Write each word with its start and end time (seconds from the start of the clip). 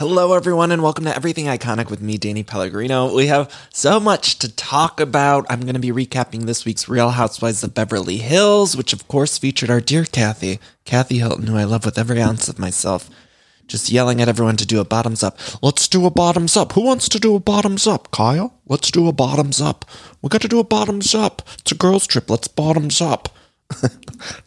Hello, 0.00 0.32
everyone, 0.32 0.72
and 0.72 0.82
welcome 0.82 1.04
to 1.04 1.14
Everything 1.14 1.44
Iconic 1.44 1.90
with 1.90 2.00
me, 2.00 2.16
Danny 2.16 2.42
Pellegrino. 2.42 3.14
We 3.14 3.26
have 3.26 3.54
so 3.68 4.00
much 4.00 4.38
to 4.38 4.50
talk 4.50 4.98
about. 4.98 5.44
I'm 5.50 5.60
going 5.60 5.74
to 5.74 5.78
be 5.78 5.92
recapping 5.92 6.46
this 6.46 6.64
week's 6.64 6.88
Real 6.88 7.10
Housewives 7.10 7.62
of 7.62 7.74
Beverly 7.74 8.16
Hills, 8.16 8.74
which, 8.74 8.94
of 8.94 9.06
course, 9.08 9.36
featured 9.36 9.68
our 9.68 9.82
dear 9.82 10.06
Kathy, 10.06 10.58
Kathy 10.86 11.18
Hilton, 11.18 11.48
who 11.48 11.56
I 11.58 11.64
love 11.64 11.84
with 11.84 11.98
every 11.98 12.18
ounce 12.18 12.48
of 12.48 12.58
myself, 12.58 13.10
just 13.66 13.90
yelling 13.90 14.22
at 14.22 14.28
everyone 14.28 14.56
to 14.56 14.66
do 14.66 14.80
a 14.80 14.86
bottoms 14.86 15.22
up. 15.22 15.38
Let's 15.62 15.86
do 15.86 16.06
a 16.06 16.10
bottoms 16.10 16.56
up. 16.56 16.72
Who 16.72 16.80
wants 16.80 17.06
to 17.10 17.20
do 17.20 17.34
a 17.34 17.38
bottoms 17.38 17.86
up? 17.86 18.10
Kyle? 18.10 18.54
Let's 18.66 18.90
do 18.90 19.06
a 19.06 19.12
bottoms 19.12 19.60
up. 19.60 19.84
We 20.22 20.30
got 20.30 20.40
to 20.40 20.48
do 20.48 20.60
a 20.60 20.64
bottoms 20.64 21.14
up. 21.14 21.42
It's 21.58 21.72
a 21.72 21.74
girls' 21.74 22.06
trip. 22.06 22.30
Let's 22.30 22.48
bottoms 22.48 23.02
up. 23.02 23.28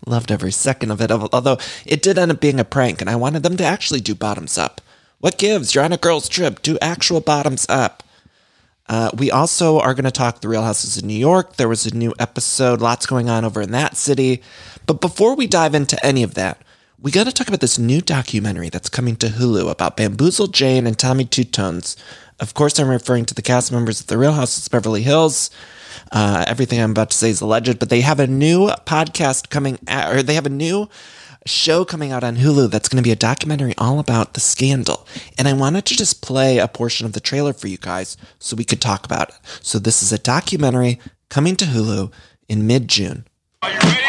Loved 0.08 0.31
every 0.31 0.52
second 0.52 0.90
of 0.90 1.00
it, 1.00 1.12
although 1.12 1.59
it 1.86 2.02
did 2.02 2.18
end 2.18 2.31
up 2.31 2.42
being 2.42 2.59
a 2.59 2.66
prank, 2.66 3.02
and 3.02 3.09
I 3.09 3.16
wanted 3.16 3.44
them 3.44 3.56
to 3.58 3.64
actually 3.64 4.02
do 4.02 4.16
bottoms 4.16 4.58
up. 4.58 4.81
What 5.24 5.38
gives? 5.38 5.74
You're 5.74 5.86
on 5.86 5.94
a 5.94 5.98
girls' 5.98 6.28
trip. 6.28 6.62
Do 6.62 6.78
actual 6.82 7.22
bottoms 7.22 7.66
up. 7.70 8.04
Uh, 8.90 9.10
we 9.18 9.32
also 9.32 9.80
are 9.80 9.94
going 9.94 10.04
to 10.04 10.12
talk 10.12 10.42
The 10.42 10.50
Real 10.50 10.64
Houses 10.64 10.98
of 10.98 11.06
New 11.06 11.18
York. 11.18 11.56
There 11.56 11.70
was 11.70 11.86
a 11.86 11.96
new 11.96 12.14
episode, 12.20 12.82
lots 12.82 13.06
going 13.06 13.30
on 13.30 13.46
over 13.46 13.62
in 13.62 13.72
that 13.72 13.96
city. 13.96 14.44
But 14.86 15.00
before 15.00 15.34
we 15.34 15.48
dive 15.48 15.76
into 15.76 16.06
any 16.06 16.24
of 16.24 16.34
that, 16.34 16.62
we 17.00 17.10
got 17.10 17.24
to 17.24 17.32
talk 17.32 17.48
about 17.48 17.62
this 17.62 17.80
new 17.80 18.02
documentary 18.02 18.68
that's 18.68 18.90
coming 18.90 19.16
to 19.16 19.28
Hulu 19.28 19.72
about 19.72 19.96
Bamboozle 19.96 20.48
Jane 20.48 20.86
and 20.86 21.00
Tommy 21.00 21.24
Two 21.24 21.46
Tones. 21.46 21.96
Of 22.42 22.54
course, 22.54 22.78
I'm 22.78 22.90
referring 22.90 23.24
to 23.28 23.34
the 23.34 23.42
cast 23.42 23.72
members 23.72 24.02
of 24.02 24.08
The 24.08 24.18
Real 24.18 24.34
Houses 24.34 24.68
of 24.68 24.74
Beverly 24.74 25.04
Hills. 25.04 25.50
Uh, 26.12 26.46
everything 26.48 26.80
I'm 26.82 26.92
about 26.92 27.12
to 27.12 27.18
say 27.18 27.30
is 27.30 27.42
alleged, 27.42 27.80
but 27.80 27.90
they 27.90 28.02
have 28.02 28.20
a 28.20 28.28
new 28.28 28.68
podcast 28.86 29.50
coming, 29.50 29.78
or 29.90 30.24
they 30.24 30.36
have 30.36 30.46
a 30.46 30.50
new 30.50 30.90
show 31.46 31.84
coming 31.84 32.12
out 32.12 32.24
on 32.24 32.38
Hulu 32.38 32.70
that's 32.72 32.88
going 32.88 33.02
to 33.02 33.08
be 33.08 33.12
a 33.12 33.18
documentary 33.18 33.74
all 33.78 34.00
about 34.00 34.34
the 34.34 34.40
scandal. 34.40 35.06
And 35.38 35.48
I 35.48 35.54
wanted 35.54 35.86
to 35.86 35.96
just 35.96 36.22
play 36.22 36.58
a 36.58 36.68
portion 36.68 37.06
of 37.06 37.14
the 37.14 37.20
trailer 37.20 37.54
for 37.54 37.68
you 37.68 37.78
guys 37.78 38.18
so 38.40 38.56
we 38.56 38.64
could 38.64 38.82
talk 38.82 39.06
about 39.06 39.30
it. 39.30 39.36
So 39.62 39.80
this 39.80 40.02
is 40.02 40.12
a 40.12 40.18
documentary 40.18 41.00
coming 41.30 41.56
to 41.58 41.66
Hulu 41.66 42.12
in 42.48 42.68
mid 42.68 42.88
June. 42.88 43.26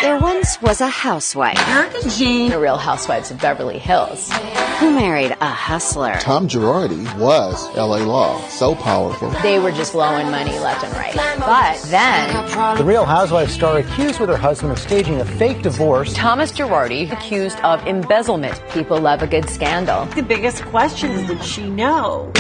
There 0.03 0.19
once 0.19 0.61
was 0.61 0.81
a 0.81 0.89
housewife 0.89 1.59
Erika 1.69 2.09
Jayne. 2.11 2.51
The 2.51 2.59
Real 2.59 2.77
Housewives 2.77 3.31
of 3.31 3.41
Beverly 3.41 3.79
Hills 3.79 4.31
who 4.79 4.91
married 4.91 5.37
a 5.41 5.49
hustler. 5.49 6.15
Tom 6.21 6.49
Girardi 6.49 7.05
was 7.17 7.65
LA 7.77 7.99
Law, 7.99 8.41
so 8.49 8.75
powerful. 8.75 9.31
They 9.43 9.61
were 9.61 9.71
just 9.71 9.93
blowing 9.93 10.31
money 10.31 10.59
left 10.59 10.85
and 10.85 10.93
right. 10.95 11.15
But 11.39 11.81
then, 11.91 12.77
The 12.77 12.85
Real 12.85 13.05
Housewives 13.05 13.53
star 13.55 13.79
accused 13.79 14.19
with 14.19 14.29
her 14.29 14.37
husband 14.37 14.73
of 14.73 14.79
staging 14.79 15.21
a 15.21 15.25
fake 15.25 15.63
divorce. 15.63 16.13
Thomas 16.15 16.51
Girardi 16.51 17.11
accused 17.13 17.59
of 17.61 17.87
embezzlement. 17.87 18.61
People 18.71 19.01
love 19.01 19.23
a 19.23 19.29
good 19.29 19.49
scandal. 19.49 20.07
The 20.07 20.23
biggest 20.23 20.65
question 20.65 21.13
is 21.13 21.29
did 21.29 21.45
she 21.45 21.71
know? 21.71 22.33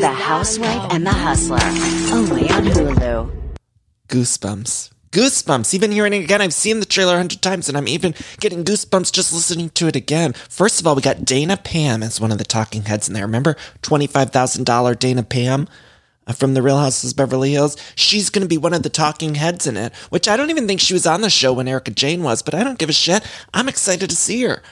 The 0.00 0.14
Housewife 0.16 0.92
and 0.92 1.06
the 1.06 1.12
Hustler. 1.12 1.58
Only 2.16 2.48
on 2.50 2.64
Hulu. 2.64 3.45
Goosebumps. 4.08 4.90
Goosebumps. 5.10 5.72
Even 5.72 5.92
hearing 5.92 6.12
it 6.12 6.24
again, 6.24 6.42
I've 6.42 6.52
seen 6.52 6.80
the 6.80 6.86
trailer 6.86 7.14
a 7.14 7.18
hundred 7.18 7.40
times 7.40 7.68
and 7.68 7.78
I'm 7.78 7.88
even 7.88 8.14
getting 8.40 8.64
goosebumps 8.64 9.12
just 9.12 9.32
listening 9.32 9.70
to 9.70 9.86
it 9.88 9.96
again. 9.96 10.32
First 10.50 10.80
of 10.80 10.86
all, 10.86 10.94
we 10.94 11.02
got 11.02 11.24
Dana 11.24 11.56
Pam 11.56 12.02
as 12.02 12.20
one 12.20 12.32
of 12.32 12.38
the 12.38 12.44
talking 12.44 12.82
heads 12.82 13.08
in 13.08 13.14
there. 13.14 13.24
Remember 13.24 13.56
$25,000 13.82 14.98
Dana 14.98 15.22
Pam? 15.22 15.68
uh, 16.26 16.32
From 16.32 16.54
the 16.54 16.62
Real 16.62 16.78
Houses 16.78 17.14
Beverly 17.14 17.52
Hills. 17.52 17.76
She's 17.94 18.28
going 18.30 18.42
to 18.42 18.48
be 18.48 18.58
one 18.58 18.74
of 18.74 18.82
the 18.82 18.90
talking 18.90 19.36
heads 19.36 19.66
in 19.66 19.76
it, 19.76 19.94
which 20.10 20.28
I 20.28 20.36
don't 20.36 20.50
even 20.50 20.66
think 20.66 20.80
she 20.80 20.92
was 20.92 21.06
on 21.06 21.20
the 21.22 21.30
show 21.30 21.52
when 21.52 21.68
Erika 21.68 21.92
Jayne 21.92 22.22
was, 22.22 22.42
but 22.42 22.54
I 22.54 22.62
don't 22.64 22.78
give 22.78 22.90
a 22.90 22.92
shit. 22.94 23.24
I'm 23.54 23.68
excited 23.68 24.10
to 24.10 24.16
see 24.16 24.42
her. 24.42 24.62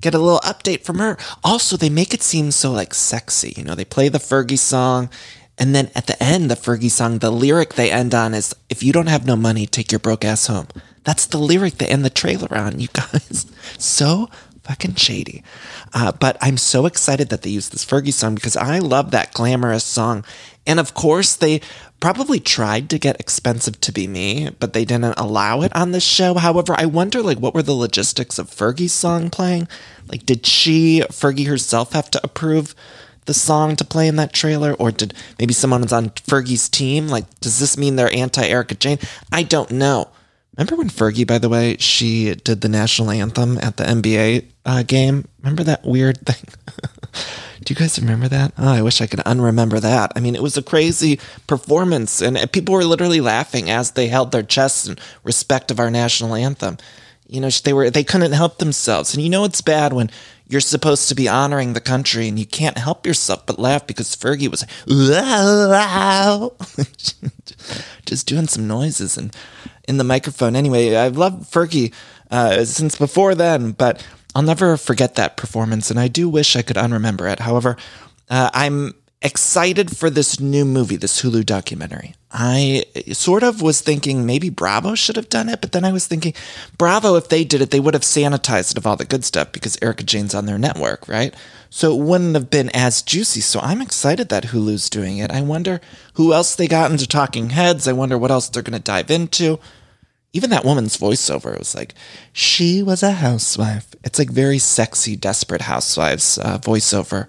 Get 0.00 0.14
a 0.14 0.18
little 0.18 0.40
update 0.40 0.84
from 0.84 0.98
her. 0.98 1.16
Also, 1.44 1.76
they 1.76 1.88
make 1.90 2.12
it 2.12 2.22
seem 2.22 2.50
so 2.50 2.72
like 2.72 2.92
sexy. 2.92 3.54
You 3.56 3.62
know, 3.62 3.76
they 3.76 3.84
play 3.84 4.08
the 4.08 4.18
Fergie 4.18 4.58
song 4.58 5.10
and 5.58 5.74
then 5.74 5.90
at 5.94 6.06
the 6.06 6.20
end, 6.22 6.50
the 6.50 6.54
Fergie 6.54 6.90
song, 6.90 7.18
the 7.18 7.30
lyric 7.30 7.74
they 7.74 7.90
end 7.90 8.14
on 8.14 8.34
is, 8.34 8.54
if 8.68 8.82
you 8.82 8.92
don't 8.92 9.08
have 9.08 9.26
no 9.26 9.36
money, 9.36 9.66
take 9.66 9.92
your 9.92 9.98
broke 9.98 10.24
ass 10.24 10.46
home. 10.46 10.68
That's 11.04 11.26
the 11.26 11.38
lyric 11.38 11.74
they 11.74 11.88
end 11.88 12.04
the 12.04 12.10
trailer 12.10 12.56
on, 12.56 12.80
you 12.80 12.88
guys. 12.92 13.46
So 13.78 14.28
fucking 14.62 14.94
shady. 14.94 15.42
Uh, 15.92 16.12
but 16.12 16.36
I'm 16.40 16.56
so 16.56 16.86
excited 16.86 17.28
that 17.28 17.42
they 17.42 17.50
use 17.50 17.68
this 17.68 17.84
Fergie 17.84 18.12
song 18.12 18.34
because 18.34 18.56
I 18.56 18.78
love 18.78 19.10
that 19.10 19.34
glamorous 19.34 19.84
song. 19.84 20.24
And 20.66 20.78
of 20.78 20.94
course, 20.94 21.34
they 21.34 21.60
probably 22.00 22.40
tried 22.40 22.88
to 22.90 22.98
get 22.98 23.20
expensive 23.20 23.80
to 23.80 23.92
be 23.92 24.06
me, 24.06 24.50
but 24.58 24.72
they 24.72 24.84
didn't 24.84 25.18
allow 25.18 25.62
it 25.62 25.74
on 25.74 25.90
this 25.92 26.04
show. 26.04 26.34
However, 26.34 26.74
I 26.78 26.86
wonder 26.86 27.22
like 27.22 27.38
what 27.38 27.54
were 27.54 27.62
the 27.62 27.72
logistics 27.72 28.38
of 28.38 28.50
Fergie's 28.50 28.92
song 28.92 29.30
playing? 29.30 29.68
Like, 30.08 30.24
did 30.24 30.46
she, 30.46 31.02
Fergie 31.10 31.46
herself, 31.46 31.92
have 31.92 32.10
to 32.12 32.20
approve? 32.24 32.74
The 33.24 33.34
song 33.34 33.76
to 33.76 33.84
play 33.84 34.08
in 34.08 34.16
that 34.16 34.32
trailer, 34.32 34.74
or 34.74 34.90
did 34.90 35.14
maybe 35.38 35.54
someone 35.54 35.82
was 35.82 35.92
on 35.92 36.10
Fergie's 36.10 36.68
team? 36.68 37.08
Like, 37.08 37.40
does 37.40 37.60
this 37.60 37.76
mean 37.78 37.96
they're 37.96 38.14
anti 38.14 38.44
Erika 38.44 38.74
Jayne? 38.74 38.98
I 39.30 39.44
don't 39.44 39.70
know. 39.70 40.08
Remember 40.56 40.76
when 40.76 40.90
Fergie, 40.90 41.26
by 41.26 41.38
the 41.38 41.48
way, 41.48 41.76
she 41.78 42.34
did 42.34 42.60
the 42.60 42.68
national 42.68 43.10
anthem 43.10 43.56
at 43.58 43.78
the 43.78 43.84
NBA 43.84 44.44
uh, 44.66 44.82
game? 44.82 45.26
Remember 45.40 45.62
that 45.64 45.84
weird 45.84 46.26
thing? 46.26 46.44
Do 47.64 47.72
you 47.72 47.78
guys 47.78 47.98
remember 47.98 48.28
that? 48.28 48.52
Oh, 48.58 48.72
I 48.72 48.82
wish 48.82 49.00
I 49.00 49.06
could 49.06 49.20
unremember 49.20 49.80
that. 49.80 50.12
I 50.16 50.20
mean, 50.20 50.34
it 50.34 50.42
was 50.42 50.56
a 50.56 50.62
crazy 50.62 51.20
performance, 51.46 52.20
and 52.20 52.36
people 52.52 52.74
were 52.74 52.84
literally 52.84 53.20
laughing 53.20 53.70
as 53.70 53.92
they 53.92 54.08
held 54.08 54.32
their 54.32 54.42
chests 54.42 54.86
in 54.86 54.98
respect 55.22 55.70
of 55.70 55.78
our 55.78 55.90
national 55.90 56.34
anthem. 56.34 56.76
You 57.26 57.40
know, 57.40 57.48
they 57.48 57.72
were 57.72 57.88
they 57.88 58.04
couldn't 58.04 58.32
help 58.32 58.58
themselves, 58.58 59.14
and 59.14 59.22
you 59.22 59.30
know 59.30 59.44
it's 59.44 59.62
bad 59.62 59.92
when 59.92 60.10
you're 60.52 60.60
supposed 60.60 61.08
to 61.08 61.14
be 61.14 61.26
honoring 61.26 61.72
the 61.72 61.80
country 61.80 62.28
and 62.28 62.38
you 62.38 62.44
can't 62.44 62.76
help 62.76 63.06
yourself 63.06 63.46
but 63.46 63.58
laugh 63.58 63.86
because 63.86 64.14
Fergie 64.14 64.50
was 64.50 64.66
just 68.04 68.26
doing 68.26 68.46
some 68.46 68.68
noises 68.68 69.16
and 69.16 69.34
in 69.88 69.96
the 69.96 70.04
microphone. 70.04 70.54
Anyway, 70.54 70.94
I've 70.94 71.16
loved 71.16 71.50
Fergie 71.50 71.94
uh, 72.30 72.66
since 72.66 72.98
before 72.98 73.34
then, 73.34 73.72
but 73.72 74.06
I'll 74.34 74.42
never 74.42 74.76
forget 74.76 75.14
that 75.14 75.38
performance, 75.38 75.90
and 75.90 75.98
I 75.98 76.08
do 76.08 76.28
wish 76.28 76.54
I 76.54 76.60
could 76.60 76.76
unremember 76.76 77.32
it. 77.32 77.40
However, 77.40 77.78
uh, 78.28 78.50
I'm 78.52 78.92
excited 79.22 79.96
for 79.96 80.10
this 80.10 80.40
new 80.40 80.64
movie, 80.64 80.96
this 80.96 81.22
Hulu 81.22 81.46
documentary. 81.46 82.14
I 82.30 82.84
sort 83.12 83.42
of 83.42 83.60
was 83.60 83.80
thinking 83.80 84.24
maybe 84.24 84.48
Bravo 84.48 84.94
should 84.94 85.16
have 85.16 85.28
done 85.28 85.48
it, 85.48 85.60
but 85.60 85.72
then 85.72 85.84
I 85.84 85.92
was 85.92 86.06
thinking 86.06 86.34
Bravo, 86.78 87.16
if 87.16 87.28
they 87.28 87.44
did 87.44 87.60
it, 87.60 87.70
they 87.70 87.80
would 87.80 87.94
have 87.94 88.02
sanitized 88.02 88.72
it 88.72 88.78
of 88.78 88.86
all 88.86 88.96
the 88.96 89.04
good 89.04 89.24
stuff 89.24 89.52
because 89.52 89.78
Erika 89.82 90.02
Jayne's 90.02 90.34
on 90.34 90.46
their 90.46 90.58
network, 90.58 91.06
right? 91.08 91.34
So 91.70 91.96
it 91.96 92.02
wouldn't 92.02 92.34
have 92.34 92.50
been 92.50 92.70
as 92.74 93.02
juicy. 93.02 93.40
So 93.40 93.60
I'm 93.60 93.80
excited 93.80 94.28
that 94.28 94.44
Hulu's 94.44 94.90
doing 94.90 95.18
it. 95.18 95.30
I 95.30 95.42
wonder 95.42 95.80
who 96.14 96.32
else 96.32 96.54
they 96.54 96.66
got 96.68 96.90
into 96.90 97.06
Talking 97.06 97.50
Heads. 97.50 97.86
I 97.86 97.92
wonder 97.92 98.18
what 98.18 98.30
else 98.30 98.48
they're 98.48 98.62
going 98.62 98.78
to 98.78 98.78
dive 98.78 99.10
into. 99.10 99.58
Even 100.34 100.48
that 100.50 100.64
woman's 100.64 100.96
voiceover, 100.96 101.58
was 101.58 101.74
like, 101.74 101.94
she 102.32 102.82
was 102.82 103.02
a 103.02 103.12
housewife. 103.12 103.94
It's 104.02 104.18
like 104.18 104.30
very 104.30 104.58
sexy, 104.58 105.14
desperate 105.14 105.62
housewives 105.62 106.38
uh, 106.38 106.58
voiceover 106.58 107.28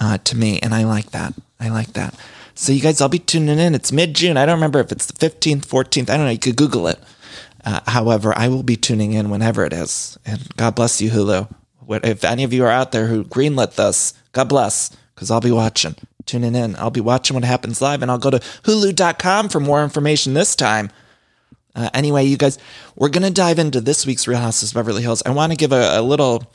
uh, 0.00 0.18
to 0.18 0.36
me, 0.36 0.58
and 0.60 0.74
I 0.74 0.84
like 0.84 1.10
that. 1.10 1.34
I 1.60 1.68
like 1.68 1.92
that. 1.94 2.14
So 2.54 2.72
you 2.72 2.80
guys, 2.80 3.00
I'll 3.00 3.08
be 3.08 3.18
tuning 3.18 3.58
in. 3.58 3.74
It's 3.74 3.92
mid 3.92 4.14
June. 4.14 4.36
I 4.36 4.46
don't 4.46 4.56
remember 4.56 4.80
if 4.80 4.90
it's 4.90 5.06
the 5.06 5.12
fifteenth, 5.18 5.66
fourteenth. 5.66 6.08
I 6.10 6.16
don't 6.16 6.26
know. 6.26 6.32
You 6.32 6.38
could 6.38 6.56
Google 6.56 6.86
it. 6.88 6.98
Uh, 7.64 7.80
however, 7.86 8.32
I 8.36 8.48
will 8.48 8.62
be 8.62 8.76
tuning 8.76 9.12
in 9.12 9.28
whenever 9.28 9.64
it 9.64 9.72
is. 9.72 10.16
And 10.24 10.48
God 10.56 10.74
bless 10.76 11.00
you, 11.00 11.10
Hulu. 11.10 11.52
If 11.88 12.24
any 12.24 12.44
of 12.44 12.52
you 12.52 12.64
are 12.64 12.70
out 12.70 12.92
there 12.92 13.06
who 13.06 13.24
greenlit 13.24 13.74
this, 13.74 14.14
God 14.32 14.48
bless, 14.48 14.90
because 15.14 15.30
I'll 15.30 15.40
be 15.40 15.50
watching, 15.50 15.96
tuning 16.24 16.54
in. 16.54 16.76
I'll 16.76 16.90
be 16.90 17.00
watching 17.00 17.34
what 17.34 17.44
happens 17.44 17.82
live, 17.82 18.02
and 18.02 18.10
I'll 18.10 18.18
go 18.18 18.30
to 18.30 18.38
Hulu.com 18.38 19.48
for 19.48 19.60
more 19.60 19.82
information 19.82 20.34
this 20.34 20.56
time. 20.56 20.90
Uh, 21.74 21.90
anyway, 21.92 22.24
you 22.24 22.36
guys, 22.36 22.58
we're 22.94 23.10
gonna 23.10 23.30
dive 23.30 23.58
into 23.58 23.80
this 23.80 24.06
week's 24.06 24.26
Real 24.26 24.38
Houses 24.38 24.70
of 24.70 24.74
Beverly 24.76 25.02
Hills. 25.02 25.22
I 25.26 25.30
want 25.30 25.52
to 25.52 25.56
give 25.56 25.72
a, 25.72 25.98
a 25.98 26.02
little 26.02 26.50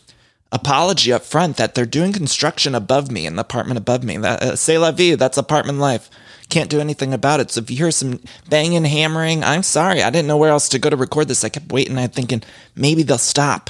apology 0.52 1.14
up 1.14 1.24
front 1.24 1.58
that 1.58 1.76
they're 1.76 1.86
doing 1.86 2.12
construction 2.12 2.76
above 2.76 3.10
me 3.10 3.26
in 3.26 3.36
the 3.36 3.42
apartment 3.42 3.78
above 3.78 4.04
me. 4.04 4.18
That, 4.18 4.44
uh, 4.44 4.56
c'est 4.56 4.78
la 4.78 4.92
vie. 4.92 5.16
That's 5.16 5.38
apartment 5.38 5.80
life. 5.80 6.10
Can't 6.50 6.70
do 6.70 6.82
anything 6.82 7.14
about 7.14 7.40
it. 7.40 7.52
So 7.52 7.62
if 7.62 7.72
you 7.72 7.78
hear 7.78 7.92
some 7.92 8.20
banging, 8.50 8.84
hammering, 8.84 9.44
I'm 9.44 9.64
sorry. 9.64 10.04
I 10.04 10.10
didn't 10.10 10.28
know 10.28 10.38
where 10.38 10.50
else 10.50 10.68
to 10.70 10.80
go 10.80 10.90
to 10.90 10.98
record 10.98 11.30
this. 11.30 11.46
I 11.46 11.50
kept 11.50 11.72
waiting. 11.72 11.98
I'm 11.98 12.10
thinking 12.10 12.44
maybe 12.76 13.04
they'll 13.04 13.18
stop. 13.18 13.70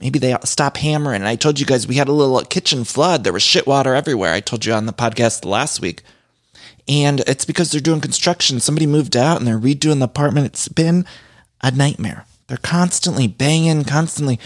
Maybe 0.00 0.18
they 0.18 0.34
stop 0.44 0.78
hammering. 0.78 1.20
And 1.20 1.28
I 1.28 1.36
told 1.36 1.60
you 1.60 1.66
guys 1.66 1.86
we 1.86 1.96
had 1.96 2.08
a 2.08 2.12
little 2.12 2.40
kitchen 2.42 2.84
flood. 2.84 3.22
There 3.22 3.32
was 3.32 3.42
shit 3.42 3.66
water 3.66 3.94
everywhere. 3.94 4.32
I 4.32 4.40
told 4.40 4.64
you 4.64 4.72
on 4.72 4.86
the 4.86 4.92
podcast 4.92 5.44
last 5.44 5.80
week. 5.80 6.02
And 6.88 7.20
it's 7.20 7.44
because 7.44 7.70
they're 7.70 7.80
doing 7.80 8.00
construction. 8.00 8.58
Somebody 8.58 8.86
moved 8.86 9.16
out 9.16 9.36
and 9.38 9.46
they're 9.46 9.58
redoing 9.58 9.98
the 9.98 10.06
apartment. 10.06 10.46
It's 10.46 10.68
been 10.68 11.04
a 11.60 11.70
nightmare. 11.70 12.24
They're 12.48 12.56
constantly 12.56 13.28
banging, 13.28 13.84
constantly. 13.84 14.40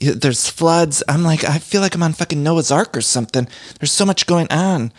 There's 0.00 0.48
floods. 0.48 1.02
I'm 1.08 1.22
like, 1.22 1.44
I 1.44 1.58
feel 1.58 1.80
like 1.80 1.94
I'm 1.94 2.02
on 2.02 2.12
fucking 2.12 2.42
Noah's 2.42 2.70
Ark 2.70 2.96
or 2.96 3.00
something. 3.00 3.48
There's 3.78 3.92
so 3.92 4.04
much 4.04 4.26
going 4.26 4.50
on. 4.50 4.92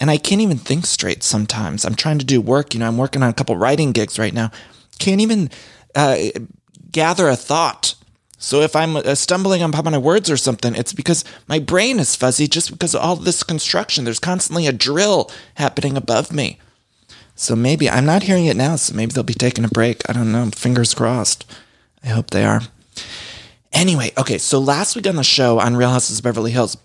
And 0.00 0.10
I 0.10 0.16
can't 0.16 0.40
even 0.40 0.58
think 0.58 0.86
straight 0.86 1.22
sometimes. 1.22 1.84
I'm 1.84 1.94
trying 1.94 2.18
to 2.18 2.24
do 2.24 2.40
work. 2.40 2.72
You 2.72 2.80
know, 2.80 2.86
I'm 2.86 2.98
working 2.98 3.22
on 3.22 3.30
a 3.30 3.34
couple 3.34 3.56
writing 3.56 3.92
gigs 3.92 4.18
right 4.18 4.32
now. 4.32 4.50
Can't 4.98 5.20
even 5.20 5.50
uh, 5.94 6.16
gather 6.92 7.28
a 7.28 7.36
thought. 7.36 7.94
So 8.38 8.60
if 8.60 8.76
I'm 8.76 8.96
uh, 8.96 9.16
stumbling 9.16 9.62
on 9.62 9.72
my 9.72 9.98
words 9.98 10.30
or 10.30 10.36
something, 10.36 10.76
it's 10.76 10.92
because 10.92 11.24
my 11.48 11.58
brain 11.58 11.98
is 11.98 12.14
fuzzy 12.14 12.46
just 12.46 12.70
because 12.70 12.94
of 12.94 13.00
all 13.00 13.16
this 13.16 13.42
construction. 13.42 14.04
There's 14.04 14.20
constantly 14.20 14.68
a 14.68 14.72
drill 14.72 15.30
happening 15.54 15.96
above 15.96 16.32
me. 16.32 16.58
So 17.34 17.56
maybe 17.56 17.90
I'm 17.90 18.06
not 18.06 18.24
hearing 18.24 18.46
it 18.46 18.56
now, 18.56 18.76
so 18.76 18.94
maybe 18.94 19.12
they'll 19.12 19.24
be 19.24 19.34
taking 19.34 19.64
a 19.64 19.68
break. 19.68 20.08
I 20.08 20.12
don't 20.12 20.32
know. 20.32 20.50
Fingers 20.54 20.94
crossed. 20.94 21.44
I 22.04 22.08
hope 22.08 22.30
they 22.30 22.44
are. 22.44 22.62
Anyway, 23.72 24.12
okay, 24.16 24.38
so 24.38 24.58
last 24.58 24.96
week 24.96 25.06
on 25.06 25.16
the 25.16 25.24
show 25.24 25.58
on 25.60 25.76
Real 25.76 25.90
Houses 25.90 26.18
of 26.18 26.24
Beverly 26.24 26.52
Hills, 26.52 26.76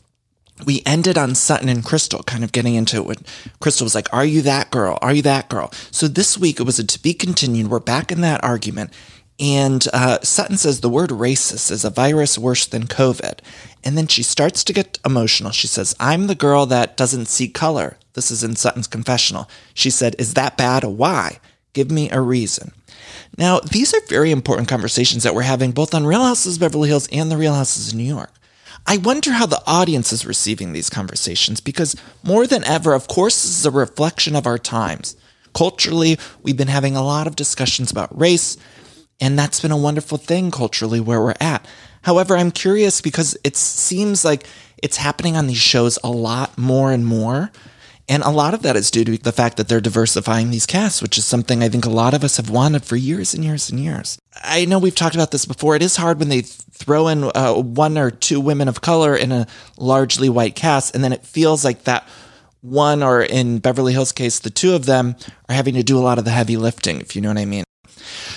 we 0.66 0.82
ended 0.86 1.18
on 1.18 1.36
Sutton 1.36 1.70
and 1.70 1.84
Crystal 1.84 2.24
kind 2.24 2.44
of 2.44 2.52
getting 2.52 2.76
into 2.76 2.98
it 2.98 3.06
when 3.06 3.18
Crystal 3.60 3.86
was 3.86 3.96
like, 3.96 4.12
Are 4.14 4.26
you 4.26 4.42
that 4.44 4.72
girl? 4.72 5.00
Are 5.02 5.14
you 5.14 5.22
that 5.24 5.50
girl? 5.50 5.72
So 5.92 6.08
this 6.08 6.38
week 6.38 6.60
it 6.60 6.64
was 6.64 6.80
a 6.80 6.84
to 6.84 7.02
be 7.02 7.14
continued. 7.14 7.70
We're 7.70 7.80
back 7.80 8.12
in 8.12 8.22
that 8.22 8.44
argument. 8.44 8.92
And 9.40 9.86
uh, 9.92 10.20
Sutton 10.22 10.58
says 10.58 10.80
the 10.80 10.90
word 10.90 11.10
racist 11.10 11.72
is 11.72 11.84
a 11.84 11.90
virus 11.90 12.38
worse 12.38 12.68
than 12.68 12.84
COVID. 12.84 13.40
And 13.84 13.98
then 13.98 14.08
she 14.08 14.22
starts 14.22 14.64
to 14.64 14.74
get 14.74 15.00
emotional. 15.04 15.52
She 15.52 15.68
says, 15.68 15.96
I'm 16.00 16.28
the 16.28 16.36
girl 16.36 16.66
that 16.68 16.96
doesn't 16.96 17.26
see 17.26 17.48
color. 17.48 17.98
This 18.14 18.30
is 18.30 18.44
in 18.44 18.56
Sutton's 18.56 18.88
confessional. 18.88 19.50
She 19.74 19.90
said, 19.90 20.16
Is 20.20 20.36
that 20.36 20.56
bad? 20.56 20.84
Why? 20.84 21.40
Give 21.74 21.90
me 21.90 22.12
a 22.12 22.22
reason. 22.22 22.72
Now, 23.38 23.60
these 23.60 23.94
are 23.94 24.02
very 24.08 24.32
important 24.32 24.68
conversations 24.68 25.24
that 25.24 25.34
we're 25.34 25.42
having 25.42 25.72
both 25.72 25.94
on 25.94 26.06
Real 26.06 26.24
Houses 26.24 26.56
of 26.56 26.60
Beverly 26.60 26.90
Hills 26.90 27.08
and 27.12 27.32
the 27.32 27.38
Real 27.38 27.56
Houses 27.56 27.90
of 27.90 27.98
New 27.98 28.04
York. 28.04 28.32
I 28.86 28.98
wonder 28.98 29.32
how 29.32 29.46
the 29.46 29.64
audience 29.66 30.12
is 30.12 30.26
receiving 30.26 30.74
these 30.74 30.90
conversations 30.90 31.60
because 31.62 31.96
more 32.22 32.46
than 32.46 32.64
ever, 32.66 32.94
of 32.94 33.08
course, 33.08 33.42
this 33.42 33.60
is 33.60 33.66
a 33.66 33.72
reflection 33.72 34.36
of 34.36 34.46
our 34.46 34.58
times. 34.58 35.16
Culturally, 35.54 36.18
we've 36.42 36.58
been 36.58 36.68
having 36.68 36.96
a 36.96 37.04
lot 37.04 37.26
of 37.26 37.36
discussions 37.36 37.92
about 37.92 38.20
race, 38.20 38.58
and 39.22 39.40
that's 39.40 39.62
been 39.62 39.72
a 39.72 39.78
wonderful 39.78 40.18
thing 40.18 40.52
culturally 40.52 41.00
where 41.00 41.22
we're 41.22 41.34
at. 41.40 41.66
However, 42.02 42.36
I'm 42.36 42.52
curious 42.52 43.02
because 43.02 43.38
it 43.44 43.56
seems 43.56 44.26
like 44.26 44.46
it's 44.82 44.98
happening 44.98 45.38
on 45.38 45.48
these 45.48 45.58
shows 45.58 45.98
a 46.04 46.10
lot 46.10 46.58
more 46.58 46.92
and 46.92 47.06
more. 47.06 47.52
And 48.10 48.22
a 48.24 48.30
lot 48.30 48.54
of 48.54 48.64
that 48.64 48.76
is 48.76 48.92
due 48.92 49.06
to 49.06 49.18
the 49.18 49.32
fact 49.32 49.56
that 49.58 49.70
they're 49.70 49.80
diversifying 49.80 50.52
these 50.52 50.66
casts, 50.66 51.02
which 51.02 51.18
is 51.18 51.26
something 51.26 51.64
I 51.64 51.70
think 51.70 51.86
a 51.86 51.90
lot 51.90 52.14
of 52.14 52.24
us 52.24 52.38
have 52.38 52.50
wanted 52.50 52.84
for 52.84 52.98
years 52.98 53.34
and 53.34 53.46
years 53.46 53.70
and 53.70 53.80
years. 53.80 54.20
I 54.44 54.66
know 54.66 54.78
we've 54.78 54.96
talked 54.96 55.16
about 55.16 55.32
this 55.32 55.46
before. 55.46 55.76
It 55.76 55.82
is 55.82 55.96
hard 55.96 56.20
when 56.20 56.30
they 56.30 56.42
throw 56.42 57.08
in 57.08 57.24
uh, 57.24 57.54
one 57.54 57.98
or 57.98 58.12
two 58.12 58.42
women 58.42 58.68
of 58.68 58.82
color 58.82 59.16
in 59.16 59.32
a 59.32 59.48
largely 59.78 60.28
white 60.28 60.56
cast, 60.56 60.94
and 60.94 61.04
then 61.04 61.14
it 61.14 61.26
feels 61.26 61.64
like 61.64 61.86
that 61.86 62.08
one, 62.62 63.04
or 63.04 63.22
in 63.22 63.60
Beverly 63.60 63.94
Hills' 63.94 64.12
case, 64.12 64.40
the 64.40 64.50
two 64.50 64.74
of 64.74 64.86
them 64.86 65.16
are 65.50 65.56
having 65.56 65.76
to 65.76 65.84
do 65.84 65.98
a 65.98 66.02
lot 66.02 66.18
of 66.18 66.26
the 66.26 66.32
heavy 66.32 66.58
lifting, 66.58 67.02
if 67.02 67.16
you 67.16 67.22
know 67.22 67.30
what 67.30 67.38
I 67.38 67.46
mean. 67.46 67.64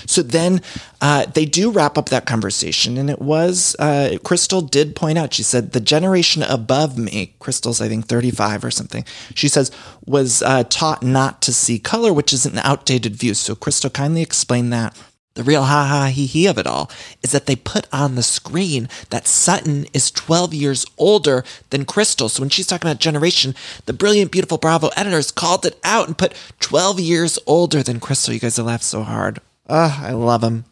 So 0.07 0.21
then 0.21 0.61
uh, 1.01 1.25
they 1.25 1.45
do 1.45 1.69
wrap 1.69 1.97
up 1.97 2.09
that 2.09 2.25
conversation, 2.25 2.97
and 2.97 3.09
it 3.09 3.21
was 3.21 3.75
uh, 3.77 4.17
Crystal 4.23 4.61
did 4.61 4.95
point 4.95 5.17
out. 5.17 5.33
She 5.33 5.43
said 5.43 5.73
the 5.73 5.79
generation 5.79 6.43
above 6.43 6.97
me, 6.97 7.35
Crystal's 7.39 7.81
I 7.81 7.87
think 7.87 8.07
thirty 8.07 8.31
five 8.31 8.63
or 8.63 8.71
something. 8.71 9.05
She 9.35 9.47
says 9.47 9.71
was 10.05 10.41
uh, 10.41 10.63
taught 10.63 11.03
not 11.03 11.41
to 11.43 11.53
see 11.53 11.77
color, 11.77 12.11
which 12.11 12.33
is 12.33 12.45
an 12.45 12.57
outdated 12.59 13.15
view. 13.15 13.33
So 13.33 13.53
Crystal 13.53 13.89
kindly 13.89 14.21
explained 14.21 14.73
that. 14.73 14.97
The 15.37 15.43
real 15.43 15.65
ha 15.65 15.85
ha 15.85 16.05
he 16.07 16.25
he 16.25 16.47
of 16.47 16.57
it 16.57 16.65
all 16.65 16.89
is 17.21 17.31
that 17.31 17.45
they 17.45 17.55
put 17.55 17.85
on 17.93 18.15
the 18.15 18.23
screen 18.23 18.89
that 19.11 19.27
Sutton 19.27 19.85
is 19.93 20.09
12 20.09 20.51
years 20.55 20.83
older 20.97 21.43
than 21.69 21.85
Crystal. 21.85 22.27
So 22.27 22.41
when 22.41 22.49
she's 22.49 22.65
talking 22.65 22.89
about 22.89 22.99
generation, 22.99 23.53
the 23.85 23.93
brilliant, 23.93 24.31
beautiful 24.31 24.57
Bravo 24.57 24.89
editors 24.97 25.29
called 25.29 25.63
it 25.63 25.79
out 25.83 26.07
and 26.07 26.17
put 26.17 26.33
12 26.59 26.99
years 26.99 27.37
older 27.45 27.83
than 27.83 27.99
Crystal. 27.99 28.33
You 28.33 28.39
guys 28.39 28.57
have 28.57 28.65
laughed 28.65 28.83
so 28.83 29.03
hard. 29.03 29.39
Ah, 29.69 30.05
I 30.05 30.11
love 30.11 30.43
him. 30.43 30.65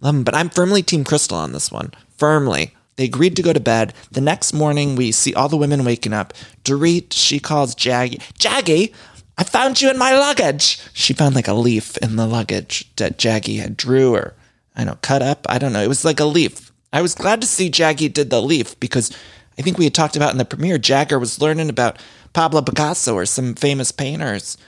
Love 0.00 0.16
him. 0.16 0.24
But 0.24 0.34
I'm 0.34 0.50
firmly 0.50 0.82
Team 0.82 1.04
Crystal 1.04 1.38
on 1.38 1.52
this 1.52 1.70
one. 1.70 1.92
Firmly. 2.16 2.74
They 2.96 3.04
agreed 3.04 3.36
to 3.36 3.42
go 3.42 3.52
to 3.52 3.60
bed. 3.60 3.94
The 4.10 4.20
next 4.20 4.52
morning, 4.52 4.96
we 4.96 5.12
see 5.12 5.32
all 5.32 5.48
the 5.48 5.56
women 5.56 5.84
waking 5.84 6.12
up. 6.12 6.34
Dorit, 6.64 7.12
she 7.12 7.38
calls 7.38 7.76
Jaggy. 7.76 8.18
Jaggy, 8.34 8.92
I 9.36 9.44
found 9.44 9.80
you 9.80 9.88
in 9.88 9.96
my 9.98 10.18
luggage. 10.18 10.80
She 10.94 11.12
found 11.12 11.36
like 11.36 11.46
a 11.46 11.54
leaf 11.54 11.96
in 11.98 12.16
the 12.16 12.26
luggage 12.26 12.90
that 12.96 13.16
Jaggy 13.16 13.60
had 13.60 13.76
drew 13.76 14.16
or, 14.16 14.34
I 14.74 14.80
don't 14.80 14.94
know, 14.94 14.98
cut 15.00 15.22
up. 15.22 15.46
I 15.48 15.58
don't 15.58 15.72
know. 15.72 15.82
It 15.82 15.88
was 15.88 16.04
like 16.04 16.18
a 16.18 16.24
leaf. 16.24 16.72
I 16.92 17.00
was 17.00 17.14
glad 17.14 17.40
to 17.40 17.46
see 17.46 17.70
Jaggy 17.70 18.12
did 18.12 18.30
the 18.30 18.42
leaf 18.42 18.78
because 18.80 19.16
I 19.56 19.62
think 19.62 19.78
we 19.78 19.84
had 19.84 19.94
talked 19.94 20.16
about 20.16 20.32
in 20.32 20.38
the 20.38 20.44
premiere, 20.44 20.78
Jagger 20.78 21.20
was 21.20 21.40
learning 21.40 21.68
about 21.68 22.00
Pablo 22.32 22.62
Picasso 22.62 23.14
or 23.14 23.26
some 23.26 23.54
famous 23.54 23.92
painters 23.92 24.58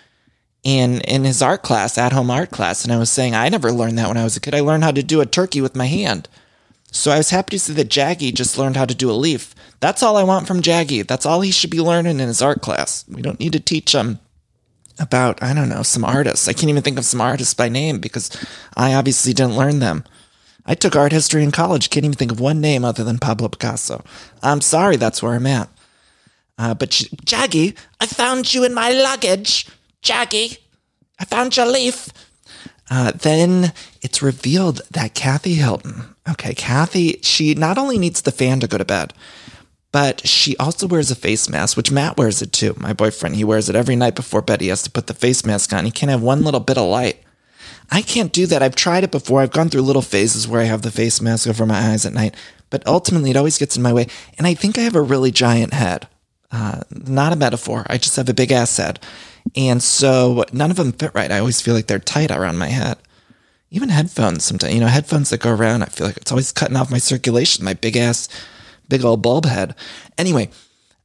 in 0.63 1.01
in 1.03 1.25
his 1.25 1.43
art 1.43 1.63
class, 1.63 1.97
at 1.97 2.13
home 2.13 2.31
art 2.31 2.51
class, 2.51 2.85
and 2.85 2.93
I 2.93 2.99
was 2.99 3.11
saying 3.11 3.35
I 3.35 3.49
never 3.49 3.73
learned 3.73 3.99
that 3.99 4.09
when 4.09 4.17
I 4.17 4.25
was 4.25 4.37
a 4.37 4.41
kid. 4.41 4.55
I 4.55 4.61
learned 4.61 4.85
how 4.85 4.91
to 4.91 5.03
do 5.03 5.21
a 5.21 5.27
turkey 5.27 5.61
with 5.61 5.77
my 5.77 5.87
hand. 5.87 6.29
So 6.93 7.11
I 7.11 7.19
was 7.19 7.31
happy 7.31 7.51
to 7.51 7.61
see 7.61 7.73
that 7.75 7.89
Jaggy 7.89 8.35
just 8.35 8.59
learned 8.59 8.77
how 8.77 8.85
to 8.85 8.95
do 8.95 9.11
a 9.11 9.13
leaf. 9.13 9.55
That's 9.79 10.03
all 10.03 10.17
I 10.17 10.25
want 10.25 10.47
from 10.49 10.61
Jaggy. 10.61 11.07
That's 11.07 11.25
all 11.25 11.41
he 11.41 11.53
should 11.53 11.71
be 11.71 11.81
learning 11.81 12.19
in 12.19 12.27
his 12.27 12.43
art 12.43 12.63
class. 12.63 13.05
We 13.09 13.23
don't 13.23 13.39
need 13.39 13.53
to 13.53 13.61
teach 13.61 13.95
him 13.95 14.19
about, 14.99 15.43
I 15.43 15.55
don't 15.55 15.69
know, 15.69 15.83
some 15.83 16.05
artists. 16.05 16.49
I 16.49 16.53
can't 16.53 16.69
even 16.69 16.83
think 16.83 16.99
of 16.99 17.05
some 17.05 17.21
artists 17.21 17.55
by 17.55 17.69
name 17.69 18.01
because 18.01 18.29
I 18.77 18.95
obviously 18.95 19.33
didn't 19.33 19.57
learn 19.57 19.79
them. 19.79 20.05
I 20.67 20.75
took 20.75 20.95
art 20.95 21.13
history 21.13 21.43
in 21.43 21.53
college, 21.53 21.91
can't 21.91 22.05
even 22.05 22.17
think 22.17 22.33
of 22.33 22.41
one 22.41 22.61
name 22.61 22.85
other 22.85 23.03
than 23.03 23.19
Pablo 23.19 23.49
Picasso. 23.49 24.05
I'm 24.43 24.61
sorry, 24.61 24.97
that's 24.97 25.23
where 25.23 25.35
I'm 25.35 25.47
at. 25.47 25.69
Uh, 26.59 26.75
but 26.75 26.91
Jaggy, 26.91 27.77
I 28.01 28.07
found 28.07 28.53
you 28.53 28.65
in 28.65 28.75
my 28.75 28.91
luggage. 28.91 29.67
Jackie, 30.03 30.59
I 31.19 31.25
found 31.25 31.57
your 31.57 31.67
leaf. 31.67 32.09
Uh, 32.91 33.13
then 33.13 33.73
it's 34.03 34.23
revealed 34.23 34.81
that 34.91 35.15
Kathy 35.15 35.55
Hilton, 35.55 36.17
okay, 36.29 36.55
Kathy, 36.55 37.21
she 37.23 37.55
not 37.55 37.79
only 37.79 37.99
needs 37.99 38.23
the 38.23 38.33
fan 38.33 38.59
to 38.61 38.67
go 38.67 38.79
to 38.79 38.85
bed, 38.85 39.15
but 39.93 40.27
she 40.27 40.57
also 40.57 40.87
wears 40.87 41.11
a 41.11 41.15
face 41.15 41.49
mask, 41.49 41.77
which 41.77 41.93
Matt 41.93 42.17
wears 42.17 42.43
it 42.43 42.53
too. 42.53 42.75
My 42.79 42.93
boyfriend, 42.93 43.37
he 43.37 43.45
wears 43.45 43.69
it 43.69 43.77
every 43.77 43.97
night 43.97 44.15
before 44.15 44.43
bed. 44.43 44.61
He 44.61 44.69
has 44.69 44.83
to 44.85 44.91
put 44.91 45.07
the 45.07 45.15
face 45.15 45.45
mask 45.45 45.73
on. 45.73 45.85
He 45.85 45.91
can't 45.91 46.11
have 46.11 46.23
one 46.23 46.43
little 46.43 46.61
bit 46.61 46.79
of 46.79 46.89
light. 46.89 47.23
I 47.91 48.03
can't 48.03 48.33
do 48.33 48.47
that. 48.47 48.63
I've 48.63 48.77
tried 48.77 49.05
it 49.05 49.11
before. 49.11 49.41
I've 49.41 49.53
gone 49.53 49.69
through 49.69 49.83
little 49.83 50.03
phases 50.03 50.47
where 50.47 50.61
I 50.61 50.65
have 50.65 50.83
the 50.83 50.93
face 50.93 51.21
mask 51.21 51.49
over 51.49 51.67
my 51.67 51.79
eyes 51.79 52.07
at 52.07 52.13
night, 52.13 52.37
but 52.71 52.87
ultimately 52.87 53.31
it 53.31 53.37
always 53.37 53.59
gets 53.59 53.77
in 53.77 53.83
my 53.83 53.93
way. 53.93 54.07
And 54.39 54.47
I 54.47 54.55
think 54.55 54.79
I 54.79 54.83
have 54.83 54.95
a 54.95 55.03
really 55.03 55.33
giant 55.33 55.75
head. 55.75 56.07
Uh, 56.53 56.83
not 56.91 57.33
a 57.33 57.37
metaphor. 57.37 57.85
I 57.89 57.99
just 57.99 58.17
have 58.17 58.29
a 58.29 58.35
big 58.35 58.53
ass 58.53 58.77
head. 58.77 59.01
And 59.57 59.83
so 59.83 60.45
none 60.53 60.71
of 60.71 60.77
them 60.77 60.93
fit 60.93 61.13
right. 61.15 61.31
I 61.31 61.39
always 61.39 61.61
feel 61.61 61.75
like 61.75 61.87
they're 61.87 61.99
tight 61.99 62.31
around 62.31 62.59
my 62.59 62.69
head. 62.69 62.99
Even 63.71 63.89
headphones 63.89 64.45
sometimes, 64.45 64.75
you 64.75 64.81
know, 64.81 64.89
headphones 64.89 65.31
that 65.31 65.41
go 65.41 65.55
around, 65.55 65.83
I 65.83 65.87
feel 65.87 66.07
like 66.07 66.17
it's 66.17 66.33
always 66.33 66.51
cutting 66.51 66.77
off 66.77 66.91
my 66.91 66.99
circulation, 66.99 67.65
my 67.65 67.75
big 67.75 67.97
ass, 67.97 68.29
big 68.89 69.05
old 69.05 69.23
bulb 69.23 69.45
head. 69.47 69.77
Anyway, 70.19 70.51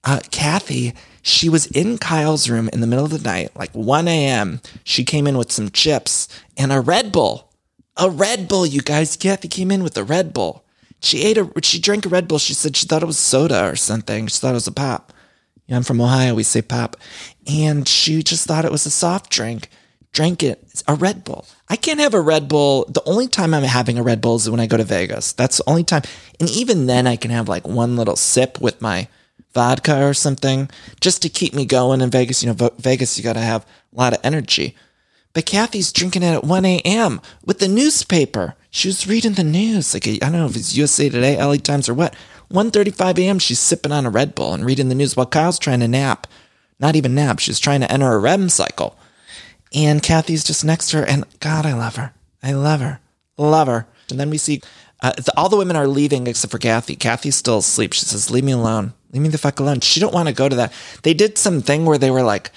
uh, 0.03 0.19
Kathy, 0.31 0.93
she 1.21 1.47
was 1.49 1.67
in 1.67 1.97
Kyle's 1.97 2.49
room 2.49 2.69
in 2.73 2.81
the 2.81 2.87
middle 2.87 3.05
of 3.05 3.11
the 3.11 3.19
night, 3.19 3.55
like 3.55 3.71
1 3.71 4.07
a.m. 4.07 4.61
She 4.83 5.03
came 5.03 5.27
in 5.27 5.37
with 5.37 5.51
some 5.51 5.69
chips 5.69 6.27
and 6.57 6.71
a 6.71 6.79
Red 6.79 7.11
Bull. 7.11 7.51
A 7.97 8.09
Red 8.09 8.47
Bull, 8.47 8.65
you 8.65 8.81
guys. 8.81 9.15
Kathy 9.15 9.47
came 9.47 9.71
in 9.71 9.81
with 9.83 9.97
a 9.97 10.03
Red 10.03 10.33
Bull. 10.33 10.65
She 10.99 11.23
ate 11.23 11.37
a, 11.37 11.49
she 11.61 11.79
drank 11.79 12.05
a 12.05 12.09
Red 12.09 12.27
Bull. 12.27 12.39
She 12.39 12.53
said 12.53 12.75
she 12.75 12.85
thought 12.85 13.03
it 13.03 13.07
was 13.07 13.17
soda 13.17 13.67
or 13.67 13.75
something. 13.75 14.27
She 14.27 14.39
thought 14.39 14.51
it 14.51 14.53
was 14.53 14.67
a 14.67 14.71
pop. 14.71 15.13
I'm 15.69 15.83
from 15.83 16.01
Ohio. 16.01 16.35
We 16.35 16.43
say 16.43 16.61
pop. 16.61 16.95
And 17.47 17.87
she 17.87 18.21
just 18.21 18.45
thought 18.45 18.65
it 18.65 18.71
was 18.71 18.85
a 18.85 18.91
soft 18.91 19.31
drink. 19.31 19.69
Drank 20.11 20.43
it, 20.43 20.83
a 20.87 20.95
Red 20.95 21.25
Bull. 21.25 21.45
I 21.67 21.75
can't 21.75 21.99
have 21.99 22.13
a 22.13 22.21
Red 22.21 22.47
Bull. 22.47 22.85
The 22.87 23.03
only 23.05 23.27
time 23.27 23.53
I'm 23.53 23.63
having 23.63 23.99
a 23.99 24.03
Red 24.03 24.21
Bull 24.21 24.37
is 24.37 24.49
when 24.49 24.61
I 24.61 24.67
go 24.67 24.77
to 24.77 24.83
Vegas. 24.83 25.33
That's 25.33 25.57
the 25.57 25.69
only 25.69 25.83
time. 25.83 26.03
And 26.39 26.49
even 26.49 26.85
then, 26.85 27.05
I 27.05 27.17
can 27.17 27.31
have 27.31 27.49
like 27.49 27.67
one 27.67 27.97
little 27.97 28.15
sip 28.15 28.61
with 28.61 28.81
my 28.81 29.09
vodka 29.53 30.05
or 30.05 30.13
something 30.13 30.69
just 31.01 31.21
to 31.23 31.29
keep 31.29 31.53
me 31.53 31.65
going 31.65 31.99
in 31.99 32.11
Vegas. 32.11 32.43
You 32.43 32.53
know, 32.53 32.69
Vegas, 32.77 33.17
you 33.17 33.23
got 33.25 33.33
to 33.33 33.41
have 33.41 33.65
a 33.93 33.97
lot 33.97 34.13
of 34.13 34.19
energy. 34.23 34.75
But 35.33 35.45
Kathy's 35.45 35.91
drinking 35.91 36.23
it 36.23 36.33
at 36.33 36.45
1 36.45 36.63
a.m. 36.63 37.19
with 37.43 37.59
the 37.59 37.67
newspaper. 37.67 38.55
She 38.69 38.87
was 38.87 39.05
reading 39.05 39.33
the 39.33 39.43
news. 39.43 39.93
Like, 39.93 40.07
I 40.07 40.17
don't 40.17 40.31
know 40.31 40.45
if 40.45 40.55
it's 40.55 40.77
USA 40.77 41.09
Today, 41.09 41.35
LA 41.37 41.57
Times, 41.57 41.89
or 41.89 41.93
what. 41.93 42.15
1.35 42.51 43.19
a.m. 43.19 43.39
She's 43.39 43.59
sipping 43.59 43.91
on 43.91 44.05
a 44.05 44.09
Red 44.09 44.35
Bull 44.35 44.53
and 44.53 44.65
reading 44.65 44.89
the 44.89 44.95
news 44.95 45.15
while 45.15 45.25
Kyle's 45.25 45.59
trying 45.59 45.79
to 45.79 45.87
nap. 45.87 46.27
Not 46.79 46.95
even 46.95 47.15
nap. 47.15 47.39
She's 47.39 47.59
trying 47.59 47.81
to 47.81 47.91
enter 47.91 48.13
a 48.13 48.19
REM 48.19 48.49
cycle. 48.49 48.97
And 49.73 50.03
Kathy's 50.03 50.43
just 50.43 50.63
next 50.63 50.89
to 50.89 50.97
her. 50.97 51.05
And 51.05 51.25
God, 51.39 51.65
I 51.65 51.73
love 51.73 51.95
her. 51.95 52.13
I 52.43 52.53
love 52.53 52.81
her. 52.81 52.99
Love 53.37 53.67
her. 53.67 53.87
And 54.09 54.19
then 54.19 54.29
we 54.29 54.37
see 54.37 54.61
uh, 55.01 55.13
all 55.35 55.49
the 55.49 55.57
women 55.57 55.75
are 55.75 55.87
leaving 55.87 56.27
except 56.27 56.51
for 56.51 56.57
Kathy. 56.57 56.95
Kathy's 56.95 57.35
still 57.35 57.59
asleep. 57.59 57.93
She 57.93 58.05
says, 58.05 58.31
leave 58.31 58.43
me 58.43 58.53
alone. 58.53 58.93
Leave 59.11 59.23
me 59.23 59.29
the 59.29 59.37
fuck 59.37 59.59
alone. 59.59 59.81
She 59.81 59.99
don't 59.99 60.13
want 60.13 60.27
to 60.27 60.33
go 60.33 60.49
to 60.49 60.55
that. 60.55 60.73
They 61.03 61.13
did 61.13 61.37
some 61.37 61.61
thing 61.61 61.85
where 61.85 61.97
they 61.97 62.11
were 62.11 62.23
like, 62.23 62.51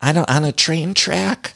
I 0.00 0.12
don't, 0.12 0.30
on 0.30 0.44
a 0.44 0.52
train 0.52 0.94
track. 0.94 1.54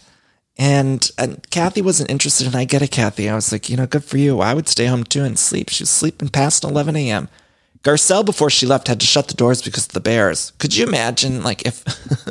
And, 0.57 1.11
and 1.19 1.45
Kathy 1.51 1.83
wasn't 1.83 2.11
interested, 2.11 2.47
and 2.47 2.55
I 2.55 2.65
get 2.65 2.83
it, 2.83 2.93
Kathy. 2.93 3.29
I 3.29 3.35
was 3.35 3.51
like, 3.51 3.69
you 3.69 3.77
know, 3.77 3.87
good 3.87 4.05
for 4.05 4.19
you. 4.19 4.41
I 4.41 4.55
would 4.55 4.69
stay 4.69 4.87
home 4.87 5.03
too 5.03 5.25
and 5.25 5.37
sleep. 5.39 5.69
She 5.69 5.83
was 5.83 5.91
sleeping 5.91 6.29
past 6.29 6.63
11 6.63 6.95
a.m. 6.95 7.29
Garcelle, 7.85 8.25
before 8.25 8.51
she 8.51 8.67
left, 8.67 8.89
had 8.89 8.99
to 9.01 9.07
shut 9.07 9.29
the 9.29 9.35
doors 9.35 9.63
because 9.63 9.87
of 9.87 9.93
the 9.93 10.01
bears. 10.01 10.53
Could 10.59 10.75
you 10.75 10.87
imagine, 10.87 11.43
like, 11.43 11.65
if. 11.67 11.85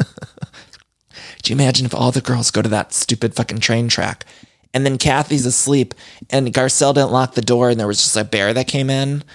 Could 1.43 1.49
you 1.49 1.55
imagine 1.55 1.85
if 1.85 1.93
all 1.93 2.11
the 2.11 2.21
girls 2.21 2.51
go 2.51 2.61
to 2.61 2.69
that 2.69 2.93
stupid 2.93 3.35
fucking 3.35 3.59
train 3.59 3.89
track 3.89 4.25
and 4.73 4.85
then 4.85 4.97
Kathy's 4.97 5.45
asleep 5.45 5.93
and 6.29 6.53
Garcelle 6.53 6.93
didn't 6.93 7.11
lock 7.11 7.33
the 7.33 7.41
door 7.41 7.69
and 7.69 7.77
there 7.77 7.87
was 7.87 8.01
just 8.01 8.15
a 8.15 8.23
bear 8.23 8.53
that 8.53 8.67
came 8.67 8.89
in? 8.89 9.25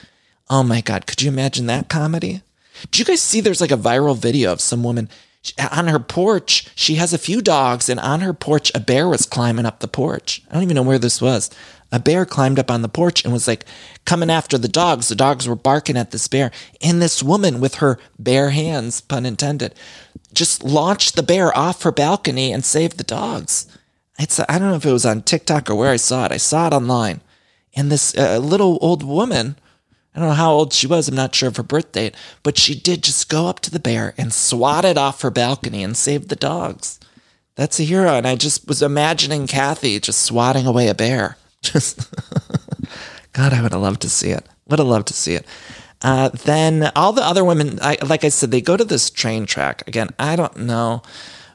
Oh 0.49 0.63
my 0.63 0.81
God. 0.81 1.07
Could 1.07 1.21
you 1.21 1.29
imagine 1.29 1.67
that 1.67 1.91
comedy? 1.91 2.41
Do 2.91 2.99
you 2.99 3.05
guys 3.05 3.21
see 3.21 3.43
there's 3.43 3.61
like 3.61 3.71
a 3.71 3.77
viral 3.77 4.17
video 4.17 4.53
of 4.53 4.63
some 4.63 4.83
woman 4.83 5.11
on 5.71 5.89
her 5.89 5.99
porch? 5.99 6.69
She 6.75 6.95
has 6.95 7.13
a 7.13 7.19
few 7.19 7.43
dogs 7.43 7.91
and 7.91 8.01
on 8.01 8.21
her 8.21 8.33
porch, 8.33 8.73
a 8.75 8.81
bear 8.81 9.07
was 9.07 9.27
climbing 9.27 9.67
up 9.67 9.81
the 9.81 9.89
porch. 9.89 10.43
I 10.51 10.55
don't 10.55 10.63
even 10.63 10.77
know 10.77 10.83
where 10.83 10.99
this 10.99 11.21
was. 11.21 11.51
A 11.91 11.99
bear 11.99 12.27
climbed 12.27 12.59
up 12.59 12.71
on 12.71 12.83
the 12.83 12.89
porch 12.89 13.25
and 13.25 13.33
was 13.33 13.49
like 13.49 13.65
coming 14.05 14.31
after 14.31 14.59
the 14.59 14.69
dogs. 14.69 15.09
The 15.09 15.15
dogs 15.15 15.49
were 15.49 15.57
barking 15.57 15.97
at 15.97 16.11
this 16.11 16.29
bear. 16.29 16.51
And 16.83 17.01
this 17.01 17.23
woman 17.23 17.61
with 17.61 17.77
her 17.77 17.99
bare 18.19 18.51
hands, 18.51 19.01
pun 19.01 19.25
intended, 19.25 19.75
just 20.33 20.63
launched 20.63 21.17
the 21.17 21.23
bear 21.23 21.57
off 21.57 21.83
her 21.83 21.93
balcony 21.93 22.53
and 22.53 22.65
saved 22.65 22.99
the 22.99 23.05
dogs. 23.05 23.67
It's 24.19 24.41
I 24.41 24.59
don't 24.59 24.71
know 24.71 24.75
if 24.75 24.85
it 24.85 24.93
was 24.93 25.07
on 25.07 25.23
TikTok 25.23 25.71
or 25.71 25.77
where 25.77 25.91
I 25.91 25.97
saw 25.97 26.27
it. 26.27 26.33
I 26.33 26.37
saw 26.37 26.67
it 26.67 26.73
online, 26.73 27.21
and 27.75 27.91
this 27.91 28.17
uh, 28.17 28.39
little 28.39 28.79
old 28.81 29.03
woman. 29.03 29.57
I 30.15 30.21
don't 30.21 30.31
know 30.31 30.35
how 30.35 30.53
old 30.53 30.73
she 30.73 30.89
was. 30.89 31.07
I'm 31.07 31.15
not 31.15 31.35
sure 31.35 31.49
of 31.49 31.59
her 31.59 31.63
birth 31.63 31.93
date, 31.93 32.17
but 32.43 32.59
she 32.59 32.75
did 32.75 33.05
just 33.05 33.29
go 33.29 33.47
up 33.47 33.61
to 33.61 33.71
the 33.71 33.79
bear 33.79 34.15
and 34.19 34.33
swat 34.33 34.85
it 34.85 34.99
off 34.99 35.23
her 35.23 35.31
balcony 35.31 35.85
and 35.85 35.97
saved 35.97 36.29
the 36.29 36.35
dogs. 36.35 36.99
That's 37.55 37.79
a 37.79 37.85
hero. 37.85 38.15
And 38.15 38.27
I 38.27 38.35
just 38.35 38.67
was 38.67 38.83
imagining 38.83 39.47
Kathy 39.47 40.01
just 40.01 40.23
swatting 40.23 40.67
away 40.67 40.89
a 40.89 40.95
bear. 40.95 41.37
Just, 41.63 42.11
God, 43.33 43.53
I 43.53 43.63
would 43.63 43.73
have 43.73 43.81
loved 43.81 44.03
to 44.03 44.09
see 44.09 44.31
it. 44.31 44.47
Would 44.69 44.79
have 44.79 44.89
loved 44.89 45.09
to 45.09 45.15
see 45.15 45.35
it. 45.35 45.47
Uh, 46.01 46.29
then 46.29 46.93
all 46.95 47.13
the 47.13 47.25
other 47.25 47.45
women, 47.45 47.79
I, 47.83 47.99
like 48.05 48.25
I 48.25 48.29
said, 48.29 48.51
they 48.51 48.61
go 48.61 48.77
to 48.77 48.85
this 48.85 49.11
train 49.11 49.47
track. 49.47 49.87
Again, 49.89 50.11
I 50.19 50.37
don't 50.37 50.57
know 50.59 51.03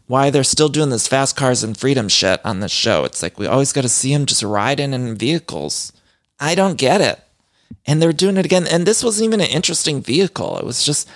why 0.08 0.30
they're 0.30 0.44
still 0.44 0.70
doing 0.70 0.90
this 0.90 1.08
fast 1.08 1.36
cars 1.36 1.64
and 1.64 1.78
freedom 1.78 2.10
shit 2.10 2.42
on 2.46 2.60
this 2.60 2.72
show. 2.72 3.06
It's 3.06 3.24
like 3.24 3.40
we 3.40 3.48
always 3.48 3.72
got 3.72 3.82
to 3.82 3.90
see 3.90 4.14
them 4.14 4.26
just 4.26 4.44
riding 4.44 4.94
in 4.94 5.16
vehicles. 5.16 5.94
I 6.40 6.56
don't 6.56 6.78
get 6.78 7.00
it. 7.00 7.22
And 7.86 8.02
they're 8.02 8.14
doing 8.14 8.38
it 8.38 8.46
again. 8.46 8.68
And 8.68 8.86
this 8.86 9.04
wasn't 9.04 9.28
even 9.28 9.42
an 9.42 9.48
interesting 9.48 10.02
vehicle. 10.02 10.58
It 10.58 10.66
was 10.66 10.86
just, 10.86 11.10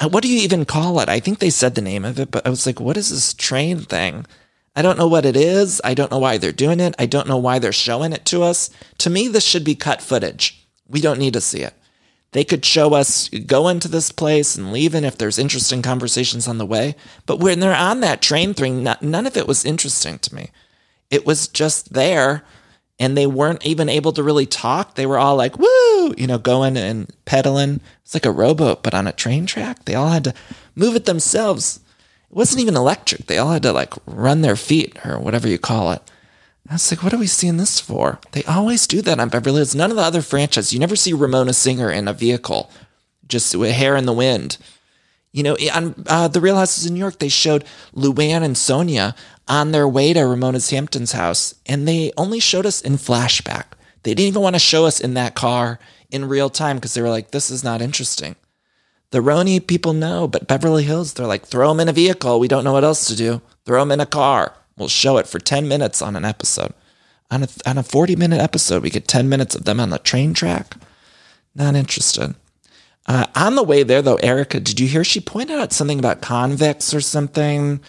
uh, 0.00 0.08
what 0.08 0.22
do 0.22 0.28
you 0.28 0.40
even 0.40 0.64
call 0.64 0.98
it? 1.00 1.08
I 1.08 1.20
think 1.20 1.38
they 1.38 1.50
said 1.50 1.74
the 1.74 1.80
name 1.80 2.04
of 2.04 2.18
it, 2.18 2.30
but 2.30 2.46
I 2.46 2.50
was 2.50 2.66
like, 2.66 2.80
what 2.80 2.96
is 2.96 3.10
this 3.10 3.32
train 3.32 3.80
thing? 3.80 4.26
I 4.76 4.82
don't 4.82 4.98
know 4.98 5.08
what 5.08 5.24
it 5.24 5.36
is. 5.36 5.80
I 5.82 5.94
don't 5.94 6.10
know 6.10 6.18
why 6.18 6.36
they're 6.36 6.52
doing 6.52 6.80
it. 6.80 6.94
I 6.98 7.06
don't 7.06 7.26
know 7.26 7.38
why 7.38 7.58
they're 7.58 7.72
showing 7.72 8.12
it 8.12 8.26
to 8.26 8.42
us. 8.42 8.68
To 8.98 9.10
me, 9.10 9.26
this 9.26 9.44
should 9.44 9.64
be 9.64 9.74
cut 9.74 10.02
footage. 10.02 10.68
We 10.86 11.00
don't 11.00 11.18
need 11.18 11.32
to 11.32 11.40
see 11.40 11.62
it. 11.62 11.74
They 12.32 12.44
could 12.44 12.64
show 12.66 12.92
us 12.92 13.30
go 13.30 13.68
into 13.68 13.88
this 13.88 14.12
place 14.12 14.56
and 14.56 14.72
leaving 14.72 15.04
if 15.04 15.16
there's 15.16 15.38
interesting 15.38 15.80
conversations 15.80 16.46
on 16.46 16.58
the 16.58 16.66
way. 16.66 16.94
But 17.24 17.40
when 17.40 17.60
they're 17.60 17.74
on 17.74 18.00
that 18.00 18.20
train 18.20 18.52
thing, 18.52 18.82
none 18.82 19.26
of 19.26 19.38
it 19.38 19.48
was 19.48 19.64
interesting 19.64 20.18
to 20.18 20.34
me. 20.34 20.50
It 21.10 21.24
was 21.24 21.48
just 21.48 21.94
there 21.94 22.44
and 22.98 23.16
they 23.16 23.26
weren't 23.26 23.64
even 23.64 23.88
able 23.88 24.12
to 24.12 24.22
really 24.22 24.46
talk. 24.46 24.94
They 24.94 25.06
were 25.06 25.18
all 25.18 25.36
like, 25.36 25.58
woo, 25.58 26.14
you 26.18 26.26
know, 26.26 26.38
going 26.38 26.76
and 26.76 27.10
pedaling. 27.24 27.80
It's 28.02 28.14
like 28.14 28.26
a 28.26 28.30
rowboat, 28.30 28.82
but 28.82 28.94
on 28.94 29.06
a 29.06 29.12
train 29.12 29.46
track. 29.46 29.84
They 29.84 29.94
all 29.94 30.08
had 30.08 30.24
to 30.24 30.34
move 30.74 30.96
it 30.96 31.06
themselves. 31.06 31.80
Wasn't 32.36 32.60
even 32.60 32.76
electric. 32.76 33.28
They 33.28 33.38
all 33.38 33.52
had 33.52 33.62
to 33.62 33.72
like 33.72 33.94
run 34.04 34.42
their 34.42 34.56
feet 34.56 34.98
or 35.06 35.18
whatever 35.18 35.48
you 35.48 35.56
call 35.58 35.92
it. 35.92 36.02
I 36.68 36.74
was 36.74 36.92
like, 36.92 37.02
what 37.02 37.14
are 37.14 37.18
we 37.18 37.26
seeing 37.26 37.56
this 37.56 37.80
for? 37.80 38.18
They 38.32 38.44
always 38.44 38.86
do 38.86 39.00
that 39.00 39.18
on 39.18 39.30
Beverly 39.30 39.56
Hills. 39.56 39.74
None 39.74 39.90
of 39.90 39.96
the 39.96 40.02
other 40.02 40.20
franchises, 40.20 40.70
you 40.74 40.78
never 40.78 40.96
see 40.96 41.14
Ramona 41.14 41.54
Singer 41.54 41.90
in 41.90 42.06
a 42.06 42.12
vehicle, 42.12 42.70
just 43.26 43.56
with 43.56 43.72
hair 43.72 43.96
in 43.96 44.04
the 44.04 44.12
wind. 44.12 44.58
You 45.32 45.44
know, 45.44 45.56
on 45.74 46.04
uh, 46.08 46.28
The 46.28 46.42
Real 46.42 46.56
Houses 46.56 46.84
in 46.84 46.92
New 46.92 47.00
York, 47.00 47.20
they 47.20 47.30
showed 47.30 47.64
Luann 47.94 48.42
and 48.42 48.54
Sonja 48.54 49.16
on 49.48 49.72
their 49.72 49.88
way 49.88 50.12
to 50.12 50.20
Ramona's 50.20 50.68
Hampton's 50.68 51.12
house, 51.12 51.54
and 51.64 51.88
they 51.88 52.12
only 52.18 52.40
showed 52.40 52.66
us 52.66 52.82
in 52.82 52.98
flashback. 52.98 53.64
They 54.02 54.12
didn't 54.12 54.28
even 54.28 54.42
want 54.42 54.56
to 54.56 54.60
show 54.60 54.84
us 54.84 55.00
in 55.00 55.14
that 55.14 55.34
car 55.34 55.78
in 56.10 56.28
real 56.28 56.50
time 56.50 56.76
because 56.76 56.92
they 56.92 57.00
were 57.00 57.08
like, 57.08 57.30
this 57.30 57.50
is 57.50 57.64
not 57.64 57.80
interesting. 57.80 58.36
The 59.10 59.20
RHONY 59.20 59.66
people 59.66 59.92
know, 59.92 60.26
but 60.26 60.48
Beverly 60.48 60.82
Hills, 60.82 61.14
they're 61.14 61.26
like, 61.26 61.46
throw 61.46 61.68
them 61.68 61.80
in 61.80 61.88
a 61.88 61.92
vehicle. 61.92 62.40
We 62.40 62.48
don't 62.48 62.64
know 62.64 62.72
what 62.72 62.84
else 62.84 63.06
to 63.06 63.16
do. 63.16 63.40
Throw 63.64 63.80
them 63.80 63.92
in 63.92 64.00
a 64.00 64.06
car. 64.06 64.52
We'll 64.76 64.88
show 64.88 65.16
it 65.16 65.26
for 65.26 65.38
10 65.38 65.68
minutes 65.68 66.02
on 66.02 66.16
an 66.16 66.24
episode. 66.24 66.74
On 67.30 67.42
a, 67.42 67.48
on 67.64 67.78
a 67.78 67.82
40 67.82 68.16
minute 68.16 68.40
episode, 68.40 68.82
we 68.82 68.90
get 68.90 69.08
10 69.08 69.28
minutes 69.28 69.54
of 69.54 69.64
them 69.64 69.80
on 69.80 69.90
the 69.90 69.98
train 69.98 70.34
track. 70.34 70.76
Not 71.54 71.74
interested. 71.74 72.34
Uh, 73.06 73.26
on 73.34 73.54
the 73.54 73.62
way 73.62 73.82
there, 73.82 74.02
though, 74.02 74.16
Erika, 74.16 74.60
did 74.60 74.80
you 74.80 74.88
hear 74.88 75.04
she 75.04 75.20
pointed 75.20 75.58
out 75.58 75.72
something 75.72 75.98
about 75.98 76.20
convicts 76.20 76.92
or 76.92 77.00
something? 77.00 77.80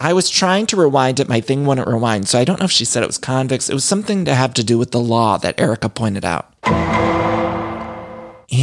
I 0.00 0.12
was 0.12 0.30
trying 0.30 0.66
to 0.66 0.76
rewind 0.76 1.20
it. 1.20 1.28
My 1.28 1.40
thing 1.40 1.66
wouldn't 1.66 1.88
rewind. 1.88 2.28
So 2.28 2.38
I 2.38 2.44
don't 2.44 2.58
know 2.58 2.64
if 2.66 2.70
she 2.72 2.84
said 2.84 3.02
it 3.02 3.08
was 3.08 3.18
convicts. 3.18 3.68
It 3.68 3.74
was 3.74 3.84
something 3.84 4.24
to 4.24 4.34
have 4.34 4.54
to 4.54 4.64
do 4.64 4.78
with 4.78 4.92
the 4.92 5.00
law 5.00 5.38
that 5.38 5.60
Erika 5.60 5.88
pointed 5.88 6.24
out. 6.24 6.52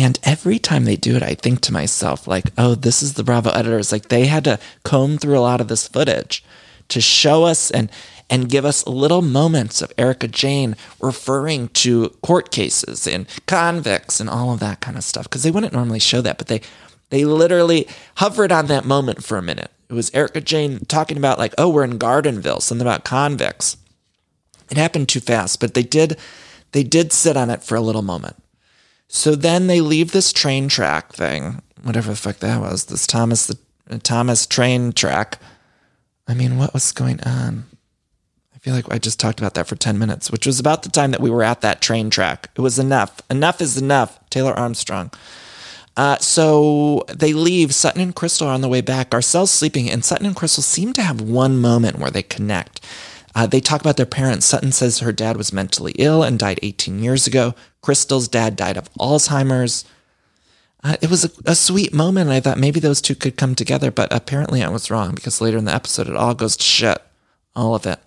And 0.06 0.20
every 0.22 0.60
time 0.60 0.86
they 0.86 0.98
do 0.98 1.16
it, 1.16 1.24
I 1.24 1.34
think 1.34 1.62
to 1.62 1.74
myself, 1.74 2.28
like, 2.28 2.52
oh, 2.60 2.76
this 2.76 3.02
is 3.02 3.16
the 3.16 3.24
Bravo 3.24 3.50
editors. 3.50 3.92
Like, 3.92 4.10
they 4.10 4.28
had 4.28 4.44
to 4.44 4.60
comb 4.84 5.18
through 5.18 5.36
a 5.36 5.42
lot 5.42 5.62
of 5.62 5.68
this 5.68 5.88
footage 5.88 6.46
to 6.90 7.02
show 7.02 7.44
us 7.44 7.72
and 7.72 7.90
and 8.30 8.48
give 8.48 8.66
us 8.66 8.86
little 8.86 9.24
moments 9.24 9.82
of 9.82 9.92
Erika 9.98 10.28
Jayne 10.28 10.76
referring 11.02 11.70
to 11.70 12.10
court 12.22 12.52
cases 12.52 13.08
and 13.08 13.26
convicts 13.48 14.20
and 14.20 14.30
all 14.30 14.54
of 14.54 14.60
that 14.60 14.80
kind 14.80 14.96
of 14.96 15.04
stuff 15.04 15.24
because 15.24 15.42
they 15.42 15.50
wouldn't 15.50 15.74
normally 15.74 15.98
show 15.98 16.22
that, 16.22 16.38
but 16.38 16.46
they 16.46 16.62
they 17.10 17.26
literally 17.26 17.88
hovered 18.18 18.52
on 18.52 18.68
that 18.68 18.86
moment 18.86 19.24
for 19.24 19.40
a 19.40 19.42
minute. 19.42 19.72
It 19.90 19.94
was 19.94 20.14
Erika 20.14 20.40
Jayne 20.40 20.86
talking 20.86 21.18
about 21.18 21.40
like, 21.40 21.56
oh, 21.58 21.70
we're 21.70 21.84
in 21.84 21.98
Gardnerville, 21.98 22.62
something 22.62 22.86
about 22.86 23.06
convicts. 23.06 23.76
It 24.70 24.78
happened 24.78 25.10
too 25.10 25.20
fast, 25.20 25.60
but 25.60 25.74
they 25.74 25.82
did 25.82 26.20
they 26.74 26.84
did 26.84 27.12
sit 27.12 27.36
on 27.36 27.50
it 27.50 27.64
for 27.64 27.74
a 27.74 27.82
little 27.82 28.04
moment. 28.04 28.36
So 29.16 29.36
then 29.36 29.68
they 29.68 29.80
leave 29.80 30.12
this 30.12 30.34
train 30.34 30.68
track 30.68 31.14
thing, 31.14 31.62
whatever 31.84 32.10
the 32.10 32.18
fuck 32.18 32.38
that 32.40 32.60
was, 32.60 32.86
this 32.86 33.08
Thomas 33.08 33.48
the 33.48 33.58
Thomas 34.00 34.46
train 34.46 34.92
track 34.92 35.40
I 36.28 36.34
mean, 36.34 36.58
what 36.58 36.74
was 36.74 36.92
going 36.92 37.22
on? 37.22 37.66
I 38.54 38.58
feel 38.60 38.74
like 38.74 38.92
I 38.92 38.98
just 38.98 39.20
talked 39.20 39.40
about 39.40 39.54
that 39.54 39.68
for 39.68 39.76
10 39.76 40.00
minutes, 40.00 40.32
which 40.32 40.48
was 40.48 40.60
about 40.60 40.84
the 40.84 40.90
time 40.90 41.12
that 41.12 41.22
we 41.22 41.30
were 41.30 41.44
at 41.44 41.62
that 41.62 41.82
train 41.82 42.10
track. 42.10 42.50
It 42.56 42.62
was 42.62 42.80
enough. 42.80 43.22
Enough 43.30 43.62
is 43.62 43.78
enough. 43.78 44.20
Taylor 44.30 44.54
Armstrong. 44.54 45.12
Uh, 45.96 46.18
so 46.18 47.06
they 47.08 47.32
leave. 47.32 47.74
Sutton 47.74 48.02
and 48.02 48.16
Crystal 48.16 48.48
are 48.48 48.54
on 48.54 48.62
the 48.62 48.68
way 48.68 48.82
back. 48.82 49.12
Garcelle's 49.12 49.52
sleeping, 49.52 49.90
and 49.90 50.04
Sutton 50.04 50.26
and 50.26 50.36
Crystal 50.36 50.64
seem 50.64 50.94
to 50.94 51.02
have 51.02 51.22
one 51.22 51.58
moment 51.58 52.00
where 52.00 52.12
they 52.12 52.24
connect. 52.24 52.82
Uh, 53.36 53.46
they 53.46 53.60
talk 53.60 53.82
about 53.82 53.98
their 53.98 54.06
parents. 54.06 54.46
Sutton 54.46 54.72
says 54.72 55.00
her 55.00 55.12
dad 55.12 55.36
was 55.38 55.54
mentally 55.54 55.94
ill 56.00 56.24
and 56.24 56.40
died 56.40 56.60
18 56.64 57.04
years 57.04 57.28
ago. 57.28 57.54
Crystal's 57.82 58.28
dad 58.28 58.56
died 58.56 58.78
of 58.78 58.92
Alzheimer's 58.94 59.86
uh, 60.86 60.96
it 61.02 61.10
was 61.10 61.26
a, 61.26 61.32
a, 61.46 61.56
sweet 61.56 61.96
moment. 61.96 62.30
I 62.30 62.40
thought 62.40 62.60
maybe 62.60 62.80
those 62.80 63.02
two 63.02 63.16
could 63.16 63.38
come 63.38 63.56
together, 63.56 63.90
but 63.90 64.14
apparently 64.14 64.62
I 64.62 64.70
was 64.70 64.92
wrong 64.92 65.16
because 65.16 65.42
later 65.42 65.58
in 65.58 65.66
the 65.66 65.74
episode 65.74 66.08
it 66.08 66.16
all 66.16 66.36
goes 66.36 66.56
to 66.56 66.64
shit, 66.64 67.02
all 67.56 67.74
of 67.74 67.88
it. 67.88 67.98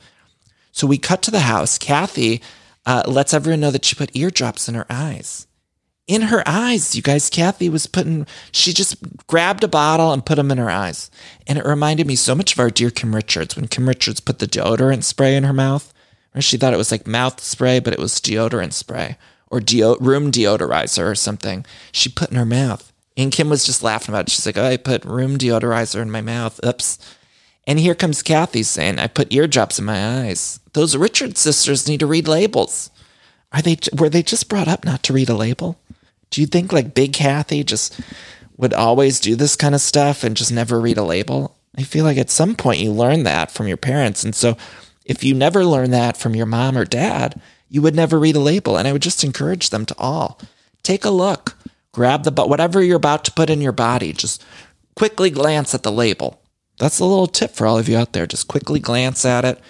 So 0.71 0.87
we 0.87 0.97
cut 0.97 1.21
to 1.23 1.33
the 1.33 1.41
house. 1.41 1.77
Kathy 1.77 2.41
uh, 2.87 3.03
lets 3.09 3.35
everyone 3.35 3.59
know 3.59 3.73
that 3.73 3.85
she 3.85 3.97
put 3.97 4.15
eardrops 4.15 4.69
in 4.69 4.77
her 4.77 4.87
eyes. 4.89 5.48
In 6.09 6.23
her 6.23 6.43
eyes, 6.47 6.97
you 6.97 7.03
guys. 7.03 7.31
Kathy 7.31 7.69
was 7.69 7.87
putting. 7.87 8.27
She 8.51 8.73
just 8.73 8.97
grabbed 9.27 9.63
a 9.63 9.69
bottle 9.69 10.13
and 10.13 10.27
put 10.27 10.37
them 10.37 10.51
in 10.51 10.59
her 10.59 10.71
eyes, 10.71 11.11
and 11.47 11.59
it 11.59 11.67
reminded 11.67 12.07
me 12.07 12.17
so 12.17 12.35
much 12.35 12.55
of 12.55 12.59
our 12.59 12.71
dear 12.71 12.91
Kim 12.91 13.15
Richards 13.15 13.55
when 13.55 13.69
Kim 13.69 13.87
Richards 13.87 14.19
put 14.19 14.41
the 14.41 14.47
deodorant 14.47 15.05
spray 15.05 15.37
in 15.37 15.45
her 15.45 15.53
mouth. 15.53 15.93
Or 16.35 16.41
she 16.41 16.57
thought 16.57 16.75
it 16.75 16.79
was 16.79 16.91
like 16.91 17.07
mouth 17.07 17.41
spray, 17.41 17.79
but 17.79 17.93
it 17.93 17.99
was 17.99 18.21
deodorant 18.21 18.73
spray 18.73 19.17
or 19.51 19.61
deo- 19.61 19.97
room 19.97 20.31
deodorizer 20.31 21.11
or 21.11 21.15
something 21.15 21.65
she 21.93 22.09
put 22.09 22.31
in 22.31 22.37
her 22.37 22.45
mouth. 22.45 22.93
And 23.17 23.33
Kim 23.33 23.49
was 23.49 23.65
just 23.65 23.83
laughing 23.83 24.15
about 24.15 24.29
it. 24.29 24.31
She's 24.31 24.47
like, 24.47 24.57
oh, 24.57 24.65
I 24.65 24.77
put 24.77 25.05
room 25.05 25.39
deodorizer 25.39 26.01
in 26.01 26.11
my 26.11 26.21
mouth. 26.21 26.61
Oops. 26.65 26.99
And 27.67 27.79
here 27.79 27.95
comes 27.95 28.23
Kathy 28.23 28.63
saying, 28.63 28.99
I 28.99 29.09
put 29.09 29.33
eardrops 29.33 29.79
in 29.79 29.85
my 29.85 30.21
eyes. 30.21 30.61
Those 30.73 30.97
Richard 30.97 31.37
sisters 31.37 31.89
need 31.89 32.01
to 32.01 32.07
read 32.07 32.29
labels. 32.29 32.91
Are 33.53 33.63
they 33.63 33.79
were 33.97 34.09
they 34.09 34.23
just 34.23 34.49
brought 34.49 34.69
up 34.69 34.85
not 34.85 35.03
to 35.05 35.13
read 35.13 35.29
a 35.29 35.35
label? 35.35 35.79
Do 36.31 36.41
you 36.41 36.47
think 36.47 36.73
like 36.73 36.95
Big 36.95 37.13
Kathy 37.13 37.65
just 37.65 38.01
would 38.57 38.75
always 38.75 39.21
do 39.21 39.37
this 39.37 39.57
kind 39.57 39.75
of 39.75 39.81
stuff 39.81 40.25
and 40.25 40.37
just 40.37 40.53
never 40.53 40.81
read 40.81 40.99
a 40.99 41.03
label? 41.03 41.57
I 41.77 41.83
feel 41.83 42.05
like 42.05 42.19
at 42.19 42.31
some 42.31 42.57
point 42.57 42.81
you 42.81 42.93
learn 42.93 43.23
that 43.23 43.51
from 43.51 43.69
your 43.69 43.77
parents. 43.77 44.25
And 44.25 44.35
so 44.35 44.57
if 45.05 45.23
you 45.23 45.35
never 45.35 45.65
learn 45.65 45.91
that 45.93 46.17
from 46.17 46.35
your 46.35 46.47
mom 46.47 46.77
or 46.77 46.85
dad, 46.85 47.41
you 47.69 47.83
would 47.83 47.95
never 47.95 48.19
read 48.19 48.37
a 48.37 48.41
label. 48.41 48.77
And 48.77 48.89
I 48.89 48.93
would 48.93 49.03
just 49.03 49.25
encourage 49.25 49.71
them 49.71 49.87
to 49.87 49.95
all 49.99 50.41
take 50.83 51.05
a 51.05 51.11
look, 51.11 51.57
grab 51.93 52.25
the, 52.25 52.31
but 52.31 52.49
whatever 52.49 52.83
you're 52.83 52.97
about 52.97 53.25
to 53.27 53.33
put 53.33 53.51
in 53.51 53.61
your 53.61 53.73
body, 53.73 54.13
just 54.13 54.45
quickly 54.97 55.31
glance 55.31 55.75
at 55.75 55.83
the 55.83 55.93
label. 55.93 56.41
That's 56.79 56.99
a 56.99 57.05
little 57.05 57.27
tip 57.27 57.53
for 57.53 57.67
all 57.67 57.79
of 57.79 57.89
you 57.89 57.97
out 57.97 58.13
there. 58.13 58.27
Just 58.27 58.49
quickly 58.49 58.81
glance 58.81 59.25
at 59.25 59.45
it, 59.45 59.61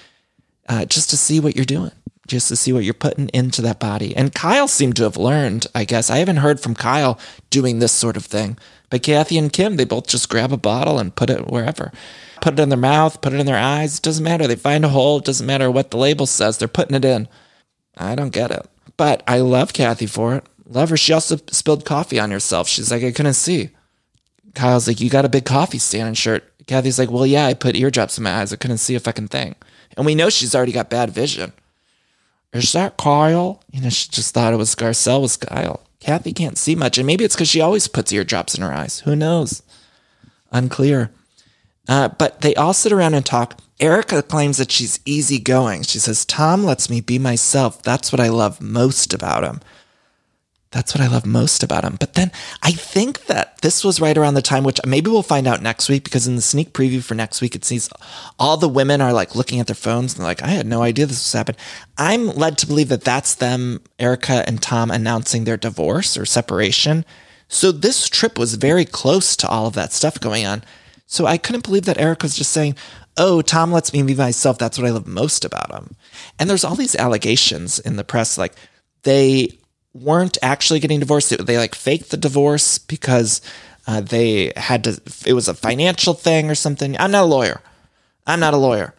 uh, 0.69 0.85
just 0.85 1.11
to 1.11 1.17
see 1.17 1.41
what 1.41 1.57
you're 1.57 1.65
doing, 1.65 1.91
just 2.29 2.49
to 2.49 2.57
see 2.57 2.73
what 2.73 2.85
you're 2.85 2.95
putting 2.95 3.29
into 3.31 3.63
that 3.63 3.81
body. 3.81 4.15
And 4.17 4.35
Kyle 4.35 4.69
seemed 4.69 4.97
to 4.97 5.03
have 5.05 5.17
learned, 5.17 5.67
I 5.75 5.85
guess. 5.85 6.11
I 6.11 6.19
haven't 6.19 6.37
heard 6.37 6.61
from 6.61 6.75
Kyle 6.75 7.19
doing 7.51 7.79
this 7.79 7.93
sort 7.93 8.17
of 8.17 8.25
thing. 8.25 8.57
But 8.91 9.03
Kathy 9.03 9.37
and 9.37 9.53
Kim, 9.53 9.77
they 9.77 9.85
both 9.85 10.07
just 10.07 10.29
grab 10.29 10.53
a 10.53 10.57
bottle 10.57 10.99
and 10.99 11.15
put 11.15 11.31
it 11.31 11.49
wherever. 11.49 11.93
Put 12.41 12.55
it 12.55 12.61
in 12.61 12.69
their 12.69 12.79
mouth, 12.79 13.21
put 13.21 13.33
it 13.33 13.41
in 13.41 13.47
their 13.47 13.59
eyes. 13.59 13.99
It 13.99 14.03
doesn't 14.03 14.25
matter. 14.25 14.47
They 14.47 14.57
find 14.57 14.85
a 14.85 14.89
hole. 14.89 15.19
It 15.19 15.25
doesn't 15.25 15.47
matter 15.47 15.71
what 15.71 15.91
the 15.91 15.97
label 15.97 16.27
says. 16.27 16.57
They're 16.57 16.69
putting 16.69 16.97
it 16.97 17.05
in. 17.05 17.29
I 17.97 18.15
don't 18.15 18.31
get 18.33 18.51
it. 18.51 18.67
But 18.97 19.23
I 19.27 19.39
love 19.41 19.73
Kathy 19.73 20.07
for 20.07 20.37
it. 20.37 20.45
Love 20.67 20.91
her. 20.91 20.97
She 20.97 21.13
also 21.13 21.37
spilled 21.51 21.85
coffee 21.85 22.21
on 22.21 22.31
herself. 22.31 22.69
She's 22.69 22.91
like, 22.91 23.03
I 23.03 23.13
couldn't 23.13 23.35
see. 23.35 23.71
Kyle's 24.55 24.87
like, 24.89 25.01
You 25.01 25.11
got 25.11 25.25
a 25.25 25.31
big 25.31 25.45
coffee 25.45 25.79
stand 25.79 26.09
and 26.09 26.19
shirt. 26.19 26.45
Kathy's 26.67 26.99
like, 26.99 27.11
Well, 27.11 27.27
yeah, 27.27 27.47
I 27.47 27.55
put 27.55 27.77
eardrops 27.77 28.19
in 28.19 28.25
my 28.25 28.41
eyes. 28.41 28.53
I 28.53 28.57
couldn't 28.57 28.79
see 28.79 28.95
a 28.95 29.01
fucking 29.01 29.29
thing. 29.29 29.55
And 29.97 30.07
we 30.07 30.15
know 30.15 30.31
she's 30.31 30.55
already 30.55 30.73
got 30.73 30.91
bad 30.91 31.11
vision. 31.11 31.53
Is 32.53 32.73
that 32.73 32.97
Kyle? 32.97 33.63
You 33.71 33.83
know, 33.83 33.91
she 33.91 34.09
just 34.09 34.35
thought 34.35 34.53
it 34.53 34.57
was 34.57 34.75
Garcelle 34.75 35.21
was 35.21 35.37
Kyle. 35.37 35.83
Kathy 36.01 36.33
can't 36.33 36.57
see 36.57 36.75
much. 36.75 36.97
And 36.99 37.07
maybe 37.07 37.25
it's 37.25 37.35
because 37.35 37.49
she 37.49 37.61
always 37.61 37.89
puts 37.89 38.13
eardrops 38.13 38.55
in 38.55 38.63
her 38.63 38.73
eyes. 38.73 39.01
Who 39.01 39.15
knows? 39.15 39.63
Unclear. 40.51 41.11
Uh, 41.89 42.09
but 42.09 42.41
they 42.41 42.55
all 42.55 42.73
sit 42.73 42.93
around 42.93 43.15
and 43.15 43.25
talk. 43.25 43.59
Erika 43.81 44.23
claims 44.23 44.59
that 44.59 44.73
she's 44.73 45.01
easygoing. 45.05 45.83
She 45.83 45.99
says, 45.99 46.25
Tom 46.25 46.65
lets 46.65 46.91
me 46.91 47.01
be 47.01 47.19
myself. 47.19 47.83
That's 47.83 48.13
what 48.13 48.21
I 48.21 48.29
love 48.29 48.61
most 48.61 49.15
about 49.15 49.45
him. 49.45 49.61
That's 50.71 50.95
what 50.95 51.03
I 51.03 51.09
love 51.09 51.25
most 51.25 51.63
about 51.63 51.85
him. 51.85 51.97
But 51.99 52.13
then 52.13 52.31
I 52.63 52.73
think 52.73 53.25
that 53.27 53.61
this 53.63 53.83
was 53.83 54.03
right 54.03 54.17
around 54.19 54.35
the 54.35 54.43
time, 54.43 54.65
which 54.65 54.81
maybe 54.87 55.11
we'll 55.11 55.23
find 55.23 55.47
out 55.47 55.63
next 55.63 55.89
week, 55.89 56.05
because 56.05 56.27
in 56.27 56.37
the 56.37 56.43
sneak 56.43 56.75
preview 56.75 57.03
for 57.03 57.15
next 57.15 57.41
week, 57.41 57.55
it 57.55 57.65
sees 57.65 57.89
all 58.39 58.59
the 58.59 58.69
women 58.69 59.01
are 59.01 59.15
like 59.15 59.35
looking 59.35 59.61
at 59.61 59.67
their 59.67 59.75
phones 59.75 60.15
and 60.15 60.25
like, 60.25 60.43
I 60.43 60.49
had 60.49 60.67
no 60.67 60.83
idea 60.83 61.07
this 61.07 61.25
was 61.25 61.33
happening. 61.33 61.61
I'm 61.97 62.29
led 62.29 62.59
to 62.59 62.67
believe 62.67 62.91
that 62.91 63.03
that's 63.03 63.35
them, 63.35 63.81
Erika 63.99 64.45
and 64.47 64.61
Tom, 64.61 64.91
announcing 64.91 65.45
their 65.45 65.57
divorce 65.57 66.19
or 66.19 66.27
separation. 66.27 67.07
So 67.49 67.73
this 67.73 68.07
trip 68.07 68.39
was 68.39 68.55
very 68.55 68.85
close 68.85 69.37
to 69.37 69.49
all 69.49 69.67
of 69.67 69.75
that 69.75 69.95
stuff 69.95 70.21
going 70.21 70.45
on. 70.45 70.65
So 71.07 71.25
I 71.25 71.39
couldn't 71.39 71.65
believe 71.65 71.87
that 71.87 71.99
Erika 71.99 72.27
was 72.27 72.37
just 72.37 72.53
saying, 72.53 72.77
Oh, 73.21 73.43
Tom 73.43 73.73
lets 73.73 73.93
me 73.93 74.03
be 74.05 74.15
myself. 74.15 74.59
That's 74.59 74.79
what 74.79 74.87
I 74.87 74.91
love 74.91 75.09
most 75.09 75.45
about 75.45 75.73
him. 75.73 75.97
And 76.39 76.49
there's 76.49 76.63
all 76.63 76.77
these 76.77 76.95
allegations 76.95 77.81
in 77.81 77.97
the 77.97 78.05
press, 78.05 78.39
like 78.39 78.55
they 79.03 79.58
weren't 79.95 80.39
actually 80.43 80.81
getting 80.81 81.01
divorced. 81.01 81.47
They 81.47 81.59
like 81.59 81.75
faked 81.75 82.11
the 82.11 82.17
divorce 82.17 82.79
because 82.79 83.41
uh, 83.87 84.01
they 84.01 84.53
had 84.57 84.85
to, 84.85 85.01
it 85.27 85.33
was 85.33 85.49
a 85.49 85.55
financial 85.55 86.15
thing 86.15 86.51
or 86.51 86.55
something. 86.55 86.99
I'm 86.99 87.11
not 87.11 87.25
a 87.25 87.27
lawyer. 87.27 87.63
I'm 88.27 88.41
not 88.41 88.55
a 88.55 88.59
lawyer. 88.59 88.95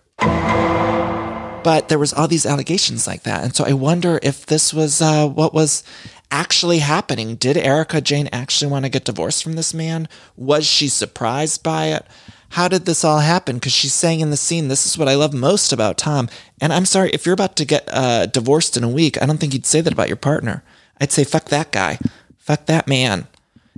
But 1.64 1.90
there 1.90 2.00
was 2.00 2.14
all 2.14 2.28
these 2.28 2.46
allegations 2.46 3.06
like 3.06 3.24
that. 3.24 3.44
And 3.44 3.56
so 3.56 3.66
I 3.66 3.74
wonder 3.74 4.20
if 4.24 4.46
this 4.46 4.74
was 4.74 5.02
uh, 5.02 5.28
what 5.28 5.54
was 5.54 5.84
actually 6.32 6.80
happening. 6.80 7.36
Did 7.36 7.58
Erika 7.58 8.02
Jayne 8.02 8.30
actually 8.32 8.72
want 8.72 8.86
to 8.86 8.90
get 8.90 9.06
divorced 9.06 9.44
from 9.44 9.54
this 9.54 9.74
man? 9.74 10.08
Was 10.36 10.66
she 10.66 10.88
surprised 10.88 11.64
by 11.64 11.88
it? 11.88 12.06
How 12.54 12.68
did 12.68 12.86
this 12.86 13.04
all 13.04 13.20
happen? 13.20 13.58
Because 13.58 13.74
she's 13.74 13.94
saying 13.94 14.22
in 14.22 14.32
the 14.32 14.38
scene, 14.38 14.70
this 14.70 14.86
is 14.86 14.98
what 14.98 15.08
I 15.08 15.16
love 15.16 15.34
most 15.34 15.72
about 15.72 15.98
Tom. 15.98 16.30
And 16.60 16.74
I'm 16.74 16.86
sorry, 16.86 17.12
if 17.12 17.26
you're 17.26 17.34
about 17.34 17.56
to 17.58 17.66
get 17.66 17.88
uh, 17.92 18.26
divorced 18.26 18.76
in 18.76 18.84
a 18.84 18.90
week, 18.90 19.22
I 19.22 19.26
don't 19.28 19.38
think 19.38 19.54
you'd 19.54 19.68
say 19.68 19.82
that 19.82 19.94
about 19.94 20.08
your 20.08 20.18
partner. 20.18 20.64
I'd 21.00 21.12
say, 21.12 21.24
fuck 21.24 21.46
that 21.46 21.72
guy. 21.72 22.00
Fuck 22.38 22.66
that 22.66 22.88
man. 22.88 23.28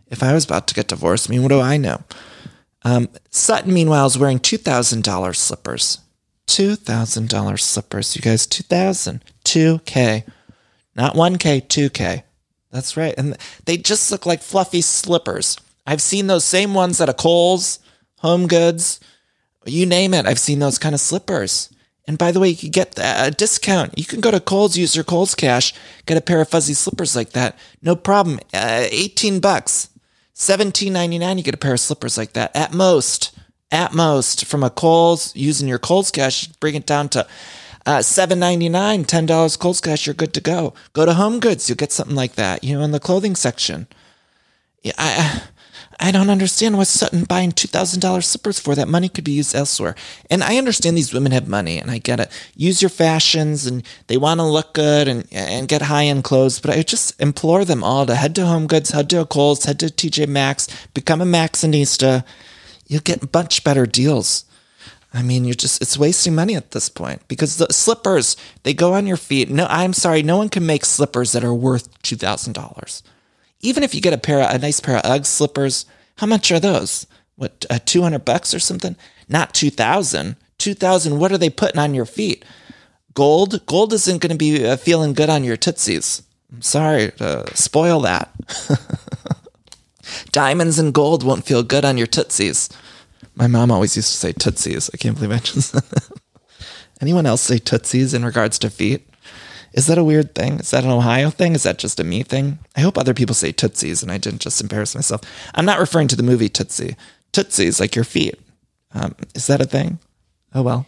If 0.08 0.24
I 0.24 0.34
was 0.34 0.46
about 0.46 0.68
to 0.68 0.74
get 0.74 0.88
divorced, 0.88 1.30
I 1.30 1.32
mean, 1.32 1.42
what 1.42 1.50
do 1.50 1.60
I 1.60 1.78
know? 1.78 2.04
Um, 2.84 3.10
Sutton, 3.30 3.74
meanwhile, 3.74 4.08
is 4.08 4.18
wearing 4.18 4.40
$2,000 4.40 5.36
slippers. 5.36 6.00
$2,000 6.48 7.60
slippers, 7.60 8.16
you 8.16 8.22
guys. 8.22 8.46
2000 8.46 9.24
2K. 9.46 10.24
Not 10.96 11.16
1K, 11.16 11.68
2K. 11.68 12.24
That's 12.72 12.98
right. 12.98 13.14
And 13.18 13.38
they 13.66 13.78
just 13.78 14.12
look 14.12 14.26
like 14.26 14.42
fluffy 14.42 14.82
slippers. 14.82 15.58
I've 15.86 16.02
seen 16.02 16.28
those 16.28 16.46
same 16.46 16.74
ones 16.74 17.02
at 17.02 17.10
a 17.10 17.14
Kohl's, 17.14 17.80
Home 18.20 18.48
Goods, 18.48 19.00
you 19.66 19.86
name 19.86 20.14
it. 20.14 20.26
I've 20.26 20.40
seen 20.40 20.60
those 20.60 20.78
kind 20.78 20.96
of 20.96 21.02
slippers. 21.02 21.70
And 22.12 22.18
by 22.18 22.34
the 22.34 22.42
way, 22.42 22.50
you 22.50 22.58
can 22.58 22.72
get 22.72 23.00
a 23.02 23.32
discount. 23.32 23.98
You 23.98 24.04
can 24.04 24.20
go 24.20 24.32
to 24.32 24.42
Kohl's, 24.42 24.76
use 24.76 24.98
your 24.98 25.06
Kohl's 25.06 25.34
cash, 25.34 25.74
get 26.06 26.18
a 26.18 26.22
pair 26.22 26.42
of 26.42 26.50
fuzzy 26.50 26.74
slippers 26.74 27.16
like 27.16 27.30
that. 27.30 27.58
No 27.82 27.96
problem. 27.96 28.42
Uh, 28.54 28.86
18 28.92 29.40
bucks. 29.40 29.88
17.99 30.36 31.38
you 31.38 31.44
get 31.44 31.54
a 31.54 31.58
pair 31.58 31.72
of 31.72 31.80
slippers 31.80 32.18
like 32.18 32.34
that 32.34 32.54
at 32.54 32.74
most. 32.74 33.34
At 33.72 33.94
most 33.94 34.44
from 34.44 34.62
a 34.62 34.70
Kohl's 34.70 35.34
using 35.38 35.70
your 35.70 35.80
Kohl's 35.80 36.12
cash, 36.12 36.48
bring 36.48 36.76
it 36.76 36.86
down 36.86 37.08
to 37.10 37.26
uh, 37.86 38.00
$7.99, 38.00 39.06
$10 39.06 39.60
Kohl's 39.60 39.80
cash, 39.80 40.06
you're 40.06 40.14
good 40.14 40.34
to 40.34 40.42
go. 40.42 40.74
Go 40.92 41.06
to 41.06 41.14
Home 41.14 41.40
Goods, 41.40 41.70
you'll 41.70 41.78
get 41.78 41.94
something 41.94 42.18
like 42.18 42.36
that, 42.36 42.62
you 42.62 42.78
know, 42.78 42.84
in 42.84 42.92
the 42.92 43.00
clothing 43.00 43.38
section. 43.38 43.88
Yeah, 44.84 44.92
I, 44.98 45.44
I 46.02 46.12
don't 46.12 46.32
understand 46.32 46.78
what 46.78 46.88
Sutton 46.88 47.26
buying 47.26 47.52
$2,000 47.52 48.24
slippers 48.24 48.60
for. 48.60 48.74
That 48.74 48.88
money 48.88 49.08
could 49.08 49.24
be 49.24 49.34
used 49.34 49.54
elsewhere. 49.54 49.96
And 50.32 50.44
I 50.44 50.58
understand 50.58 50.98
these 50.98 51.14
women 51.14 51.32
have 51.32 51.48
money 51.48 51.78
and 51.78 51.92
I 51.92 52.00
get 52.00 52.20
it. 52.20 52.32
Use 52.56 52.82
your 52.82 52.90
fashions 52.90 53.68
and 53.68 53.84
they 54.08 54.18
want 54.18 54.40
to 54.40 54.46
look 54.46 54.74
good 54.74 55.08
and, 55.08 55.28
and 55.32 55.68
get 55.68 55.84
high 55.84 56.06
end 56.06 56.24
clothes. 56.24 56.60
But 56.60 56.72
I 56.72 56.82
just 56.82 57.20
implore 57.22 57.66
them 57.66 57.84
all 57.84 58.08
to 58.08 58.16
head 58.16 58.34
to 58.36 58.48
Home 58.48 58.66
Goods, 58.66 58.90
head 58.90 59.12
to 59.12 59.26
Kohl's, 59.26 59.66
head 59.66 59.80
to 59.80 59.86
TJ 59.88 60.28
Maxx, 60.28 60.68
become 60.96 61.22
a 61.22 61.26
Maxxinista. 61.26 62.26
You'll 62.88 63.02
get 63.02 63.32
much 63.32 63.64
better 63.64 63.86
deals. 63.86 64.46
I 65.14 65.22
mean, 65.22 65.46
you're 65.46 65.54
just, 65.54 65.82
it's 65.82 65.98
wasting 65.98 66.34
money 66.34 66.56
at 66.56 66.72
this 66.72 66.90
point 66.90 67.22
because 67.28 67.58
the 67.58 67.68
slippers, 67.70 68.38
they 68.64 68.74
go 68.74 68.94
on 68.94 69.06
your 69.06 69.18
feet. 69.18 69.50
No, 69.52 69.68
I'm 69.70 69.94
sorry, 69.94 70.24
no 70.24 70.38
one 70.38 70.50
can 70.50 70.66
make 70.66 70.84
slippers 70.86 71.34
that 71.34 71.44
are 71.44 71.54
worth 71.54 72.02
$2,000 72.02 73.02
even 73.62 73.84
if 73.84 73.94
you 73.94 74.02
get 74.02 74.14
a 74.14 74.18
pair 74.18 74.42
of, 74.42 74.54
a 74.54 74.58
nice 74.58 74.80
pair 74.80 74.98
of 74.98 75.06
Ugg 75.06 75.26
slippers, 75.26 75.86
how 76.18 76.28
much 76.28 76.52
are 76.52 76.60
those? 76.60 77.08
What, 77.36 77.66
uh, 77.70 77.80
200 77.84 78.26
bucks 78.26 78.54
or 78.54 78.60
something? 78.60 78.96
Not 79.28 79.54
2000. 79.54 80.36
2000, 80.58 81.18
what 81.18 81.32
are 81.32 81.38
they 81.38 81.50
putting 81.50 81.80
on 81.80 81.94
your 81.94 82.06
feet? 82.06 82.46
Gold? 83.14 83.66
Gold 83.66 83.94
isn't 83.94 84.22
going 84.22 84.32
to 84.32 84.38
be 84.38 84.66
uh, 84.66 84.78
feeling 84.78 85.14
good 85.14 85.30
on 85.30 85.44
your 85.44 85.58
tootsies. 85.58 86.24
I'm 86.52 86.62
sorry 86.62 87.12
to 87.18 87.50
spoil 87.56 88.02
that. 88.02 88.32
Diamonds 90.32 90.78
and 90.78 90.94
gold 90.94 91.24
won't 91.24 91.46
feel 91.46 91.64
good 91.64 91.86
on 91.86 91.98
your 91.98 92.08
tootsies. 92.08 92.70
My 93.36 93.48
mom 93.48 93.72
always 93.72 93.96
used 93.96 94.12
to 94.12 94.18
say 94.18 94.34
tootsies. 94.34 94.90
I 94.94 94.98
can't 94.98 95.16
believe 95.16 95.32
I 95.32 95.38
just. 95.38 95.76
Anyone 97.02 97.26
else 97.26 97.42
say 97.42 97.58
tootsies 97.58 98.14
in 98.14 98.24
regards 98.24 98.60
to 98.60 98.70
feet? 98.70 99.08
Is 99.74 99.88
that 99.88 99.98
a 99.98 100.04
weird 100.04 100.36
thing? 100.36 100.60
Is 100.60 100.72
that 100.72 100.84
an 100.84 100.90
Ohio 100.90 101.30
thing? 101.30 101.54
Is 101.54 101.64
that 101.64 101.78
just 101.78 102.00
a 102.00 102.04
me 102.04 102.24
thing? 102.24 102.60
I 102.76 102.82
hope 102.82 102.98
other 102.98 103.14
people 103.14 103.36
say 103.36 103.52
Tootsies 103.52 104.04
and 104.04 104.12
I 104.12 104.18
didn't 104.18 104.42
just 104.42 104.62
embarrass 104.62 104.96
myself. 104.96 105.22
I'm 105.56 105.66
not 105.66 105.80
referring 105.80 106.10
to 106.10 106.16
the 106.16 106.24
movie 106.24 106.50
Tootsie. 106.50 106.96
Tootsies, 107.32 107.80
like 107.80 107.96
your 107.96 108.04
feet. 108.04 108.40
Um, 108.94 109.16
is 109.34 109.48
that 109.48 109.62
a 109.62 109.66
thing? 109.66 110.00
Oh, 110.54 110.62
well. 110.62 110.86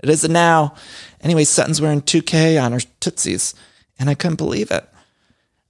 It 0.00 0.08
is 0.08 0.28
now. 0.28 0.74
Anyway, 1.20 1.44
Sutton's 1.44 1.80
wearing 1.80 2.02
2K 2.02 2.60
on 2.62 2.72
her 2.72 2.80
Tootsies, 3.00 3.54
and 3.98 4.10
I 4.10 4.14
couldn't 4.14 4.36
believe 4.36 4.70
it. 4.70 4.88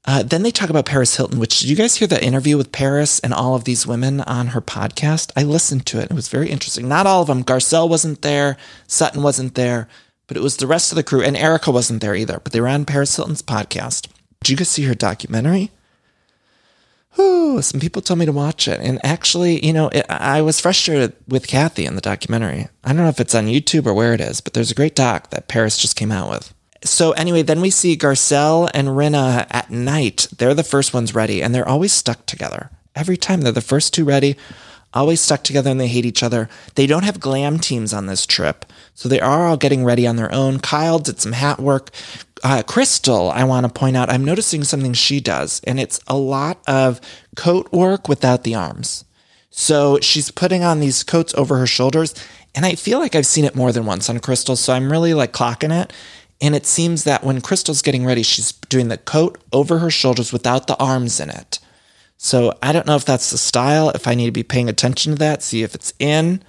Uh, 0.04 0.22
then 0.22 0.42
they 0.42 0.50
talk 0.50 0.70
about 0.70 0.86
Paris 0.86 1.16
Hilton, 1.16 1.38
which 1.38 1.60
did 1.60 1.68
you 1.68 1.76
guys 1.76 1.96
hear 1.96 2.08
the 2.08 2.24
interview 2.24 2.56
with 2.56 2.72
Paris 2.72 3.20
and 3.20 3.34
all 3.34 3.54
of 3.54 3.64
these 3.64 3.86
women 3.86 4.22
on 4.22 4.48
her 4.48 4.60
podcast? 4.62 5.32
I 5.36 5.42
listened 5.42 5.84
to 5.86 6.00
it. 6.00 6.10
It 6.10 6.14
was 6.14 6.28
very 6.28 6.48
interesting. 6.48 6.88
Not 6.88 7.06
all 7.06 7.20
of 7.20 7.28
them. 7.28 7.44
Garcelle 7.44 7.88
wasn't 7.88 8.22
there. 8.22 8.56
Sutton 8.86 9.22
wasn't 9.22 9.54
there 9.54 9.86
but 10.28 10.36
it 10.36 10.42
was 10.42 10.56
the 10.56 10.66
rest 10.66 10.92
of 10.92 10.96
the 10.96 11.02
crew, 11.02 11.22
and 11.22 11.36
Erika 11.36 11.72
wasn't 11.72 12.00
there 12.00 12.14
either, 12.14 12.40
but 12.44 12.52
they 12.52 12.60
were 12.60 12.68
on 12.68 12.84
Paris 12.84 13.16
Hilton's 13.16 13.42
podcast. 13.42 14.08
Did 14.42 14.50
you 14.50 14.56
guys 14.56 14.68
see 14.68 14.84
her 14.84 14.94
documentary? 14.94 15.72
Ooh, 17.18 17.60
some 17.62 17.80
people 17.80 18.02
told 18.02 18.20
me 18.20 18.26
to 18.26 18.32
watch 18.32 18.68
it. 18.68 18.78
And 18.80 19.04
actually, 19.04 19.64
you 19.64 19.72
know, 19.72 19.88
it, 19.88 20.06
I 20.08 20.40
was 20.42 20.60
frustrated 20.60 21.14
with 21.26 21.48
Kathy 21.48 21.84
in 21.84 21.96
the 21.96 22.00
documentary. 22.00 22.68
I 22.84 22.92
don't 22.92 23.02
know 23.02 23.08
if 23.08 23.18
it's 23.18 23.34
on 23.34 23.46
YouTube 23.46 23.86
or 23.86 23.94
where 23.94 24.14
it 24.14 24.20
is, 24.20 24.40
but 24.40 24.52
there's 24.52 24.70
a 24.70 24.76
great 24.76 24.94
doc 24.94 25.30
that 25.30 25.48
Paris 25.48 25.78
just 25.78 25.96
came 25.96 26.12
out 26.12 26.30
with. 26.30 26.54
So 26.84 27.12
anyway, 27.12 27.42
then 27.42 27.60
we 27.60 27.70
see 27.70 27.96
Garcelle 27.96 28.70
and 28.72 28.88
Rinna 28.88 29.48
at 29.50 29.70
night. 29.70 30.28
They're 30.36 30.54
the 30.54 30.62
first 30.62 30.94
ones 30.94 31.14
ready, 31.14 31.42
and 31.42 31.52
they're 31.52 31.68
always 31.68 31.92
stuck 31.92 32.24
together. 32.26 32.70
Every 32.94 33.16
time 33.16 33.40
they're 33.40 33.52
the 33.52 33.60
first 33.60 33.92
two 33.92 34.04
ready, 34.04 34.36
always 34.94 35.20
stuck 35.20 35.44
together 35.44 35.70
and 35.70 35.80
they 35.80 35.88
hate 35.88 36.06
each 36.06 36.22
other. 36.22 36.48
They 36.74 36.86
don't 36.86 37.04
have 37.04 37.20
glam 37.20 37.58
teams 37.58 37.92
on 37.92 38.06
this 38.06 38.26
trip. 38.26 38.64
So 38.94 39.08
they 39.08 39.20
are 39.20 39.46
all 39.46 39.56
getting 39.56 39.84
ready 39.84 40.06
on 40.06 40.16
their 40.16 40.32
own. 40.32 40.58
Kyle 40.58 40.98
did 40.98 41.20
some 41.20 41.32
hat 41.32 41.60
work. 41.60 41.90
uh, 42.42 42.62
Crystal, 42.66 43.30
I 43.30 43.44
want 43.44 43.66
to 43.66 43.72
point 43.72 43.96
out, 43.96 44.10
I'm 44.10 44.24
noticing 44.24 44.64
something 44.64 44.92
she 44.92 45.20
does, 45.20 45.60
and 45.64 45.78
it's 45.78 46.00
a 46.06 46.16
lot 46.16 46.60
of 46.66 47.00
coat 47.36 47.70
work 47.72 48.08
without 48.08 48.44
the 48.44 48.54
arms. 48.54 49.04
So 49.50 49.98
she's 50.00 50.30
putting 50.30 50.62
on 50.62 50.80
these 50.80 51.02
coats 51.02 51.34
over 51.34 51.58
her 51.58 51.66
shoulders, 51.66 52.14
and 52.54 52.64
I 52.64 52.74
feel 52.74 52.98
like 52.98 53.14
I've 53.14 53.26
seen 53.26 53.44
it 53.44 53.54
more 53.54 53.72
than 53.72 53.86
once 53.86 54.08
on 54.08 54.20
Crystal. 54.20 54.56
So 54.56 54.72
I'm 54.72 54.90
really 54.90 55.14
like 55.14 55.32
clocking 55.32 55.82
it. 55.82 55.92
And 56.40 56.54
it 56.54 56.66
seems 56.66 57.04
that 57.04 57.24
when 57.24 57.40
Crystal's 57.40 57.82
getting 57.82 58.06
ready, 58.06 58.22
she's 58.22 58.52
doing 58.52 58.88
the 58.88 58.98
coat 58.98 59.38
over 59.52 59.78
her 59.78 59.90
shoulders 59.90 60.32
without 60.32 60.68
the 60.68 60.76
arms 60.76 61.18
in 61.18 61.30
it. 61.30 61.58
So 62.18 62.52
I 62.60 62.72
don't 62.72 62.86
know 62.86 62.96
if 62.96 63.04
that's 63.04 63.30
the 63.30 63.38
style, 63.38 63.90
if 63.90 64.08
I 64.08 64.14
need 64.14 64.26
to 64.26 64.32
be 64.32 64.42
paying 64.42 64.68
attention 64.68 65.12
to 65.12 65.18
that, 65.20 65.42
see 65.42 65.62
if 65.62 65.74
it's 65.74 65.94
in. 66.00 66.42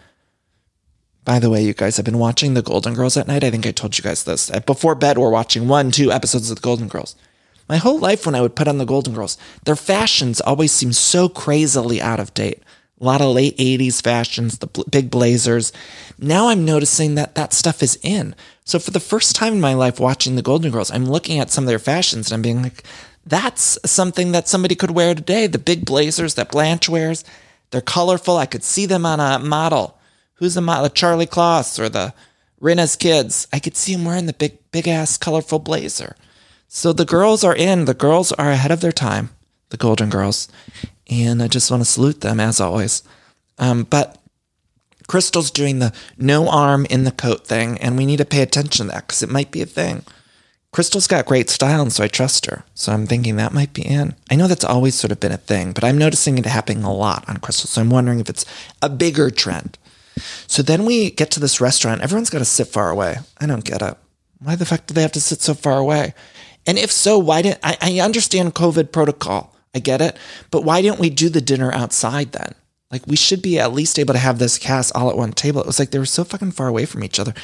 By 1.24 1.38
the 1.38 1.52
way, 1.52 1.64
you 1.64 1.76
guys, 1.76 2.00
I've 2.00 2.06
been 2.06 2.18
watching 2.18 2.56
The 2.56 2.64
Golden 2.64 2.96
Girls 2.96 3.16
at 3.16 3.28
night. 3.28 3.44
I 3.44 3.52
think 3.52 3.68
I 3.68 3.72
told 3.72 3.96
you 3.96 4.04
guys 4.04 4.24
this. 4.24 4.50
Before 4.66 4.96
bed, 4.96 5.20
we're 5.20 5.30
watching 5.30 5.68
one, 5.68 5.92
two 5.92 6.12
episodes 6.12 6.50
of 6.50 6.58
The 6.58 6.62
Golden 6.62 6.88
Girls. 6.88 7.16
My 7.70 7.78
whole 7.78 8.00
life, 8.00 8.26
when 8.26 8.34
I 8.34 8.42
would 8.42 8.56
put 8.56 8.68
on 8.68 8.80
The 8.80 8.86
Golden 8.86 9.14
Girls, 9.14 9.38
their 9.64 9.76
fashions 9.76 10.42
always 10.42 10.72
seemed 10.72 10.96
so 10.96 11.30
crazily 11.30 12.02
out 12.02 12.20
of 12.20 12.34
date. 12.34 12.64
A 13.00 13.04
lot 13.04 13.22
of 13.22 13.36
late 13.36 13.56
80s 13.58 14.02
fashions, 14.02 14.58
the 14.58 14.68
big 14.90 15.12
blazers. 15.12 15.72
Now 16.18 16.50
I'm 16.50 16.66
noticing 16.66 17.14
that 17.16 17.36
that 17.36 17.54
stuff 17.54 17.84
is 17.84 18.00
in. 18.02 18.34
So 18.66 18.80
for 18.80 18.90
the 18.90 19.00
first 19.00 19.36
time 19.36 19.54
in 19.54 19.62
my 19.62 19.76
life 19.76 20.00
watching 20.00 20.36
The 20.36 20.42
Golden 20.42 20.72
Girls, 20.72 20.90
I'm 20.90 21.06
looking 21.06 21.40
at 21.40 21.52
some 21.52 21.66
of 21.66 21.68
their 21.68 21.78
fashions 21.78 22.32
and 22.32 22.38
I'm 22.38 22.42
being 22.42 22.64
like, 22.64 22.84
that's 23.26 23.78
something 23.86 24.32
that 24.32 24.48
somebody 24.48 24.76
could 24.76 24.92
wear 24.92 25.14
today. 25.14 25.48
The 25.48 25.60
big 25.60 25.86
blazers 25.86 26.36
that 26.36 26.52
Blanche 26.52 26.90
wears, 26.90 27.24
they're 27.72 27.82
colorful. 27.82 28.38
I 28.38 28.46
could 28.46 28.64
see 28.64 28.86
them 28.86 29.06
on 29.06 29.20
a 29.20 29.40
model. 29.40 29.98
Who's 30.36 30.56
the 30.56 30.62
model? 30.62 30.90
Karlie 30.90 31.28
Kloss 31.28 31.80
or 31.80 31.90
the 31.90 32.14
Rinna's 32.60 32.96
kids. 32.96 33.48
I 33.54 33.60
could 33.60 33.76
see 33.76 33.96
them 33.96 34.06
wearing 34.06 34.26
the 34.26 34.34
big, 34.34 34.58
big 34.72 34.88
ass, 34.88 35.18
colorful 35.18 35.60
blazer. 35.60 36.16
So 36.68 36.94
the 36.94 37.06
girls 37.06 37.44
are 37.44 37.56
in. 37.56 37.86
The 37.86 37.94
girls 37.94 38.32
are 38.34 38.52
ahead 38.52 38.72
of 38.72 38.82
their 38.82 38.92
time, 38.92 39.30
the 39.70 39.78
Golden 39.78 40.10
Girls. 40.10 40.48
And 41.10 41.42
I 41.42 41.48
just 41.48 41.72
want 41.72 41.82
to 41.82 41.90
salute 41.90 42.22
them 42.22 42.40
as 42.40 42.60
always. 42.60 43.04
Um, 43.58 43.84
but 43.84 44.20
Crystal's 45.08 45.50
doing 45.50 45.80
the 45.80 45.92
no 46.18 46.48
arm 46.48 46.86
in 46.86 47.04
the 47.04 47.12
coat 47.12 47.46
thing, 47.46 47.78
and 47.80 47.98
we 47.98 48.06
need 48.06 48.18
to 48.18 48.26
pay 48.26 48.44
attention 48.44 48.86
to 48.86 48.92
that 48.94 49.08
because 49.08 49.24
it 49.24 49.30
might 49.30 49.52
be 49.52 49.62
a 49.62 49.66
thing. 49.66 50.04
Crystal's 50.72 51.08
got 51.08 51.26
great 51.26 51.50
style, 51.50 51.82
and 51.82 51.92
so 51.92 52.04
I 52.04 52.08
trust 52.08 52.46
her. 52.46 52.64
So 52.76 52.92
I'm 52.92 53.08
thinking 53.08 53.36
that 53.36 53.54
might 53.54 53.74
be 53.74 53.82
in. 53.82 54.16
I 54.30 54.36
know 54.36 54.48
that's 54.48 54.64
always 54.64 54.94
sort 54.94 55.12
of 55.12 55.20
been 55.20 55.32
a 55.32 55.38
thing, 55.38 55.72
but 55.72 55.84
I'm 55.84 55.98
noticing 55.98 56.38
it 56.38 56.46
happening 56.46 56.84
a 56.84 56.94
lot 56.94 57.28
on 57.28 57.38
Crystal. 57.38 57.68
So 57.68 57.82
I'm 57.82 57.90
wondering 57.90 58.20
if 58.20 58.30
it's 58.30 58.46
a 58.82 58.90
bigger 58.90 59.32
trend. 59.32 59.78
So 60.48 60.62
then 60.62 60.86
we 60.86 61.10
get 61.10 61.32
to 61.32 61.40
this 61.40 61.60
restaurant. 61.60 62.02
Everyone's 62.02 62.30
got 62.30 62.40
to 62.40 62.46
sit 62.46 62.68
far 62.68 62.92
away. 62.92 63.18
I 63.40 63.48
don't 63.48 63.66
get 63.66 63.82
it. 63.82 63.98
Why 64.40 64.56
the 64.56 64.66
fuck 64.66 64.86
do 64.86 64.94
they 64.94 65.02
have 65.02 65.12
to 65.14 65.22
sit 65.22 65.42
so 65.42 65.54
far 65.54 65.80
away? 65.80 66.14
And 66.68 66.78
if 66.78 66.92
so, 66.92 67.18
why 67.18 67.42
didn't 67.42 67.60
I, 67.64 67.78
I 67.82 68.00
understand 68.00 68.54
COVID 68.54 68.92
protocol? 68.92 69.56
I 69.74 69.80
get 69.80 70.02
it. 70.02 70.18
But 70.52 70.64
why 70.64 70.82
didn't 70.82 71.00
we 71.00 71.10
do 71.10 71.30
the 71.30 71.42
dinner 71.42 71.72
outside 71.74 72.32
then? 72.32 72.54
Like 72.92 73.06
we 73.06 73.16
should 73.16 73.44
be 73.44 73.60
at 73.60 73.72
least 73.72 74.00
able 74.00 74.16
to 74.16 74.20
have 74.20 74.40
this 74.40 74.58
cast 74.58 74.96
all 74.96 75.12
at 75.12 75.18
one 75.18 75.32
table. 75.32 75.62
It 75.62 75.68
was 75.68 75.78
like 75.78 75.92
they 75.92 76.00
were 76.00 76.06
so 76.06 76.24
fucking 76.24 76.52
far 76.52 76.68
away 76.68 76.86
from 76.86 77.04
each 77.04 77.20
other. 77.20 77.36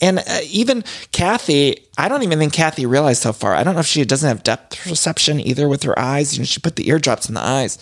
And 0.00 0.18
uh, 0.18 0.40
even 0.46 0.84
Kathy, 1.10 1.86
I 1.96 2.08
don't 2.08 2.22
even 2.22 2.38
think 2.38 2.52
Kathy 2.52 2.84
realized 2.84 3.24
how 3.24 3.32
far. 3.32 3.54
I 3.54 3.62
don't 3.62 3.74
know 3.74 3.80
if 3.80 3.86
she 3.86 4.04
doesn't 4.04 4.28
have 4.28 4.42
depth 4.42 4.78
perception 4.86 5.40
either 5.40 5.68
with 5.68 5.84
her 5.84 5.98
eyes. 5.98 6.34
You 6.34 6.40
know, 6.40 6.44
she 6.44 6.60
put 6.60 6.76
the 6.76 6.88
eardrops 6.88 7.28
in 7.28 7.34
the 7.34 7.40
eyes. 7.40 7.78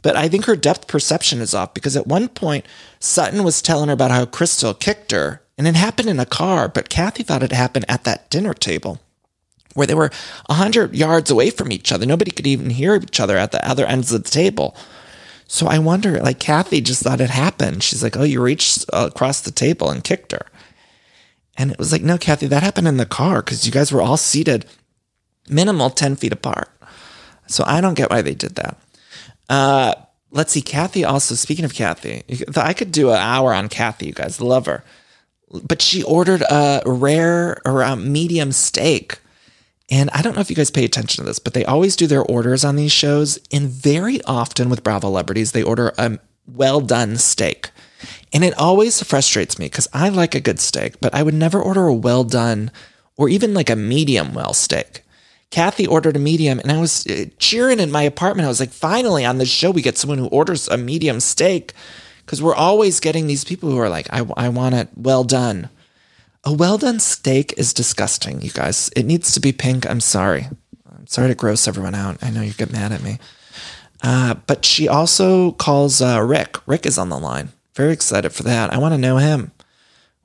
But 0.00 0.16
I 0.16 0.28
think 0.28 0.46
her 0.46 0.56
depth 0.56 0.86
perception 0.86 1.40
is 1.40 1.54
off 1.54 1.74
because 1.74 1.96
at 1.96 2.06
one 2.06 2.28
point 2.28 2.64
Sutton 2.98 3.44
was 3.44 3.60
telling 3.60 3.88
her 3.88 3.94
about 3.94 4.10
how 4.10 4.24
Crystal 4.24 4.72
kicked 4.72 5.12
her 5.12 5.42
and 5.58 5.66
it 5.66 5.76
happened 5.76 6.08
in 6.08 6.18
a 6.18 6.26
car, 6.26 6.68
but 6.68 6.88
Kathy 6.88 7.22
thought 7.22 7.42
it 7.42 7.52
happened 7.52 7.84
at 7.88 8.04
that 8.04 8.30
dinner 8.30 8.54
table 8.54 9.00
where 9.74 9.86
they 9.86 9.94
were 9.94 10.10
100 10.46 10.94
yards 10.94 11.30
away 11.30 11.50
from 11.50 11.72
each 11.72 11.92
other. 11.92 12.06
Nobody 12.06 12.30
could 12.30 12.46
even 12.46 12.70
hear 12.70 12.94
each 12.94 13.20
other 13.20 13.36
at 13.36 13.52
the 13.52 13.66
other 13.68 13.86
ends 13.86 14.12
of 14.12 14.24
the 14.24 14.30
table. 14.30 14.74
So 15.46 15.66
I 15.66 15.78
wonder, 15.78 16.18
like 16.20 16.38
Kathy 16.40 16.80
just 16.80 17.02
thought 17.02 17.20
it 17.20 17.30
happened. 17.30 17.82
She's 17.82 18.02
like, 18.02 18.16
"Oh, 18.16 18.22
you 18.22 18.40
reached 18.42 18.84
across 18.92 19.40
the 19.40 19.50
table 19.50 19.90
and 19.90 20.02
kicked 20.02 20.32
her," 20.32 20.46
and 21.56 21.70
it 21.70 21.78
was 21.78 21.92
like, 21.92 22.02
"No, 22.02 22.18
Kathy, 22.18 22.46
that 22.46 22.62
happened 22.62 22.88
in 22.88 22.96
the 22.96 23.06
car 23.06 23.42
because 23.42 23.66
you 23.66 23.72
guys 23.72 23.92
were 23.92 24.02
all 24.02 24.16
seated 24.16 24.66
minimal 25.48 25.90
ten 25.90 26.16
feet 26.16 26.32
apart." 26.32 26.70
So 27.46 27.62
I 27.66 27.80
don't 27.80 27.94
get 27.94 28.10
why 28.10 28.22
they 28.22 28.34
did 28.34 28.54
that. 28.54 28.78
Uh, 29.48 29.94
let's 30.30 30.52
see, 30.52 30.62
Kathy. 30.62 31.04
Also, 31.04 31.34
speaking 31.34 31.64
of 31.64 31.74
Kathy, 31.74 32.22
I 32.56 32.72
could 32.72 32.90
do 32.90 33.10
an 33.10 33.18
hour 33.18 33.52
on 33.52 33.68
Kathy. 33.68 34.06
You 34.06 34.12
guys 34.14 34.40
love 34.40 34.64
her, 34.66 34.82
but 35.62 35.82
she 35.82 36.02
ordered 36.02 36.42
a 36.42 36.82
rare 36.86 37.60
or 37.66 37.82
a 37.82 37.96
medium 37.96 38.50
steak. 38.50 39.18
And 39.90 40.08
I 40.10 40.22
don't 40.22 40.34
know 40.34 40.40
if 40.40 40.50
you 40.50 40.56
guys 40.56 40.70
pay 40.70 40.84
attention 40.84 41.22
to 41.22 41.28
this, 41.28 41.38
but 41.38 41.52
they 41.52 41.64
always 41.64 41.94
do 41.94 42.06
their 42.06 42.22
orders 42.22 42.64
on 42.64 42.76
these 42.76 42.92
shows. 42.92 43.38
And 43.52 43.68
very 43.68 44.22
often 44.24 44.70
with 44.70 44.82
Bravo 44.82 45.08
celebrities, 45.08 45.52
they 45.52 45.62
order 45.62 45.92
a 45.98 46.18
well 46.46 46.80
done 46.80 47.16
steak. 47.16 47.70
And 48.32 48.42
it 48.42 48.58
always 48.58 49.02
frustrates 49.02 49.58
me 49.58 49.66
because 49.66 49.88
I 49.92 50.08
like 50.08 50.34
a 50.34 50.40
good 50.40 50.58
steak, 50.58 51.00
but 51.00 51.14
I 51.14 51.22
would 51.22 51.34
never 51.34 51.60
order 51.60 51.86
a 51.86 51.94
well 51.94 52.24
done 52.24 52.70
or 53.16 53.28
even 53.28 53.54
like 53.54 53.70
a 53.70 53.76
medium 53.76 54.34
well 54.34 54.54
steak. 54.54 55.02
Kathy 55.50 55.86
ordered 55.86 56.16
a 56.16 56.18
medium, 56.18 56.58
and 56.58 56.72
I 56.72 56.80
was 56.80 57.06
uh, 57.06 57.26
cheering 57.38 57.78
in 57.78 57.92
my 57.92 58.02
apartment. 58.02 58.44
I 58.44 58.48
was 58.48 58.58
like, 58.58 58.70
finally 58.70 59.24
on 59.24 59.38
this 59.38 59.48
show, 59.48 59.70
we 59.70 59.82
get 59.82 59.96
someone 59.96 60.18
who 60.18 60.26
orders 60.26 60.66
a 60.66 60.76
medium 60.76 61.20
steak 61.20 61.72
because 62.24 62.42
we're 62.42 62.56
always 62.56 62.98
getting 62.98 63.28
these 63.28 63.44
people 63.44 63.70
who 63.70 63.78
are 63.78 63.88
like, 63.88 64.08
I, 64.12 64.26
I 64.36 64.48
want 64.48 64.74
it 64.74 64.88
well 64.96 65.22
done. 65.22 65.68
A 66.44 66.52
well 66.52 66.76
done 66.76 67.00
steak 67.00 67.54
is 67.56 67.72
disgusting, 67.72 68.42
you 68.42 68.50
guys. 68.50 68.90
It 68.94 69.04
needs 69.04 69.32
to 69.32 69.40
be 69.40 69.52
pink. 69.52 69.88
I'm 69.88 70.00
sorry. 70.00 70.48
I'm 70.86 71.06
sorry 71.06 71.28
to 71.28 71.34
gross 71.34 71.66
everyone 71.66 71.94
out. 71.94 72.22
I 72.22 72.30
know 72.30 72.42
you 72.42 72.52
get 72.52 72.72
mad 72.72 72.92
at 72.92 73.02
me. 73.02 73.18
Uh, 74.02 74.34
but 74.46 74.64
she 74.64 74.86
also 74.86 75.52
calls 75.52 76.02
uh, 76.02 76.20
Rick. 76.22 76.56
Rick 76.66 76.84
is 76.84 76.98
on 76.98 77.08
the 77.08 77.18
line. 77.18 77.48
Very 77.74 77.92
excited 77.92 78.32
for 78.32 78.42
that. 78.42 78.72
I 78.72 78.78
want 78.78 78.92
to 78.92 78.98
know 78.98 79.16
him. 79.16 79.52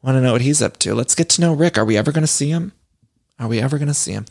Want 0.01 0.15
to 0.15 0.21
know 0.21 0.33
what 0.33 0.41
he's 0.41 0.61
up 0.61 0.77
to. 0.79 0.93
Let's 0.93 1.15
get 1.15 1.29
to 1.29 1.41
know 1.41 1.53
Rick. 1.53 1.77
Are 1.77 1.85
we 1.85 1.97
ever 1.97 2.11
going 2.11 2.23
to 2.23 2.27
see 2.27 2.49
him? 2.49 2.73
Are 3.39 3.47
we 3.47 3.61
ever 3.61 3.77
going 3.77 3.87
to 3.87 3.93
see 3.93 4.11
him? 4.11 4.25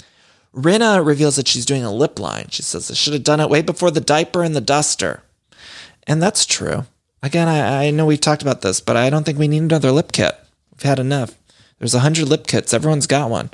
Rinna 0.54 1.04
reveals 1.04 1.36
that 1.36 1.48
she's 1.48 1.66
doing 1.66 1.84
a 1.84 1.92
lip 1.92 2.18
line. 2.18 2.48
She 2.50 2.62
says, 2.62 2.90
I 2.90 2.94
should 2.94 3.12
have 3.14 3.24
done 3.24 3.40
it 3.40 3.48
way 3.48 3.62
before 3.62 3.90
the 3.90 4.00
diaper 4.00 4.42
and 4.42 4.54
the 4.54 4.60
duster. 4.60 5.22
And 6.06 6.22
that's 6.22 6.44
true. 6.44 6.84
Again, 7.22 7.48
I, 7.48 7.86
I 7.86 7.90
know 7.90 8.06
we've 8.06 8.20
talked 8.20 8.42
about 8.42 8.60
this, 8.60 8.80
but 8.80 8.96
I 8.96 9.08
don't 9.10 9.24
think 9.24 9.38
we 9.38 9.48
need 9.48 9.62
another 9.62 9.92
lip 9.92 10.12
kit. 10.12 10.34
We've 10.72 10.82
had 10.82 10.98
enough. 10.98 11.34
There's 11.78 11.94
a 11.94 12.00
hundred 12.00 12.28
lip 12.28 12.46
kits. 12.46 12.74
Everyone's 12.74 13.06
got 13.06 13.30
one. 13.30 13.50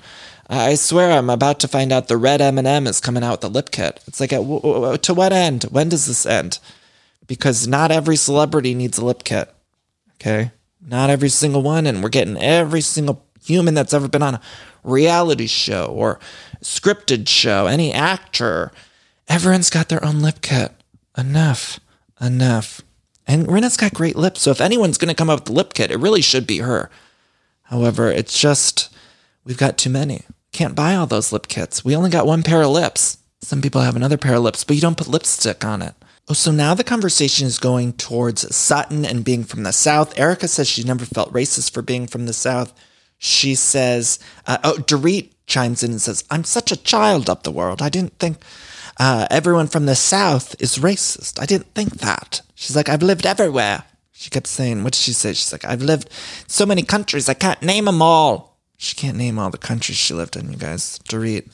I 0.48 0.74
swear 0.74 1.12
I'm 1.12 1.30
about 1.30 1.60
to 1.60 1.68
find 1.68 1.92
out 1.92 2.08
the 2.08 2.16
red 2.16 2.40
M&M 2.40 2.87
is 2.87 3.00
coming 3.00 3.24
out 3.24 3.42
with 3.42 3.44
a 3.44 3.48
lip 3.48 3.70
kit. 3.70 4.00
It's 4.06 4.20
like, 4.20 4.30
to 4.30 5.14
what 5.14 5.32
end? 5.32 5.64
When 5.64 5.88
does 5.88 6.06
this 6.06 6.26
end? 6.26 6.58
Because 7.26 7.66
not 7.66 7.90
every 7.90 8.16
celebrity 8.16 8.74
needs 8.74 8.98
a 8.98 9.04
lip 9.04 9.24
kit. 9.24 9.52
Okay? 10.16 10.52
Not 10.87 11.08
every 11.08 11.30
single 11.30 11.62
one. 11.62 11.87
And 11.87 12.02
we're 12.02 12.10
getting 12.10 12.37
every 12.37 12.82
single 12.82 13.24
human 13.42 13.74
that's 13.74 13.94
ever 13.94 14.08
been 14.08 14.22
on 14.22 14.34
a 14.34 14.40
reality 14.82 15.46
show 15.46 15.87
or 15.87 16.20
scripted 16.62 17.26
show, 17.26 17.66
any 17.66 17.92
actor. 17.92 18.70
Everyone's 19.28 19.70
got 19.70 19.88
their 19.88 20.04
own 20.04 20.20
lip 20.20 20.42
kit. 20.42 20.72
Enough. 21.16 21.80
Enough. 22.20 22.82
And 23.26 23.48
Rinna's 23.48 23.78
got 23.78 23.94
great 23.94 24.16
lips. 24.16 24.42
So 24.42 24.50
if 24.50 24.60
anyone's 24.60 24.98
going 24.98 25.08
to 25.08 25.14
come 25.14 25.30
up 25.30 25.40
with 25.40 25.44
the 25.46 25.52
lip 25.52 25.72
kit, 25.72 25.90
it 25.90 25.98
really 25.98 26.20
should 26.20 26.46
be 26.46 26.58
her. 26.58 26.90
However, 27.64 28.11
it's 28.11 28.38
just 28.38 28.94
we've 29.44 29.59
got 29.59 29.79
too 29.79 29.90
many. 29.90 30.22
Can't 30.53 30.74
buy 30.74 30.94
all 30.94 31.07
those 31.07 31.33
lip 31.33 31.48
kits. 31.48 31.85
We 31.85 31.96
only 31.96 32.11
got 32.11 32.27
one 32.27 32.42
pair 32.42 32.62
of 32.62 32.70
lips. 32.70 33.18
Some 33.42 33.61
people 33.61 33.81
have 33.81 33.96
another 33.96 34.16
pair 34.16 34.37
of 34.37 34.42
lips, 34.42 34.64
but 34.64 34.77
you 34.77 34.83
don't 34.83 34.96
put 34.96 35.09
lipstick 35.09 35.64
on 35.64 35.83
it. 35.83 35.94
Oh, 36.29 36.33
so 36.33 36.50
now 36.50 36.72
the 36.72 36.85
conversation 36.85 37.46
is 37.46 37.59
going 37.59 37.92
towards 37.94 38.55
Sutton 38.55 39.05
and 39.05 39.24
being 39.24 39.44
from 39.44 39.62
the 39.62 39.72
South. 39.72 40.18
Erika 40.18 40.48
says 40.48 40.68
she 40.68 40.83
never 40.83 41.05
felt 41.05 41.33
racist 41.33 41.72
for 41.72 41.83
being 41.83 42.07
from 42.07 42.24
the 42.24 42.33
South. 42.33 42.72
She 43.18 43.55
says, 43.55 44.18
uh, 44.46 44.59
oh, 44.64 44.77
Dorit 44.79 45.31
chimes 45.46 45.83
in 45.83 45.90
and 45.90 46.00
says, 46.00 46.24
I'm 46.31 46.44
such 46.44 46.72
a 46.72 46.83
child 46.83 47.29
of 47.29 47.42
the 47.42 47.50
world. 47.50 47.83
I 47.83 47.90
didn't 47.90 48.18
think 48.18 48.38
uh, 48.98 49.27
everyone 49.31 49.66
from 49.66 49.85
the 49.85 49.94
South 49.94 50.61
is 50.61 50.79
racist. 50.79 51.40
I 51.40 51.46
didn't 51.46 51.74
think 51.74 51.98
that. 51.98 52.40
She's 52.55 52.77
like, 52.77 52.88
I've 52.88 53.03
lived 53.03 53.27
everywhere. 53.27 53.85
She 54.16 54.31
kept 54.31 54.46
saying, 54.46 54.85
what 54.85 54.92
did 54.92 55.00
she 55.00 55.12
say? 55.12 55.33
She's 55.33 55.53
like, 55.53 55.64
I've 55.64 55.83
lived 55.83 56.09
so 56.46 56.64
many 56.64 56.83
countries, 56.83 57.29
I 57.29 57.35
can't 57.35 57.61
name 57.61 57.85
them 57.87 58.00
all. 58.00 58.59
She 58.77 58.94
can't 58.94 59.16
name 59.16 59.38
all 59.38 59.50
the 59.50 59.59
countries 59.59 59.98
she 59.98 60.14
lived 60.14 60.37
in, 60.37 60.50
you 60.50 60.57
guys. 60.57 60.98
Dorit. 61.09 61.50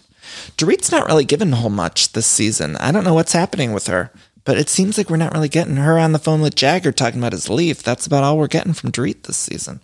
Dorit's 0.57 0.93
not 0.93 1.07
really 1.07 1.25
given 1.25 1.53
a 1.53 1.57
whole 1.57 1.71
much 1.71 2.13
this 2.13 2.27
season. 2.27 2.77
I 2.77 2.93
don't 2.93 3.05
know 3.05 3.15
what's 3.15 3.33
happening 3.33 3.73
with 3.73 3.87
her, 3.87 4.13
but 4.45 4.59
it 4.59 4.69
seems 4.69 4.99
like 4.99 5.09
we're 5.09 5.17
not 5.17 5.33
really 5.33 5.49
getting 5.49 5.77
her 5.77 5.99
on 5.99 6.13
the 6.13 6.19
phone 6.19 6.43
with 6.43 6.55
Jagger 6.55 6.93
talking 6.93 7.19
about 7.19 7.33
his 7.33 7.49
leaf. 7.49 7.83
That's 7.83 8.07
about 8.07 8.25
all 8.25 8.37
we're 8.37 8.47
getting 8.47 8.75
from 8.75 8.93
Dorit 8.93 9.23
this 9.23 9.39
season. 9.39 9.81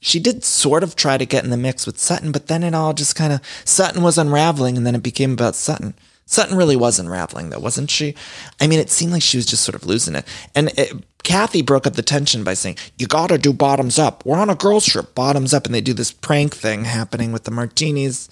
She 0.00 0.20
did 0.20 0.44
sort 0.44 0.82
of 0.82 0.96
try 0.96 1.18
to 1.18 1.26
get 1.26 1.44
in 1.44 1.50
the 1.50 1.56
mix 1.56 1.86
with 1.86 1.98
Sutton, 1.98 2.32
but 2.32 2.46
then 2.46 2.62
it 2.62 2.74
all 2.74 2.92
just 2.92 3.16
kind 3.16 3.32
of, 3.32 3.40
Sutton 3.64 4.02
was 4.02 4.18
unraveling 4.18 4.76
and 4.76 4.86
then 4.86 4.94
it 4.94 5.02
became 5.02 5.32
about 5.32 5.56
Sutton. 5.56 5.94
Sutton 6.26 6.56
really 6.56 6.76
was 6.76 6.98
unraveling 6.98 7.50
though, 7.50 7.58
wasn't 7.58 7.90
she? 7.90 8.14
I 8.60 8.66
mean, 8.66 8.78
it 8.78 8.90
seemed 8.90 9.12
like 9.12 9.22
she 9.22 9.36
was 9.36 9.46
just 9.46 9.64
sort 9.64 9.74
of 9.74 9.86
losing 9.86 10.14
it. 10.14 10.24
And 10.54 10.68
it, 10.78 10.92
Kathy 11.22 11.62
broke 11.62 11.86
up 11.86 11.94
the 11.94 12.02
tension 12.02 12.44
by 12.44 12.54
saying, 12.54 12.76
You 12.98 13.06
gotta 13.06 13.38
do 13.38 13.52
bottoms 13.52 13.98
up. 13.98 14.24
We're 14.24 14.38
on 14.38 14.50
a 14.50 14.54
girls' 14.54 14.86
trip, 14.86 15.14
bottoms 15.14 15.54
up. 15.54 15.66
And 15.66 15.74
they 15.74 15.80
do 15.80 15.92
this 15.92 16.12
prank 16.12 16.54
thing 16.54 16.84
happening 16.84 17.32
with 17.32 17.44
the 17.44 17.50
martinis. 17.50 18.28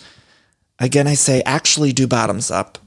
Again, 0.79 1.07
I 1.07 1.14
say 1.14 1.42
actually 1.42 1.92
do 1.92 2.07
bottoms 2.07 2.50
up. 2.50 2.79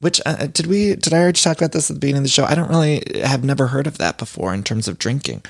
Which 0.00 0.20
uh, 0.26 0.46
did 0.46 0.66
we 0.66 0.96
did 0.96 1.14
I 1.14 1.18
already 1.18 1.38
talk 1.38 1.58
about 1.58 1.70
this 1.72 1.88
at 1.88 1.94
the 1.94 2.00
beginning 2.00 2.18
of 2.18 2.24
the 2.24 2.30
show? 2.30 2.44
I 2.44 2.56
don't 2.56 2.68
really 2.68 3.04
have 3.22 3.44
never 3.44 3.68
heard 3.68 3.86
of 3.86 3.98
that 3.98 4.18
before 4.18 4.52
in 4.52 4.64
terms 4.64 4.88
of 4.88 4.98
drinking. 4.98 5.44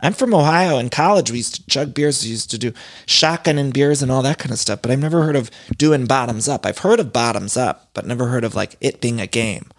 I'm 0.00 0.12
from 0.12 0.34
Ohio. 0.34 0.78
In 0.78 0.90
college, 0.90 1.30
we 1.30 1.36
used 1.36 1.54
to 1.54 1.66
chug 1.66 1.94
beers. 1.94 2.24
We 2.24 2.30
used 2.30 2.50
to 2.50 2.58
do 2.58 2.72
shotgun 3.06 3.58
and 3.58 3.72
beers 3.72 4.02
and 4.02 4.10
all 4.10 4.22
that 4.22 4.38
kind 4.38 4.50
of 4.50 4.58
stuff. 4.58 4.82
But 4.82 4.90
I've 4.90 4.98
never 4.98 5.22
heard 5.22 5.36
of 5.36 5.52
doing 5.78 6.06
bottoms 6.06 6.48
up. 6.48 6.66
I've 6.66 6.78
heard 6.78 6.98
of 6.98 7.12
bottoms 7.12 7.56
up, 7.56 7.90
but 7.94 8.04
never 8.04 8.26
heard 8.26 8.42
of 8.42 8.56
like 8.56 8.76
it 8.80 9.00
being 9.00 9.20
a 9.20 9.28
game. 9.28 9.70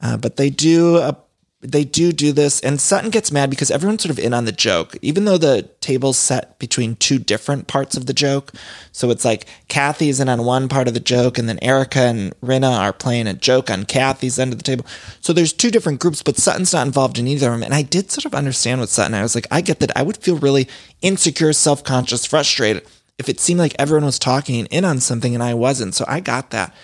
Uh, 0.00 0.16
but 0.16 0.36
they 0.36 0.48
do 0.48 0.98
a 0.98 1.16
they 1.62 1.84
do 1.84 2.12
do 2.12 2.32
this, 2.32 2.60
and 2.60 2.80
Sutton 2.80 3.10
gets 3.10 3.30
mad 3.30 3.48
because 3.48 3.70
everyone's 3.70 4.02
sort 4.02 4.10
of 4.10 4.18
in 4.18 4.34
on 4.34 4.46
the 4.46 4.52
joke, 4.52 4.96
even 5.00 5.24
though 5.24 5.38
the 5.38 5.62
table's 5.80 6.18
set 6.18 6.58
between 6.58 6.96
two 6.96 7.20
different 7.20 7.68
parts 7.68 7.96
of 7.96 8.06
the 8.06 8.12
joke. 8.12 8.52
So 8.90 9.10
it's 9.10 9.24
like 9.24 9.46
Kathy's 9.68 10.18
in 10.18 10.28
on 10.28 10.44
one 10.44 10.68
part 10.68 10.88
of 10.88 10.94
the 10.94 11.00
joke, 11.00 11.38
and 11.38 11.48
then 11.48 11.60
Erika 11.62 12.00
and 12.00 12.38
Rinna 12.40 12.76
are 12.78 12.92
playing 12.92 13.28
a 13.28 13.34
joke 13.34 13.70
on 13.70 13.84
Kathy's 13.84 14.40
end 14.40 14.52
of 14.52 14.58
the 14.58 14.64
table. 14.64 14.84
So 15.20 15.32
there's 15.32 15.52
two 15.52 15.70
different 15.70 16.00
groups, 16.00 16.20
but 16.20 16.36
Sutton's 16.36 16.72
not 16.72 16.86
involved 16.86 17.18
in 17.18 17.28
either 17.28 17.46
of 17.46 17.52
them. 17.52 17.62
And 17.62 17.74
I 17.74 17.82
did 17.82 18.10
sort 18.10 18.24
of 18.24 18.34
understand 18.34 18.80
with 18.80 18.90
Sutton. 18.90 19.14
I 19.14 19.22
was 19.22 19.36
like, 19.36 19.46
I 19.50 19.60
get 19.60 19.78
that. 19.80 19.96
I 19.96 20.02
would 20.02 20.16
feel 20.16 20.38
really 20.38 20.68
insecure, 21.00 21.52
self 21.52 21.84
conscious, 21.84 22.26
frustrated 22.26 22.84
if 23.18 23.28
it 23.28 23.38
seemed 23.38 23.60
like 23.60 23.76
everyone 23.78 24.04
was 24.04 24.18
talking 24.18 24.66
in 24.66 24.84
on 24.84 24.98
something 24.98 25.32
and 25.32 25.44
I 25.44 25.54
wasn't. 25.54 25.94
So 25.94 26.04
I 26.08 26.18
got 26.18 26.50
that. 26.50 26.74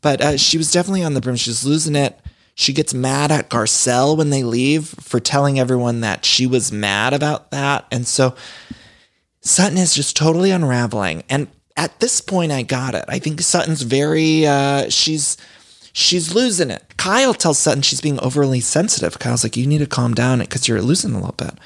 But 0.00 0.20
uh, 0.22 0.36
she 0.38 0.56
was 0.56 0.72
definitely 0.72 1.02
on 1.04 1.12
the 1.12 1.20
brim. 1.20 1.36
She 1.36 1.50
was 1.50 1.66
losing 1.66 1.96
it. 1.96 2.18
She 2.58 2.72
gets 2.72 2.94
mad 2.94 3.30
at 3.30 3.50
Garcelle 3.50 4.16
when 4.16 4.30
they 4.30 4.42
leave 4.42 4.88
for 4.88 5.20
telling 5.20 5.60
everyone 5.60 6.00
that 6.00 6.24
she 6.24 6.46
was 6.46 6.72
mad 6.72 7.12
about 7.12 7.50
that. 7.50 7.84
And 7.92 8.06
so 8.06 8.34
Sutton 9.42 9.76
is 9.76 9.94
just 9.94 10.16
totally 10.16 10.50
unraveling. 10.50 11.22
And 11.28 11.48
at 11.76 12.00
this 12.00 12.22
point, 12.22 12.52
I 12.52 12.62
got 12.62 12.94
it. 12.94 13.04
I 13.08 13.18
think 13.18 13.42
Sutton's 13.42 13.82
very, 13.82 14.46
uh, 14.46 14.88
she's, 14.88 15.36
she's 15.92 16.34
losing 16.34 16.70
it. 16.70 16.96
Kyle 16.96 17.34
tells 17.34 17.58
Sutton 17.58 17.82
she's 17.82 18.00
being 18.00 18.18
overly 18.20 18.60
sensitive. 18.60 19.18
Kyle's 19.18 19.44
like, 19.44 19.58
you 19.58 19.66
need 19.66 19.78
to 19.78 19.86
calm 19.86 20.14
down 20.14 20.38
because 20.38 20.66
you're 20.66 20.80
losing 20.80 21.12
a 21.12 21.18
little 21.18 21.32
bit. 21.32 21.58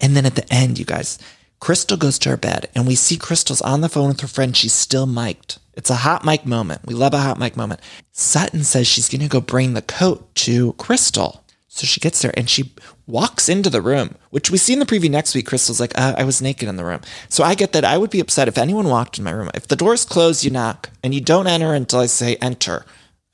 And 0.00 0.16
then 0.16 0.26
at 0.26 0.34
the 0.34 0.52
end, 0.52 0.76
you 0.76 0.84
guys, 0.84 1.20
Crystal 1.60 1.96
goes 1.96 2.18
to 2.18 2.30
her 2.30 2.36
bed 2.36 2.68
and 2.74 2.84
we 2.84 2.96
see 2.96 3.16
Crystal's 3.16 3.62
on 3.62 3.80
the 3.80 3.88
phone 3.88 4.08
with 4.08 4.22
her 4.22 4.26
friend. 4.26 4.56
She's 4.56 4.72
still 4.72 5.06
mic'd. 5.06 5.60
It's 5.74 5.90
a 5.90 5.96
hot 5.96 6.24
mic 6.24 6.44
moment. 6.44 6.82
We 6.84 6.94
love 6.94 7.14
a 7.14 7.18
hot 7.18 7.38
mic 7.38 7.56
moment. 7.56 7.80
Sutton 8.12 8.62
says 8.64 8.86
she's 8.86 9.08
going 9.08 9.22
to 9.22 9.28
go 9.28 9.40
bring 9.40 9.74
the 9.74 9.82
coat 9.82 10.34
to 10.36 10.74
Crystal. 10.74 11.42
So 11.68 11.86
she 11.86 12.00
gets 12.00 12.20
there 12.20 12.34
and 12.36 12.50
she 12.50 12.74
walks 13.06 13.48
into 13.48 13.70
the 13.70 13.80
room, 13.80 14.16
which 14.28 14.50
we 14.50 14.58
see 14.58 14.74
in 14.74 14.78
the 14.78 14.84
preview 14.84 15.10
next 15.10 15.34
week. 15.34 15.46
Crystal's 15.46 15.80
like, 15.80 15.98
uh, 15.98 16.14
I 16.18 16.24
was 16.24 16.42
naked 16.42 16.68
in 16.68 16.76
the 16.76 16.84
room. 16.84 17.00
So 17.30 17.42
I 17.42 17.54
get 17.54 17.72
that 17.72 17.84
I 17.84 17.96
would 17.96 18.10
be 18.10 18.20
upset 18.20 18.46
if 18.46 18.58
anyone 18.58 18.88
walked 18.88 19.16
in 19.16 19.24
my 19.24 19.30
room. 19.30 19.50
If 19.54 19.68
the 19.68 19.76
door's 19.76 20.04
closed, 20.04 20.44
you 20.44 20.50
knock 20.50 20.90
and 21.02 21.14
you 21.14 21.22
don't 21.22 21.46
enter 21.46 21.72
until 21.72 22.00
I 22.00 22.06
say 22.06 22.36
enter. 22.36 22.84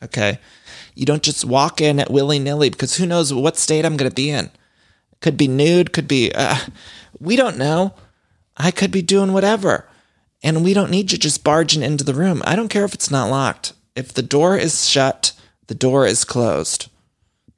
Okay. 0.05 0.39
You 0.95 1.05
don't 1.05 1.25
just 1.25 1.45
walk 1.45 1.81
in 1.81 1.99
at 1.99 2.13
willy 2.13 2.39
nilly 2.39 2.71
because 2.71 2.97
who 2.97 3.07
knows 3.07 3.35
what 3.35 3.57
state 3.57 3.85
I'm 3.85 3.97
going 3.97 4.11
to 4.11 4.15
be 4.15 4.31
in. 4.31 4.51
Could 5.21 5.37
be 5.37 5.49
nude, 5.49 5.93
could 5.93 6.07
be, 6.07 6.31
uh, 6.33 6.59
we 7.19 7.35
don't 7.35 7.59
know. 7.59 7.95
I 8.57 8.71
could 8.71 8.93
be 8.93 9.03
doing 9.03 9.33
whatever. 9.33 9.89
And 10.43 10.65
we 10.65 10.75
don't 10.75 10.91
need 10.91 11.13
you 11.13 11.19
just 11.19 11.45
barging 11.45 11.83
into 11.83 12.05
the 12.05 12.15
room. 12.15 12.43
I 12.45 12.57
don't 12.57 12.69
care 12.69 12.85
if 12.85 12.95
it's 12.95 13.11
not 13.11 13.31
locked. 13.31 13.73
If 13.97 14.15
the 14.15 14.23
door 14.23 14.57
is 14.57 14.89
shut, 14.89 15.33
the 15.67 15.75
door 15.75 16.07
is 16.07 16.25
closed. 16.25 16.89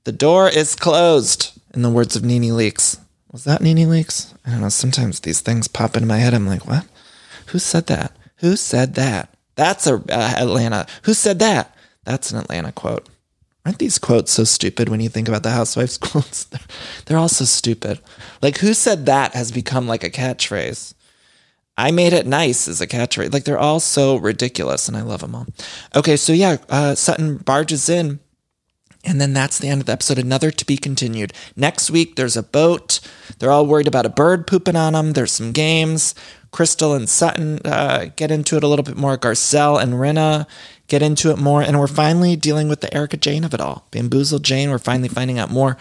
The 0.04 0.12
door 0.12 0.48
is 0.48 0.74
closed, 0.74 1.52
in 1.74 1.82
the 1.82 1.90
words 1.90 2.16
of 2.16 2.24
Nene 2.24 2.54
Leakes. 2.56 2.98
Was 3.30 3.44
that 3.44 3.60
Nene 3.60 3.88
Leakes? 3.88 4.34
I 4.44 4.50
don't 4.50 4.62
know. 4.62 4.70
Sometimes 4.70 5.20
these 5.20 5.40
things 5.40 5.68
pop 5.68 5.96
into 5.96 6.08
my 6.08 6.18
head. 6.18 6.34
I'm 6.34 6.46
like, 6.46 6.66
what? 6.66 6.86
Who 7.48 7.58
said 7.58 7.86
that? 7.86 8.16
Who 8.36 8.56
said 8.56 8.94
that? 8.94 9.34
That's 9.56 9.86
a 9.86 9.96
uh, 9.96 10.34
Atlanta. 10.38 10.86
Who 11.02 11.14
said 11.14 11.38
that? 11.40 11.74
That's 12.04 12.30
an 12.30 12.38
Atlanta 12.38 12.72
quote. 12.72 13.08
Aren't 13.64 13.78
these 13.78 13.98
quotes 13.98 14.32
so 14.32 14.44
stupid 14.44 14.88
when 14.88 15.00
you 15.00 15.08
think 15.08 15.28
about 15.28 15.42
the 15.42 15.50
Housewives 15.50 15.98
quotes? 15.98 16.48
They're 17.04 17.18
all 17.18 17.28
so 17.28 17.44
stupid. 17.44 18.00
Like, 18.40 18.58
who 18.58 18.72
said 18.72 19.06
that 19.06 19.34
has 19.34 19.52
become 19.52 19.86
like 19.86 20.02
a 20.02 20.10
catchphrase. 20.10 20.94
I 21.80 21.90
made 21.90 22.12
it 22.12 22.26
nice 22.26 22.68
as 22.68 22.80
a 22.80 22.86
catchphrase. 22.86 23.32
Like, 23.32 23.44
they're 23.44 23.58
all 23.58 23.80
so 23.80 24.16
ridiculous, 24.16 24.86
and 24.86 24.96
I 24.96 25.02
love 25.02 25.20
them 25.20 25.34
all. 25.34 25.46
Okay, 25.96 26.16
so 26.16 26.32
yeah, 26.32 26.58
uh, 26.68 26.94
Sutton 26.94 27.38
barges 27.38 27.88
in, 27.88 28.20
and 29.02 29.18
then 29.20 29.32
that's 29.32 29.58
the 29.58 29.68
end 29.68 29.80
of 29.80 29.86
the 29.86 29.92
episode. 29.92 30.18
Another 30.18 30.50
to 30.50 30.66
be 30.66 30.76
continued. 30.76 31.32
Next 31.56 31.90
week, 31.90 32.16
there's 32.16 32.36
a 32.36 32.42
boat. 32.42 33.00
They're 33.38 33.50
all 33.50 33.64
worried 33.64 33.88
about 33.88 34.04
a 34.04 34.10
bird 34.10 34.46
pooping 34.46 34.76
on 34.76 34.92
them. 34.92 35.12
There's 35.12 35.32
some 35.32 35.52
games. 35.52 36.14
Crystal 36.50 36.94
and 36.94 37.08
Sutton 37.08 37.60
uh, 37.64 38.10
get 38.16 38.30
into 38.30 38.56
it 38.56 38.62
a 38.62 38.66
little 38.66 38.82
bit 38.82 38.96
more. 38.96 39.16
Garcelle 39.16 39.80
and 39.80 39.94
Rinna 39.94 40.46
get 40.88 41.00
into 41.00 41.30
it 41.30 41.38
more. 41.38 41.62
And 41.62 41.78
we're 41.78 41.86
finally 41.86 42.36
dealing 42.36 42.68
with 42.68 42.80
the 42.80 42.92
Erika 42.92 43.16
Jayne 43.16 43.44
of 43.44 43.54
it 43.54 43.60
all. 43.60 43.86
Bamboozle 43.90 44.40
Jane, 44.40 44.70
we're 44.70 44.78
finally 44.78 45.08
finding 45.08 45.38
out 45.38 45.50
more. 45.50 45.78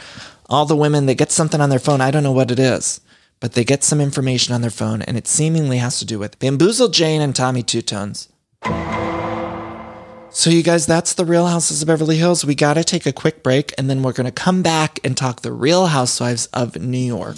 All 0.47 0.65
the 0.65 0.75
women, 0.75 1.07
they 1.07 1.15
get 1.15 1.31
something 1.31 1.59
on 1.59 1.69
their 1.69 1.79
phone. 1.79 2.01
I 2.01 2.11
don't 2.11 2.23
know 2.23 2.31
what 2.31 2.51
it 2.51 2.59
is, 2.59 3.01
but 3.39 3.53
they 3.53 3.63
get 3.63 3.83
some 3.83 4.01
information 4.01 4.53
on 4.53 4.61
their 4.61 4.69
phone, 4.69 5.01
and 5.01 5.17
it 5.17 5.27
seemingly 5.27 5.77
has 5.77 5.99
to 5.99 6.05
do 6.05 6.19
with 6.19 6.39
Bamboozle 6.39 6.89
Jane 6.89 7.21
and 7.21 7.35
Tommy 7.35 7.63
Two 7.63 7.81
Tones. 7.81 8.29
So, 10.31 10.49
you 10.51 10.61
guys, 10.61 10.85
that's 10.85 11.13
the 11.13 11.25
Real 11.25 11.47
Houses 11.47 11.81
of 11.81 11.87
Beverly 11.87 12.17
Hills. 12.17 12.45
We 12.45 12.53
got 12.53 12.75
to 12.75 12.83
take 12.83 13.05
a 13.05 13.11
quick 13.11 13.41
break, 13.41 13.73
and 13.77 13.89
then 13.89 14.03
we're 14.03 14.13
going 14.13 14.25
to 14.25 14.31
come 14.31 14.61
back 14.61 14.99
and 15.03 15.17
talk 15.17 15.41
the 15.41 15.51
Real 15.51 15.87
Housewives 15.87 16.45
of 16.47 16.75
New 16.75 16.97
York. 16.97 17.37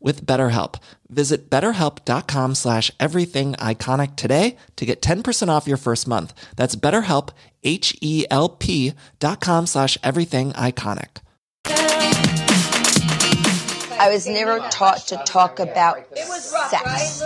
with 0.00 0.24
BetterHelp. 0.24 0.76
Visit 1.08 1.50
betterhelp.com 1.50 2.54
slash 2.54 2.90
everything 3.00 3.54
iconic 3.54 4.16
today 4.16 4.56
to 4.76 4.86
get 4.86 5.02
10% 5.02 5.48
off 5.48 5.66
your 5.66 5.76
first 5.76 6.06
month. 6.06 6.34
That's 6.56 6.76
betterhelp, 6.76 7.30
H-E-L-P 7.62 8.92
dot 9.18 9.40
com 9.40 9.66
slash 9.66 9.98
everything 10.02 10.52
iconic. 10.52 11.22
I 14.00 14.10
was 14.10 14.28
never 14.28 14.60
taught 14.70 15.08
to 15.08 15.16
talk 15.26 15.58
about 15.58 16.06
sex. 16.16 17.20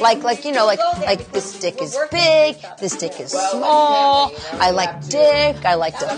Like, 0.00 0.22
like 0.22 0.44
you 0.44 0.52
know, 0.52 0.64
like 0.64 0.78
like 1.00 1.30
this 1.32 1.58
dick 1.60 1.82
is 1.82 1.98
big, 2.10 2.56
this 2.80 2.96
dick 2.96 3.20
is 3.20 3.30
small. 3.30 4.32
I 4.52 4.70
like 4.70 5.06
dick. 5.08 5.64
I 5.66 5.74
like 5.74 5.98
to. 5.98 6.08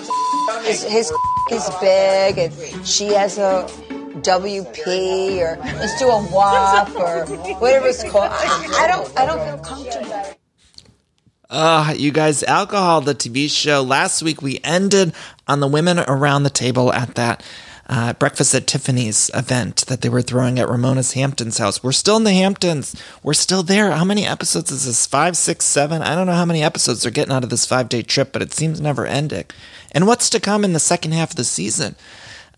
His, 0.62 0.84
his 0.84 1.12
is 1.50 1.70
big, 1.80 2.38
and 2.38 2.86
she 2.86 3.06
has 3.14 3.38
a 3.38 3.68
WP 4.20 5.38
or 5.38 5.58
let's 5.62 5.98
do 5.98 6.08
a 6.08 6.22
WAP 6.32 6.94
or 6.96 7.24
whatever 7.56 7.88
it's 7.88 8.02
called. 8.04 8.30
I, 8.30 8.84
I 8.84 8.88
don't. 8.88 9.18
I 9.18 9.26
don't 9.26 9.46
feel 9.46 9.58
comfortable. 9.58 10.36
Uh, 11.48 11.92
you 11.96 12.12
guys, 12.12 12.44
Alcohol, 12.44 13.00
the 13.00 13.14
TV 13.14 13.50
show. 13.50 13.82
Last 13.82 14.22
week 14.22 14.40
we 14.40 14.60
ended 14.62 15.12
on 15.48 15.58
the 15.58 15.66
women 15.66 15.98
around 15.98 16.44
the 16.44 16.50
table 16.50 16.92
at 16.92 17.16
that 17.16 17.42
uh, 17.90 18.12
Breakfast 18.12 18.54
at 18.54 18.68
Tiffany's 18.68 19.32
event 19.34 19.84
that 19.86 20.00
they 20.00 20.08
were 20.08 20.22
throwing 20.22 20.60
at 20.60 20.68
Ramona's 20.68 21.14
Hamptons 21.14 21.58
house. 21.58 21.82
We're 21.82 21.90
still 21.90 22.16
in 22.18 22.24
the 22.24 22.32
Hamptons. 22.32 22.94
We're 23.24 23.34
still 23.34 23.64
there. 23.64 23.90
How 23.90 24.04
many 24.04 24.24
episodes 24.24 24.70
is 24.70 24.84
this? 24.84 25.06
Five, 25.06 25.36
six, 25.36 25.64
seven? 25.64 26.00
I 26.00 26.14
don't 26.14 26.28
know 26.28 26.34
how 26.34 26.44
many 26.44 26.62
episodes 26.62 27.02
they're 27.02 27.10
getting 27.10 27.34
out 27.34 27.42
of 27.42 27.50
this 27.50 27.66
five 27.66 27.88
day 27.88 28.02
trip, 28.02 28.30
but 28.32 28.42
it 28.42 28.52
seems 28.52 28.80
never 28.80 29.06
ending. 29.06 29.46
And 29.90 30.06
what's 30.06 30.30
to 30.30 30.38
come 30.38 30.64
in 30.64 30.72
the 30.72 30.78
second 30.78 31.12
half 31.12 31.30
of 31.30 31.36
the 31.36 31.42
season? 31.42 31.96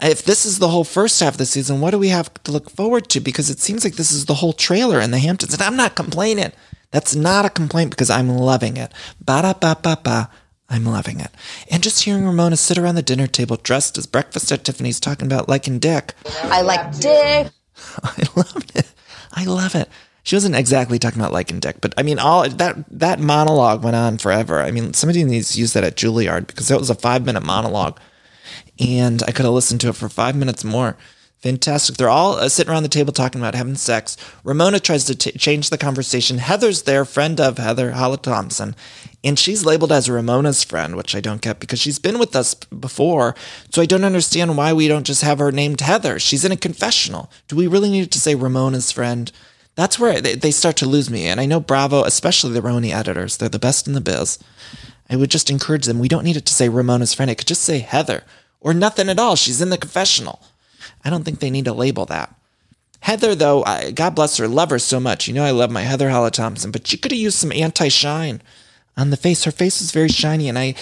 If 0.00 0.24
this 0.24 0.44
is 0.44 0.58
the 0.58 0.68
whole 0.68 0.84
first 0.84 1.20
half 1.20 1.34
of 1.34 1.38
the 1.38 1.46
season, 1.46 1.80
what 1.80 1.90
do 1.90 1.98
we 1.98 2.08
have 2.08 2.32
to 2.44 2.52
look 2.52 2.70
forward 2.70 3.08
to? 3.10 3.20
Because 3.20 3.50
it 3.50 3.60
seems 3.60 3.84
like 3.84 3.94
this 3.94 4.12
is 4.12 4.26
the 4.26 4.34
whole 4.34 4.52
trailer 4.52 5.00
in 5.00 5.10
the 5.12 5.18
Hamptons. 5.18 5.52
And 5.54 5.62
I'm 5.62 5.76
not 5.76 5.94
complaining. 5.94 6.52
That's 6.90 7.14
not 7.14 7.44
a 7.44 7.50
complaint 7.50 7.90
because 7.90 8.10
I'm 8.10 8.28
loving 8.28 8.76
it. 8.76 8.92
Ba 9.20 9.42
da 9.42 9.52
ba 9.54 9.78
ba 9.80 9.98
ba. 10.02 10.30
I'm 10.68 10.84
loving 10.84 11.20
it. 11.20 11.30
And 11.70 11.82
just 11.82 12.04
hearing 12.04 12.24
Ramona 12.24 12.56
sit 12.56 12.78
around 12.78 12.94
the 12.94 13.02
dinner 13.02 13.26
table 13.26 13.56
dressed 13.56 13.98
as 13.98 14.06
breakfast 14.06 14.50
at 14.50 14.64
Tiffany's 14.64 15.00
talking 15.00 15.26
about 15.26 15.48
liking 15.48 15.78
dick. 15.78 16.14
I 16.44 16.62
like 16.62 16.98
dick. 16.98 17.52
I 18.02 18.22
love 18.34 18.64
it. 18.74 18.90
I 19.32 19.44
love 19.44 19.74
it. 19.74 19.88
She 20.22 20.36
wasn't 20.36 20.54
exactly 20.54 20.98
talking 20.98 21.20
about 21.20 21.32
liking 21.32 21.60
dick, 21.60 21.80
but 21.80 21.94
I 21.98 22.02
mean, 22.02 22.18
all 22.18 22.48
that 22.48 22.84
that 22.90 23.18
monologue 23.18 23.82
went 23.82 23.96
on 23.96 24.18
forever. 24.18 24.62
I 24.62 24.70
mean, 24.70 24.94
somebody 24.94 25.24
needs 25.24 25.52
to 25.52 25.60
use 25.60 25.72
that 25.72 25.84
at 25.84 25.96
Juilliard 25.96 26.46
because 26.46 26.68
that 26.68 26.78
was 26.78 26.90
a 26.90 26.94
five 26.94 27.26
minute 27.26 27.42
monologue, 27.42 27.98
and 28.78 29.22
I 29.24 29.32
could 29.32 29.44
have 29.44 29.54
listened 29.54 29.80
to 29.82 29.88
it 29.88 29.96
for 29.96 30.08
five 30.08 30.36
minutes 30.36 30.64
more. 30.64 30.96
Fantastic. 31.42 31.96
They're 31.96 32.08
all 32.08 32.34
uh, 32.34 32.48
sitting 32.48 32.70
around 32.70 32.84
the 32.84 32.88
table 32.88 33.12
talking 33.12 33.40
about 33.40 33.56
having 33.56 33.74
sex. 33.74 34.16
Ramona 34.44 34.78
tries 34.78 35.04
to 35.06 35.16
t- 35.16 35.32
change 35.32 35.70
the 35.70 35.78
conversation. 35.78 36.38
Heather's 36.38 36.82
there, 36.82 37.04
friend 37.04 37.40
of 37.40 37.58
Heather, 37.58 37.90
Hala 37.92 38.18
Thomson, 38.18 38.76
and 39.24 39.36
she's 39.36 39.64
labeled 39.64 39.90
as 39.90 40.08
Ramona's 40.08 40.62
friend, 40.62 40.94
which 40.94 41.16
I 41.16 41.20
don't 41.20 41.40
get 41.40 41.58
because 41.58 41.80
she's 41.80 41.98
been 41.98 42.20
with 42.20 42.36
us 42.36 42.54
before. 42.54 43.34
So 43.70 43.82
I 43.82 43.86
don't 43.86 44.04
understand 44.04 44.56
why 44.56 44.72
we 44.72 44.86
don't 44.86 45.06
just 45.06 45.22
have 45.22 45.40
her 45.40 45.50
named 45.50 45.80
Heather. 45.80 46.20
She's 46.20 46.44
in 46.44 46.52
a 46.52 46.56
confessional. 46.56 47.28
Do 47.48 47.56
we 47.56 47.66
really 47.66 47.90
need 47.90 48.12
to 48.12 48.20
say 48.20 48.36
Ramona's 48.36 48.92
friend? 48.92 49.32
That's 49.74 49.98
where 49.98 50.20
they, 50.20 50.36
they 50.36 50.52
start 50.52 50.76
to 50.76 50.86
lose 50.86 51.10
me. 51.10 51.26
And 51.26 51.40
I 51.40 51.46
know 51.46 51.58
Bravo, 51.58 52.04
especially 52.04 52.52
the 52.52 52.60
RHONY 52.60 52.92
editors, 52.94 53.36
they're 53.36 53.48
the 53.48 53.58
best 53.58 53.88
in 53.88 53.94
the 53.94 54.00
biz. 54.00 54.38
I 55.10 55.16
would 55.16 55.30
just 55.30 55.50
encourage 55.50 55.86
them. 55.86 55.98
We 55.98 56.08
don't 56.08 56.24
need 56.24 56.36
it 56.36 56.46
to 56.46 56.54
say 56.54 56.68
Ramona's 56.68 57.14
friend. 57.14 57.32
It 57.32 57.38
could 57.38 57.48
just 57.48 57.62
say 57.62 57.80
Heather 57.80 58.22
or 58.62 58.72
nothing 58.72 59.08
at 59.08 59.18
all. 59.18 59.36
She's 59.36 59.60
in 59.60 59.70
the 59.70 59.78
confessional. 59.78 60.40
I 61.04 61.10
don't 61.10 61.24
think 61.24 61.40
they 61.40 61.50
need 61.50 61.66
to 61.66 61.72
label 61.72 62.06
that. 62.06 62.34
Heather, 63.00 63.34
though, 63.34 63.64
I, 63.64 63.90
God 63.90 64.14
bless 64.14 64.36
her, 64.36 64.46
love 64.46 64.70
her 64.70 64.78
so 64.78 65.00
much. 65.00 65.26
You 65.26 65.34
know, 65.34 65.44
I 65.44 65.50
love 65.50 65.70
my 65.70 65.82
Heather 65.82 66.10
Hala 66.10 66.30
Thomson, 66.30 66.70
but 66.70 66.86
she 66.86 66.96
could 66.96 67.10
have 67.10 67.20
used 67.20 67.38
some 67.38 67.52
anti 67.52 67.88
shine 67.88 68.40
on 68.96 69.10
the 69.10 69.16
face. 69.16 69.44
Her 69.44 69.50
face 69.50 69.80
was 69.80 69.90
very 69.90 70.08
shiny 70.08 70.48
and 70.48 70.58
I, 70.58 70.74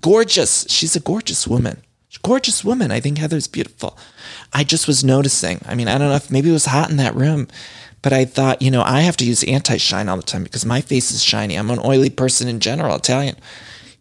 gorgeous. 0.00 0.66
She's 0.70 0.96
a 0.96 1.00
gorgeous 1.00 1.46
woman. 1.46 1.82
Gorgeous 2.22 2.64
woman. 2.64 2.90
I 2.90 3.00
think 3.00 3.18
Heather's 3.18 3.46
beautiful. 3.46 3.98
I 4.54 4.64
just 4.64 4.88
was 4.88 5.04
noticing. 5.04 5.60
I 5.66 5.74
mean, 5.74 5.86
I 5.86 5.98
don't 5.98 6.08
know 6.08 6.14
if 6.14 6.30
maybe 6.30 6.48
it 6.48 6.54
was 6.54 6.64
hot 6.64 6.90
in 6.90 6.96
that 6.96 7.14
room, 7.14 7.46
but 8.00 8.14
I 8.14 8.24
thought, 8.24 8.62
you 8.62 8.70
know, 8.70 8.82
I 8.82 9.00
have 9.02 9.18
to 9.18 9.26
use 9.26 9.44
anti 9.44 9.76
shine 9.76 10.08
all 10.08 10.16
the 10.16 10.22
time 10.22 10.44
because 10.44 10.64
my 10.64 10.80
face 10.80 11.10
is 11.10 11.22
shiny. 11.22 11.56
I'm 11.56 11.70
an 11.70 11.80
oily 11.84 12.08
person 12.08 12.48
in 12.48 12.58
general, 12.58 12.96
Italian 12.96 13.36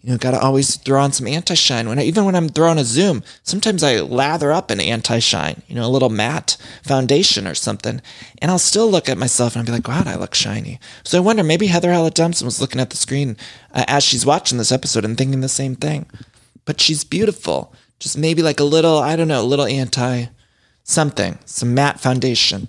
you 0.05 0.11
know, 0.11 0.19
got 0.19 0.31
to 0.31 0.39
always 0.39 0.75
throw 0.75 1.01
on 1.01 1.11
some 1.11 1.25
anti 1.25 1.55
shine. 1.55 1.89
When 1.89 1.97
I, 1.97 2.03
even 2.03 2.25
when 2.25 2.35
I'm 2.35 2.47
throwing 2.47 2.77
a 2.77 2.83
zoom, 2.83 3.23
sometimes 3.41 3.81
I 3.81 4.01
lather 4.01 4.51
up 4.51 4.69
an 4.69 4.79
anti 4.79 5.17
shine, 5.17 5.63
you 5.67 5.73
know, 5.73 5.83
a 5.83 5.89
little 5.89 6.11
matte 6.11 6.57
foundation 6.83 7.47
or 7.47 7.55
something, 7.55 7.99
and 8.39 8.51
I'll 8.51 8.59
still 8.59 8.87
look 8.87 9.09
at 9.09 9.17
myself 9.17 9.55
and 9.55 9.61
I'll 9.61 9.65
be 9.65 9.71
like, 9.71 9.87
wow, 9.87 10.03
I 10.05 10.15
look 10.15 10.35
shiny. 10.35 10.79
So 11.03 11.17
I 11.17 11.21
wonder, 11.21 11.43
maybe 11.43 11.65
Heather 11.65 11.91
Hala 11.91 12.11
Thomson 12.11 12.45
was 12.45 12.61
looking 12.61 12.79
at 12.79 12.91
the 12.91 12.97
screen 12.97 13.35
uh, 13.73 13.85
as 13.87 14.03
she's 14.03 14.27
watching 14.27 14.59
this 14.59 14.71
episode 14.71 15.05
and 15.05 15.17
thinking 15.17 15.41
the 15.41 15.49
same 15.49 15.75
thing. 15.75 16.05
But 16.65 16.79
she's 16.79 17.03
beautiful. 17.03 17.73
Just 17.97 18.15
maybe 18.15 18.43
like 18.43 18.59
a 18.59 18.63
little, 18.63 18.99
I 18.99 19.15
don't 19.15 19.27
know, 19.27 19.41
a 19.41 19.43
little 19.43 19.65
anti 19.65 20.25
something, 20.83 21.39
some 21.45 21.73
matte 21.73 21.99
foundation, 21.99 22.67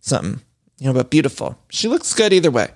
something 0.00 0.40
you 0.82 0.88
know, 0.88 0.94
but 0.94 1.10
beautiful. 1.10 1.56
She 1.70 1.86
looks 1.86 2.12
good 2.12 2.32
either 2.32 2.50
way. 2.50 2.70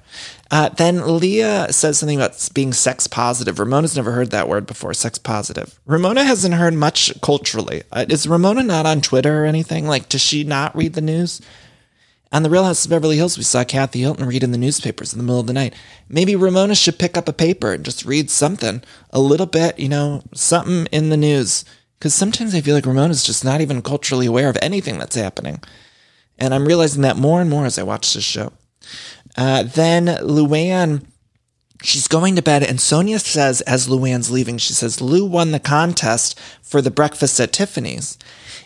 Uh, 0.49 0.69
then 0.69 1.19
Leah 1.19 1.73
says 1.73 1.99
something 1.99 2.19
about 2.19 2.49
being 2.55 2.73
sex 2.73 3.09
positive. 3.09 3.59
Ramona's 3.59 3.97
never 3.97 4.13
heard 4.13 4.31
that 4.31 4.49
word 4.49 4.65
before, 4.65 4.95
sex 4.95 5.19
positive. 5.19 5.81
Ramona 5.87 6.23
hasn't 6.23 6.55
heard 6.55 6.75
much 6.75 7.21
culturally. 7.21 7.83
Uh, 7.91 8.07
is 8.09 8.29
Ramona 8.29 8.63
not 8.63 8.87
on 8.87 9.01
Twitter 9.01 9.43
or 9.43 9.45
anything? 9.45 9.89
Like, 9.89 10.09
does 10.09 10.21
she 10.21 10.45
not 10.45 10.77
read 10.77 10.93
the 10.93 11.01
news? 11.01 11.41
On 12.31 12.45
the 12.45 12.51
Real 12.51 12.63
House 12.63 12.85
of 12.85 12.93
Beverly 12.93 13.17
Hills, 13.17 13.37
we 13.37 13.43
saw 13.43 13.65
Kathy 13.65 14.03
Hilton 14.03 14.27
reading 14.27 14.53
the 14.53 14.59
newspapers 14.59 15.13
in 15.13 15.19
the 15.19 15.25
middle 15.25 15.41
of 15.41 15.49
the 15.49 15.53
night. 15.53 15.75
Maybe 16.09 16.37
Ramona 16.37 16.77
should 16.77 17.01
pick 17.01 17.17
up 17.17 17.29
a 17.29 17.33
paper 17.33 17.73
and 17.73 17.85
just 17.85 18.05
read 18.05 18.31
something, 18.31 18.85
a 19.11 19.19
little 19.19 19.47
bit, 19.47 19.81
you 19.81 19.89
know, 19.89 20.23
something 20.33 20.87
in 20.93 21.09
the 21.09 21.17
news. 21.17 21.65
Because 21.99 22.15
sometimes 22.15 22.55
I 22.55 22.61
feel 22.61 22.77
like 22.77 22.87
Ramona's 22.87 23.25
just 23.25 23.45
not 23.45 23.61
even 23.61 23.83
culturally 23.83 24.27
aware 24.27 24.49
of 24.49 24.59
anything 24.63 24.97
that's 24.99 25.17
happening. 25.17 25.61
And 26.39 26.55
I'm 26.55 26.67
realizing 26.67 27.03
that 27.03 27.17
more 27.17 27.41
and 27.41 27.49
more 27.49 27.67
as 27.67 27.79
I 27.79 27.83
watch 27.83 28.13
this 28.13 28.25
show. 28.25 28.53
Uh, 29.37 29.63
then 29.63 30.07
Luann, 30.07 31.07
she's 31.83 32.09
going 32.09 32.37
to 32.37 32.43
bed, 32.43 32.63
and 32.63 32.79
Sonja 32.79 33.21
says, 33.21 33.61
as 33.63 33.89
Luann's 33.89 34.31
leaving, 34.31 34.59
she 34.59 34.73
says, 34.73 35.01
Lou 35.01 35.25
won 35.25 35.53
the 35.53 35.61
contest 35.61 36.39
for 36.63 36.81
the 36.81 36.91
breakfast 36.91 37.39
at 37.41 37.53
Tiffany's. 37.53 38.19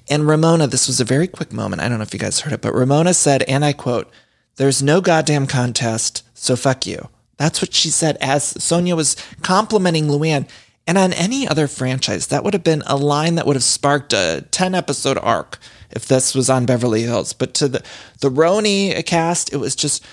And 0.09 0.27
Ramona, 0.27 0.67
this 0.67 0.87
was 0.87 1.01
a 1.01 1.05
very 1.05 1.27
quick 1.27 1.53
moment. 1.53 1.83
I 1.83 1.89
don't 1.89 1.99
know 1.99 2.03
if 2.03 2.13
you 2.13 2.21
guys 2.21 2.41
heard 2.41 2.53
it, 2.53 2.63
but 2.63 2.75
Ramona 2.75 3.15
said, 3.15 3.43
and 3.45 3.65
I 3.65 3.73
quote, 3.73 4.11
There's 4.57 4.83
no 4.83 5.01
goddamn 5.01 5.47
contest, 5.47 6.25
so 6.35 6.57
fuck 6.57 6.87
you. 6.87 7.09
That's 7.37 7.63
what 7.63 7.73
she 7.73 7.89
said 7.89 8.19
as 8.21 8.55
Sonja 8.55 8.95
was 8.95 9.17
complimenting 9.43 10.07
Luann. 10.07 10.49
And 10.87 10.99
on 10.99 11.13
any 11.13 11.47
other 11.47 11.69
franchise, 11.69 12.27
that 12.27 12.43
would 12.43 12.53
have 12.53 12.65
been 12.65 12.83
a 12.87 12.97
line 12.97 13.37
that 13.37 13.47
would 13.47 13.57
have 13.57 13.63
sparked 13.63 14.13
a 14.13 14.45
10 14.51 14.75
episode 14.75 15.19
arc 15.19 15.59
if 15.91 16.07
this 16.07 16.35
was 16.35 16.51
on 16.51 16.67
Beverly 16.67 17.03
Hills. 17.03 17.33
But 17.33 17.55
to 17.55 17.69
the, 17.69 17.83
the 18.21 18.31
RHONY 18.31 19.05
cast, 19.07 19.53
it 19.53 19.59
was 19.59 19.75
just 19.75 20.05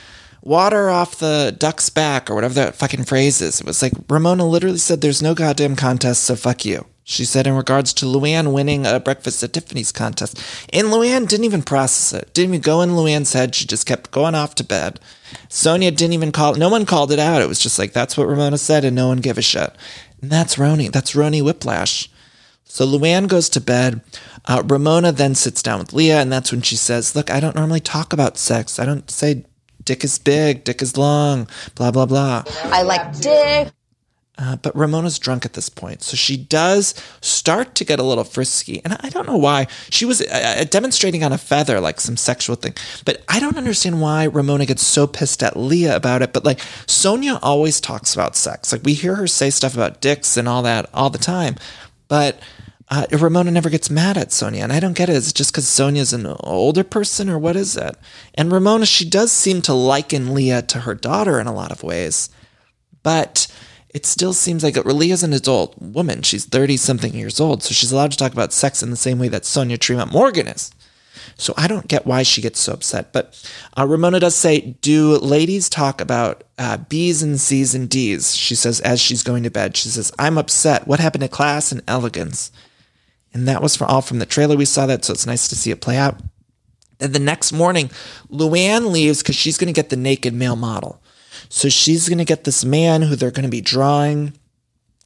water 0.41 0.89
off 0.89 1.19
the 1.19 1.55
duck's 1.57 1.89
back 1.89 2.29
or 2.29 2.35
whatever 2.35 2.53
that 2.55 2.75
fucking 2.75 3.03
phrase 3.03 3.41
is. 3.41 3.59
It 3.59 3.67
was 3.67 3.81
like 3.81 3.93
Ramona 4.09 4.47
literally 4.47 4.77
said, 4.77 5.01
There's 5.01 5.21
no 5.21 5.33
goddamn 5.35 5.75
contest, 5.75 6.23
so 6.23 6.35
fuck 6.35 6.65
you. 6.65 6.85
She 7.09 7.23
said 7.23 7.47
in 7.47 7.53
regards 7.53 7.93
to 7.93 8.05
Luann 8.05 8.51
winning 8.51 8.85
a 8.85 8.99
breakfast 8.99 9.41
at 9.41 9.53
Tiffany's 9.53 9.93
contest. 9.93 10.37
And 10.73 10.87
Luann 10.87 11.25
didn't 11.25 11.45
even 11.45 11.61
process 11.61 12.21
it. 12.21 12.33
Didn't 12.33 12.49
even 12.49 12.61
go 12.61 12.81
in 12.81 12.89
Luann's 12.89 13.31
head. 13.31 13.55
She 13.55 13.65
just 13.65 13.85
kept 13.85 14.11
going 14.11 14.35
off 14.35 14.55
to 14.55 14.63
bed. 14.65 14.99
Sonja 15.47 15.95
didn't 15.95 16.11
even 16.11 16.33
call 16.33 16.55
no 16.55 16.67
one 16.67 16.85
called 16.85 17.13
it 17.13 17.19
out. 17.19 17.41
It 17.41 17.47
was 17.47 17.59
just 17.59 17.79
like 17.79 17.93
that's 17.93 18.17
what 18.17 18.27
Ramona 18.27 18.57
said 18.57 18.83
and 18.83 18.93
no 18.93 19.07
one 19.07 19.19
gave 19.19 19.37
a 19.37 19.41
shit. 19.41 19.73
And 20.21 20.29
that's 20.29 20.55
RHONY. 20.55 20.91
That's 20.91 21.13
RHONY 21.13 21.41
Whiplash. 21.41 22.09
So 22.67 22.85
Luann 22.85 23.27
goes 23.27 23.49
to 23.49 23.61
bed. 23.61 24.01
Uh, 24.45 24.63
Ramona 24.65 25.11
then 25.11 25.35
sits 25.35 25.63
down 25.63 25.79
with 25.79 25.93
Leah, 25.93 26.21
and 26.21 26.31
that's 26.31 26.51
when 26.51 26.61
she 26.61 26.75
says, 26.75 27.15
Look, 27.15 27.31
I 27.31 27.39
don't 27.39 27.55
normally 27.55 27.79
talk 27.79 28.13
about 28.13 28.37
sex. 28.37 28.79
I 28.79 28.85
don't 28.85 29.09
say 29.09 29.45
dick 29.83 30.03
is 30.03 30.19
big, 30.19 30.63
dick 30.63 30.81
is 30.81 30.97
long, 30.97 31.47
blah, 31.75 31.91
blah, 31.91 32.05
blah. 32.05 32.43
I 32.65 32.83
like 32.83 33.19
dick. 33.19 33.73
Uh, 34.39 34.55
but 34.57 34.75
Ramona's 34.75 35.17
drunk 35.17 35.45
at 35.45 35.53
this 35.53 35.67
point. 35.67 36.03
So 36.03 36.15
she 36.15 36.37
does 36.37 36.93
start 37.21 37.73
to 37.73 37.83
get 37.83 37.97
a 37.99 38.03
little 38.03 38.23
frisky. 38.23 38.81
And 38.83 38.95
I 38.99 39.09
don't 39.09 39.25
know 39.25 39.37
why. 39.37 39.65
She 39.89 40.05
was 40.05 40.21
uh, 40.21 40.57
uh, 40.59 40.63
demonstrating 40.65 41.23
on 41.23 41.33
a 41.33 41.39
feather, 41.39 41.79
like 41.79 41.99
some 41.99 42.17
sexual 42.17 42.55
thing. 42.55 42.75
But 43.03 43.23
I 43.27 43.39
don't 43.39 43.57
understand 43.57 43.99
why 43.99 44.25
Ramona 44.25 44.67
gets 44.67 44.83
so 44.83 45.07
pissed 45.07 45.41
at 45.41 45.57
Leah 45.57 45.95
about 45.95 46.21
it. 46.21 46.33
But 46.33 46.45
like 46.45 46.59
Sonja 46.85 47.39
always 47.41 47.81
talks 47.81 48.13
about 48.13 48.35
sex. 48.35 48.71
Like 48.71 48.83
we 48.83 48.93
hear 48.93 49.15
her 49.15 49.25
say 49.25 49.49
stuff 49.49 49.73
about 49.73 50.01
dicks 50.01 50.37
and 50.37 50.47
all 50.47 50.61
that 50.61 50.87
all 50.93 51.09
the 51.09 51.17
time. 51.17 51.55
But 52.07 52.39
uh, 52.89 53.05
Ramona 53.11 53.51
never 53.51 53.69
gets 53.69 53.89
mad 53.89 54.17
at 54.17 54.29
Sonja, 54.29 54.63
and 54.63 54.71
I 54.71 54.79
don't 54.79 54.95
get 54.95 55.09
it. 55.09 55.15
Is 55.15 55.29
it 55.29 55.35
just 55.35 55.51
because 55.51 55.65
Sonja's 55.65 56.13
an 56.13 56.25
older 56.39 56.83
person, 56.83 57.29
or 57.29 57.37
what 57.37 57.55
is 57.57 57.75
it? 57.75 57.97
And 58.35 58.51
Ramona, 58.51 58.85
she 58.85 59.07
does 59.09 59.31
seem 59.31 59.61
to 59.63 59.73
liken 59.73 60.33
Leah 60.33 60.61
to 60.63 60.81
her 60.81 60.95
daughter 60.95 61.39
in 61.39 61.47
a 61.47 61.53
lot 61.53 61.71
of 61.71 61.83
ways, 61.83 62.29
but 63.03 63.47
it 63.89 64.05
still 64.05 64.33
seems 64.33 64.63
like 64.63 64.77
Leah's 64.85 65.23
an 65.23 65.33
adult 65.33 65.77
woman. 65.81 66.21
She's 66.21 66.45
30 66.45 66.77
something 66.77 67.13
years 67.13 67.39
old, 67.39 67.61
so 67.61 67.73
she's 67.73 67.91
allowed 67.91 68.11
to 68.11 68.17
talk 68.17 68.31
about 68.31 68.53
sex 68.53 68.81
in 68.81 68.89
the 68.89 68.95
same 68.95 69.19
way 69.19 69.27
that 69.27 69.43
Sonja 69.43 69.77
Tremont 69.77 70.11
Morgan 70.11 70.47
is. 70.47 70.71
So 71.35 71.53
I 71.57 71.67
don't 71.67 71.87
get 71.87 72.05
why 72.05 72.23
she 72.23 72.41
gets 72.41 72.59
so 72.59 72.73
upset. 72.73 73.11
But 73.11 73.49
uh, 73.77 73.85
Ramona 73.85 74.19
does 74.19 74.35
say, 74.35 74.77
Do 74.81 75.17
ladies 75.17 75.69
talk 75.69 76.01
about 76.01 76.43
uh, 76.57 76.77
B's 76.77 77.21
and 77.21 77.39
C's 77.39 77.75
and 77.75 77.89
D's? 77.89 78.35
She 78.35 78.55
says, 78.55 78.79
as 78.81 78.99
she's 78.99 79.23
going 79.23 79.43
to 79.43 79.51
bed, 79.51 79.77
she 79.77 79.89
says, 79.89 80.11
I'm 80.17 80.37
upset. 80.37 80.87
What 80.87 80.99
happened 80.99 81.23
to 81.23 81.27
class 81.27 81.71
and 81.71 81.83
elegance? 81.87 82.51
And 83.37 83.47
that 83.47 83.61
was 83.61 83.75
for 83.75 83.85
all 83.85 84.01
from 84.01 84.17
the 84.17 84.25
trailer. 84.25 84.57
We 84.57 84.65
saw 84.65 84.87
that, 84.87 85.05
so 85.05 85.13
it's 85.13 85.27
nice 85.27 85.47
to 85.49 85.55
see 85.55 85.69
it 85.69 85.79
play 85.79 85.95
out. 85.95 86.19
Then 86.97 87.11
the 87.11 87.19
next 87.19 87.53
morning, 87.53 87.91
Luann 88.31 88.91
leaves 88.91 89.21
because 89.21 89.35
she's 89.35 89.59
going 89.59 89.67
to 89.67 89.79
get 89.79 89.89
the 89.89 89.95
naked 89.95 90.33
male 90.33 90.55
model. 90.55 91.03
So 91.47 91.69
she's 91.69 92.09
going 92.09 92.17
to 92.17 92.25
get 92.25 92.45
this 92.45 92.65
man 92.65 93.03
who 93.03 93.15
they're 93.15 93.29
going 93.29 93.43
to 93.43 93.49
be 93.49 93.61
drawing. 93.61 94.33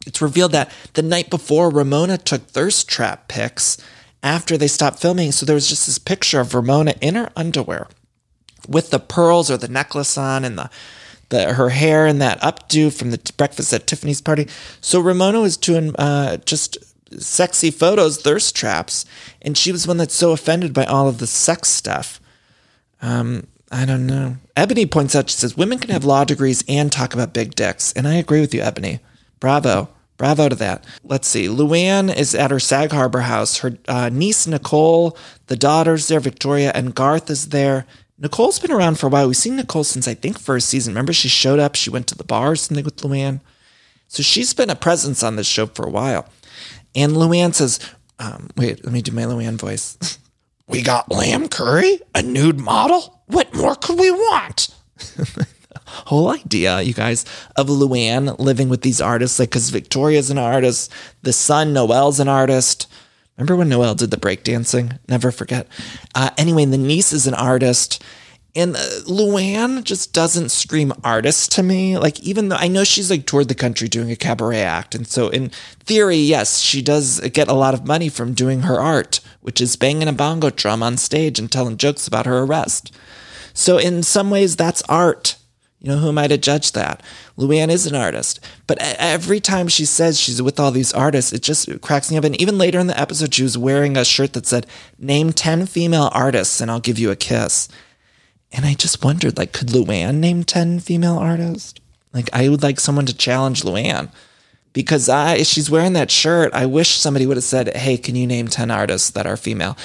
It's 0.08 0.22
revealed 0.22 0.54
that 0.54 0.72
the 0.94 1.02
night 1.02 1.30
before, 1.30 1.70
Ramona 1.70 2.18
took 2.18 2.48
thirst 2.48 2.88
trap 2.88 3.28
pics 3.28 3.78
after 4.24 4.58
they 4.58 4.68
stopped 4.68 5.00
filming. 5.00 5.34
So 5.34 5.46
there 5.46 5.54
was 5.54 5.68
just 5.68 5.86
this 5.86 6.00
picture 6.00 6.40
of 6.40 6.56
Ramona 6.56 6.94
in 7.02 7.16
her 7.16 7.32
underwear 7.36 7.90
with 8.66 8.92
the 8.92 9.00
pearls 9.00 9.52
or 9.52 9.58
the 9.58 9.68
necklace 9.68 10.18
on 10.18 10.46
and 10.46 10.58
the, 10.58 10.70
the 11.28 11.56
her 11.56 11.70
hair 11.70 12.08
and 12.08 12.22
that 12.22 12.40
updo 12.40 12.98
from 12.98 13.12
the 13.12 13.34
breakfast 13.36 13.74
at 13.74 13.88
Tiffany's 13.88 14.22
party. 14.22 14.48
So 14.80 15.02
Ramona 15.02 15.42
was 15.42 15.58
doing 15.58 15.94
uh, 15.98 16.38
just 16.38 16.78
sexy 17.20 17.72
photos, 17.72 18.22
thirst 18.22 18.56
traps, 18.56 19.06
and 19.42 19.58
she 19.58 19.72
was 19.72 19.88
one 19.88 19.98
that's 19.98 20.16
so 20.16 20.32
offended 20.32 20.74
by 20.74 20.86
all 20.86 21.08
of 21.08 21.18
the 21.20 21.28
sex 21.28 21.70
stuff. 21.70 22.20
Um, 23.02 23.48
I 23.72 23.86
don't 23.86 24.06
know. 24.06 24.38
Eboni 24.58 24.90
points 24.90 25.16
out, 25.16 25.30
she 25.30 25.38
says, 25.38 25.56
women 25.56 25.80
can 25.80 25.92
have 25.92 26.04
law 26.04 26.24
degrees 26.24 26.64
and 26.68 26.92
talk 26.92 27.14
about 27.14 27.34
big 27.34 27.56
dicks. 27.56 27.94
And 27.94 28.08
I 28.08 28.16
agree 28.16 28.42
with 28.42 28.54
you, 28.54 28.62
Eboni. 28.62 29.00
Bravo. 29.40 29.90
Bravo 30.18 30.50
to 30.50 30.56
that. 30.58 30.86
Let's 31.04 31.28
see. 31.28 31.48
Luann 31.48 32.16
is 32.16 32.36
at 32.36 32.52
her 32.52 32.60
Sag 32.60 32.92
Harbor 32.92 33.22
house. 33.22 33.58
Her 33.60 33.78
uh, 33.88 34.10
niece, 34.10 34.46
Nicole, 34.46 35.18
the 35.48 35.56
daughter's 35.56 36.08
there, 36.10 36.20
Victoria, 36.20 36.72
and 36.76 36.94
Garth 36.94 37.30
is 37.30 37.50
there. 37.50 37.88
Nicole's 38.20 38.60
been 38.60 38.72
around 38.72 39.00
for 39.00 39.08
a 39.08 39.10
while. 39.10 39.26
We've 39.26 39.36
seen 39.36 39.56
Nicole 39.56 39.84
since 39.84 40.08
I 40.08 40.14
think 40.14 40.38
first 40.38 40.70
season. 40.70 40.94
Remember, 40.94 41.12
she 41.12 41.28
showed 41.28 41.58
up, 41.58 41.74
she 41.74 41.90
went 41.90 42.06
to 42.08 42.16
the 42.16 42.24
bar 42.24 42.52
or 42.52 42.56
something 42.56 42.86
with 42.86 42.98
Luann. 42.98 43.42
So 44.08 44.22
she's 44.22 44.54
been 44.54 44.70
a 44.70 44.76
presence 44.76 45.24
on 45.24 45.38
this 45.38 45.48
show 45.48 45.66
for 45.66 45.88
a 45.88 45.90
while. 45.90 46.28
And 46.96 47.14
Luann 47.14 47.54
says, 47.54 47.80
um, 48.20 48.50
wait, 48.56 48.84
let 48.84 48.94
me 48.94 49.02
do 49.02 49.12
my 49.12 49.24
Luann 49.24 49.58
voice. 49.58 50.20
we 50.68 50.82
got 50.82 51.12
lamb 51.12 51.48
curry, 51.48 52.00
a 52.14 52.22
nude 52.22 52.60
model. 52.60 53.22
What 53.28 53.54
more 53.54 53.76
could 53.76 54.00
we 54.00 54.12
want? 54.12 54.70
whole 55.86 56.30
idea, 56.30 56.82
you 56.82 56.94
guys, 56.94 57.26
of 57.56 57.68
Luann 57.68 58.38
living 58.40 58.70
with 58.70 58.82
these 58.82 59.02
artists, 59.02 59.40
like 59.40 59.50
because 59.50 59.70
Victoria's 59.70 60.30
an 60.30 60.38
artist, 60.38 60.92
the 61.22 61.34
son 61.34 61.74
Noel's 61.74 62.20
an 62.20 62.28
artist. 62.28 62.88
Remember 63.38 63.56
when 63.56 63.70
Noel 63.70 63.96
did 63.96 64.12
the 64.12 64.18
breakdancing? 64.18 65.00
Never 65.08 65.32
forget. 65.32 65.68
Uh, 66.14 66.30
anyway, 66.38 66.66
the 66.66 66.78
niece 66.78 67.14
is 67.14 67.28
an 67.28 67.34
artist. 67.34 68.04
And 68.56 68.76
uh, 68.76 68.80
Luann 69.08 69.84
just 69.84 70.14
doesn't 70.14 70.50
scream 70.50 70.92
artist 71.04 71.52
to 71.54 71.64
me. 71.64 71.98
Like, 71.98 72.20
even 72.20 72.50
though 72.50 72.58
I 72.58 72.68
know 72.68 72.84
she's 72.84 73.10
like 73.10 73.26
toured 73.26 73.48
the 73.48 73.56
country 73.56 73.88
doing 73.88 74.12
a 74.12 74.16
cabaret 74.16 74.62
act. 74.62 74.94
And 74.94 75.08
so, 75.08 75.30
in 75.30 75.50
theory, 75.80 76.18
yes, 76.18 76.60
she 76.60 76.82
does 76.82 77.20
get 77.30 77.48
a 77.48 77.54
lot 77.54 77.74
of 77.74 77.88
money 77.88 78.10
from 78.10 78.34
doing 78.34 78.62
her 78.62 78.80
art, 78.80 79.22
which 79.40 79.62
is 79.62 79.78
banging 79.78 80.10
a 80.10 80.14
bongo 80.14 80.50
drum 80.50 80.84
on 80.84 80.98
stage 80.98 81.40
and 81.40 81.52
telling 81.52 81.78
jokes 81.78 82.08
about 82.08 82.26
her 82.26 82.40
arrest. 82.40 82.94
So, 83.54 83.78
in 83.78 84.04
some 84.04 84.30
ways, 84.30 84.56
that's 84.56 84.82
art. 84.84 85.38
You 85.80 85.90
know, 85.90 85.98
who 85.98 86.10
am 86.10 86.20
I 86.20 86.28
to 86.28 86.38
judge 86.38 86.74
that? 86.74 87.02
Luann 87.38 87.70
is 87.70 87.88
an 87.88 87.96
artist. 87.96 88.40
But 88.68 88.78
every 88.80 89.40
time 89.40 89.68
she 89.68 89.84
says 89.84 90.20
she's 90.20 90.42
with 90.42 90.60
all 90.60 90.70
these 90.70 90.94
artists, 90.94 91.34
it 91.34 91.42
just 91.42 91.82
cracks 91.82 92.12
me 92.12 92.18
up. 92.18 92.24
And 92.24 92.40
even 92.40 92.60
later 92.60 92.78
in 92.78 92.86
the 92.86 93.00
episode, 93.00 93.34
she 93.34 93.42
was 93.42 93.58
wearing 93.58 93.98
a 93.98 94.06
shirt 94.06 94.34
that 94.34 94.46
said, 94.46 94.68
Name 95.00 95.34
10 95.34 95.66
female 95.66 96.12
artists 96.14 96.62
and 96.62 96.70
I'll 96.70 96.80
give 96.80 97.00
you 97.00 97.10
a 97.10 97.16
kiss. 97.16 97.68
And 98.52 98.66
I 98.66 98.74
just 98.74 99.04
wondered, 99.04 99.38
like, 99.38 99.54
could 99.54 99.70
Luann 99.70 100.16
name 100.16 100.44
10 100.44 100.80
female 100.80 101.18
artists? 101.18 101.80
Like, 102.14 102.30
I 102.34 102.50
would 102.50 102.64
like 102.64 102.80
someone 102.80 103.06
to 103.06 103.16
challenge 103.16 103.64
Luann 103.64 104.12
because 104.74 105.08
I, 105.08 105.44
she's 105.44 105.70
wearing 105.70 105.94
that 105.94 106.12
shirt. 106.12 106.54
I 106.54 106.66
wish 106.66 106.90
somebody 106.90 107.26
would 107.26 107.38
have 107.38 107.44
said, 107.44 107.76
Hey, 107.76 107.98
can 107.98 108.16
you 108.16 108.28
name 108.28 108.48
10 108.48 108.70
artists 108.70 109.12
that 109.12 109.26
are 109.26 109.38
female? 109.38 109.78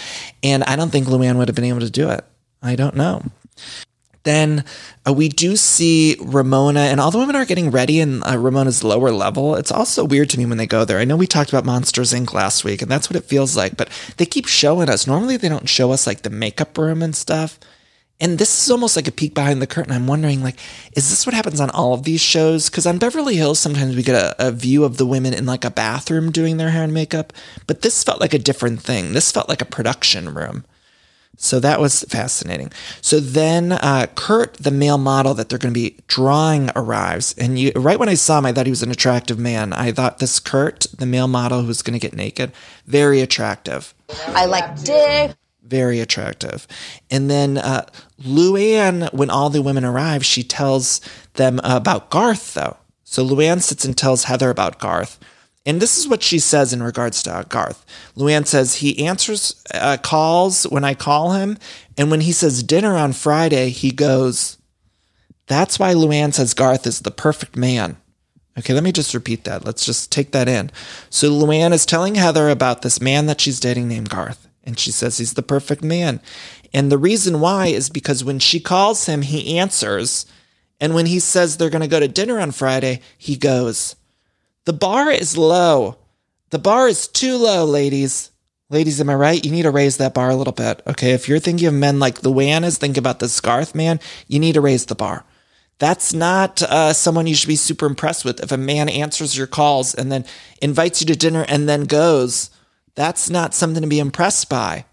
And 0.43 0.64
I 0.64 0.75
don't 0.75 0.91
think 0.91 1.07
Luann 1.07 1.37
would 1.37 1.49
have 1.49 1.55
been 1.55 1.64
able 1.64 1.81
to 1.81 1.91
do 1.91 2.11
it. 2.11 2.25
I 2.62 2.75
don't 2.75 2.97
know 2.97 3.23
then 4.27 4.64
uh, 5.09 5.12
we 5.12 5.29
do 5.31 5.57
see 5.57 6.17
Ramona, 6.21 6.81
and 6.81 7.01
all 7.01 7.11
the 7.11 7.19
women 7.19 7.37
are 7.37 7.47
getting 7.47 7.71
ready 7.71 8.01
in 8.01 8.23
uh, 8.25 8.37
Ramona's 8.37 8.85
lower 8.85 9.11
level. 9.11 9.55
It's 9.55 9.73
also 9.73 10.05
weird 10.05 10.29
to 10.31 10.39
me 10.39 10.45
when 10.45 10.59
they 10.59 10.67
go 10.67 10.85
there. 10.85 10.99
I 10.99 11.05
know 11.05 11.17
we 11.17 11.27
talked 11.27 11.49
about 11.49 11.64
Monsters 11.64 12.12
Inc. 12.12 12.35
last 12.35 12.64
week, 12.64 12.83
and 12.83 12.91
that's 12.91 13.09
what 13.09 13.17
it 13.17 13.25
feels 13.25 13.57
like, 13.57 13.77
but 13.77 13.89
they 14.19 14.27
keep 14.27 14.47
showing 14.47 14.91
us. 14.91 15.07
Normally, 15.07 15.39
they 15.39 15.49
don't 15.49 15.69
show 15.69 15.93
us 15.93 16.07
like 16.07 16.23
the 16.23 16.31
makeup 16.31 16.77
room 16.77 17.03
and 17.03 17.17
stuff. 17.17 17.59
And 18.19 18.39
this 18.39 18.62
is 18.64 18.71
almost 18.71 18.97
like 18.97 19.09
a 19.09 19.12
peek 19.12 19.35
behind 19.35 19.61
the 19.61 19.67
curtain. 19.67 19.93
I'm 19.93 20.07
wondering, 20.07 20.43
like, 20.43 20.59
is 20.93 21.11
this 21.11 21.27
what 21.27 21.35
happens 21.35 21.61
on 21.61 21.69
all 21.71 21.93
of 21.93 22.05
these 22.05 22.21
shows? 22.21 22.71
Because 22.71 22.87
on 22.87 22.99
Beverly 22.99 23.37
Hills, 23.37 23.59
sometimes 23.59 23.95
we 23.95 24.03
get 24.03 24.14
a, 24.14 24.49
a, 24.49 24.51
view 24.51 24.85
of 24.85 24.97
the 24.97 25.05
women 25.05 25.35
in 25.35 25.45
like 25.45 25.67
a 25.67 25.71
bathroom 25.71 26.33
doing 26.33 26.57
their 26.57 26.71
hair 26.71 26.85
and 26.85 26.95
makeup, 26.95 27.35
but 27.67 27.83
this 27.83 28.03
felt 28.03 28.21
like 28.21 28.33
a 28.33 28.39
different 28.39 28.81
thing. 28.81 29.12
This 29.12 29.31
felt 29.31 29.51
like 29.51 29.61
a 29.61 29.67
production 29.67 30.33
room. 30.33 30.64
So 31.37 31.61
that 31.61 31.81
was 31.81 32.05
fascinating. 32.05 32.73
So 33.03 33.21
then 33.21 33.73
uh, 33.73 34.07
Kurt, 34.14 34.55
the 34.55 34.71
male 34.71 34.97
model 34.97 35.35
that 35.35 35.51
they're 35.51 35.59
going 35.59 35.75
to 35.75 35.79
be 35.79 35.99
drawing, 36.07 36.71
arrives. 36.75 37.35
And 37.37 37.59
you, 37.59 37.73
right 37.77 37.99
when 37.99 38.09
I 38.09 38.14
saw 38.14 38.39
him, 38.39 38.47
I 38.47 38.53
thought 38.53 38.67
he 38.67 38.71
was 38.71 38.83
an 38.83 38.91
attractive 38.91 39.39
man. 39.39 39.75
I 39.75 39.93
thought 39.93 40.19
this 40.19 40.41
Kurt, 40.41 40.87
the 40.97 41.05
male 41.05 41.29
model 41.29 41.61
who 41.61 41.67
was 41.67 41.83
going 41.83 41.99
to 41.99 42.01
get 42.01 42.17
naked, 42.17 42.53
very 42.87 43.21
attractive. 43.21 43.93
I 44.29 44.47
like 44.47 44.83
dick. 44.83 45.37
Very 45.67 46.01
attractive. 46.01 46.67
And 47.11 47.31
then 47.31 47.59
uh, 47.59 47.87
Luann, 48.23 49.12
when 49.12 49.31
all 49.31 49.51
the 49.51 49.62
women 49.62 49.85
arrive, 49.85 50.25
she 50.25 50.43
tells 50.43 51.01
them 51.35 51.61
about 51.64 52.11
Garth, 52.11 52.55
though. 52.55 52.77
So 53.05 53.25
Luann 53.25 53.61
sits 53.61 53.85
and 53.85 53.97
tells 53.97 54.25
Heather 54.25 54.51
about 54.51 54.79
Garth. 54.79 55.19
And 55.64 55.83
this 55.83 55.99
is 55.99 56.07
what 56.07 56.23
she 56.23 56.39
says 56.39 56.73
in 56.73 56.83
regards 56.83 57.25
to 57.25 57.35
uh, 57.35 57.43
Garth. 57.43 57.85
Luann 58.17 58.47
says 58.47 58.77
he 58.77 59.05
answers 59.05 59.62
uh, 59.75 59.97
calls 60.01 60.62
when 60.64 60.85
I 60.85 60.95
call 60.95 61.33
him. 61.33 61.59
And 61.99 62.11
when 62.11 62.21
he 62.21 62.31
says 62.31 62.62
dinner 62.62 62.95
on 62.95 63.12
Friday, 63.12 63.71
he 63.71 63.91
goes, 63.91 64.59
That's 65.49 65.79
why 65.79 65.93
Luann 65.95 66.33
says 66.33 66.55
Garth 66.55 66.87
is 66.87 67.01
the 67.01 67.11
perfect 67.11 67.57
man. 67.57 67.97
Okay, 68.59 68.73
let 68.73 68.85
me 68.85 68.93
just 68.93 69.12
repeat 69.12 69.45
that. 69.45 69.64
Let's 69.64 69.85
just 69.85 70.11
take 70.11 70.33
that 70.33 70.49
in. 70.49 70.71
So 71.11 71.31
Luann 71.31 71.73
is 71.73 71.85
telling 71.85 72.14
Heather 72.14 72.49
about 72.49 72.83
this 72.83 73.01
man 73.01 73.27
that 73.27 73.41
she's 73.41 73.61
dating 73.61 73.89
named 73.89 74.09
Garth. 74.09 74.46
And 74.67 74.79
she 74.79 74.91
says 74.91 75.19
he's 75.19 75.35
the 75.35 75.43
perfect 75.43 75.83
man. 75.83 76.21
And 76.75 76.91
the 76.91 76.99
reason 76.99 77.41
why 77.41 77.69
is 77.69 77.89
because 77.89 78.25
when 78.25 78.41
she 78.41 78.61
calls 78.61 79.07
him, 79.07 79.23
he 79.23 79.57
answers. 79.57 80.27
And 80.81 80.95
when 80.95 81.07
he 81.07 81.21
says 81.21 81.57
they're 81.57 81.71
going 81.71 81.83
to 81.83 81.89
go 81.89 82.01
to 82.01 82.09
dinner 82.09 82.39
on 82.39 82.51
Friday, 82.51 83.01
he 83.17 83.37
goes, 83.37 83.97
the 84.67 84.73
bar 84.73 85.11
is 85.11 85.39
low. 85.39 85.97
The 86.51 86.59
bar 86.59 86.89
is 86.89 87.07
too 87.07 87.37
low, 87.37 87.64
ladies. 87.64 88.33
Ladies, 88.69 89.01
am 89.01 89.09
I 89.09 89.14
right? 89.14 89.45
You 89.45 89.53
need 89.53 89.62
to 89.62 89.71
raise 89.71 89.97
that 89.99 90.12
bar 90.12 90.29
a 90.29 90.37
little 90.37 90.53
bit. 90.53 90.83
Okay. 90.89 91.12
If 91.12 91.29
you're 91.29 91.39
thinking 91.39 91.69
of 91.69 91.75
men 91.75 92.01
like 92.01 92.21
the 92.21 92.31
Luann 92.31 92.77
think 92.77 92.97
about 92.97 93.21
the 93.21 93.41
Garth 93.43 93.77
man, 93.77 94.01
you 94.27 94.41
need 94.41 94.55
to 94.55 94.61
raise 94.61 94.87
the 94.87 94.97
bar. 94.97 95.25
That's 95.79 96.12
not 96.12 96.62
uh, 96.62 96.93
someone 96.93 97.27
you 97.27 97.35
should 97.35 97.49
be 97.49 97.57
super 97.57 97.87
impressed 97.87 98.25
with. 98.25 98.41
If 98.41 98.51
a 98.51 98.57
man 98.57 98.89
answers 98.89 99.37
your 99.37 99.47
calls 99.47 99.95
and 99.95 100.11
then 100.11 100.25
invites 100.61 101.01
you 101.01 101.07
to 101.09 101.17
dinner 101.17 101.45
and 101.49 101.69
then 101.69 101.85
goes, 101.85 102.51
that's 102.97 103.31
not 103.31 103.55
something 103.55 103.83
to 103.83 103.89
be 103.89 104.01
impressed 104.01 104.49
by. 104.49 104.87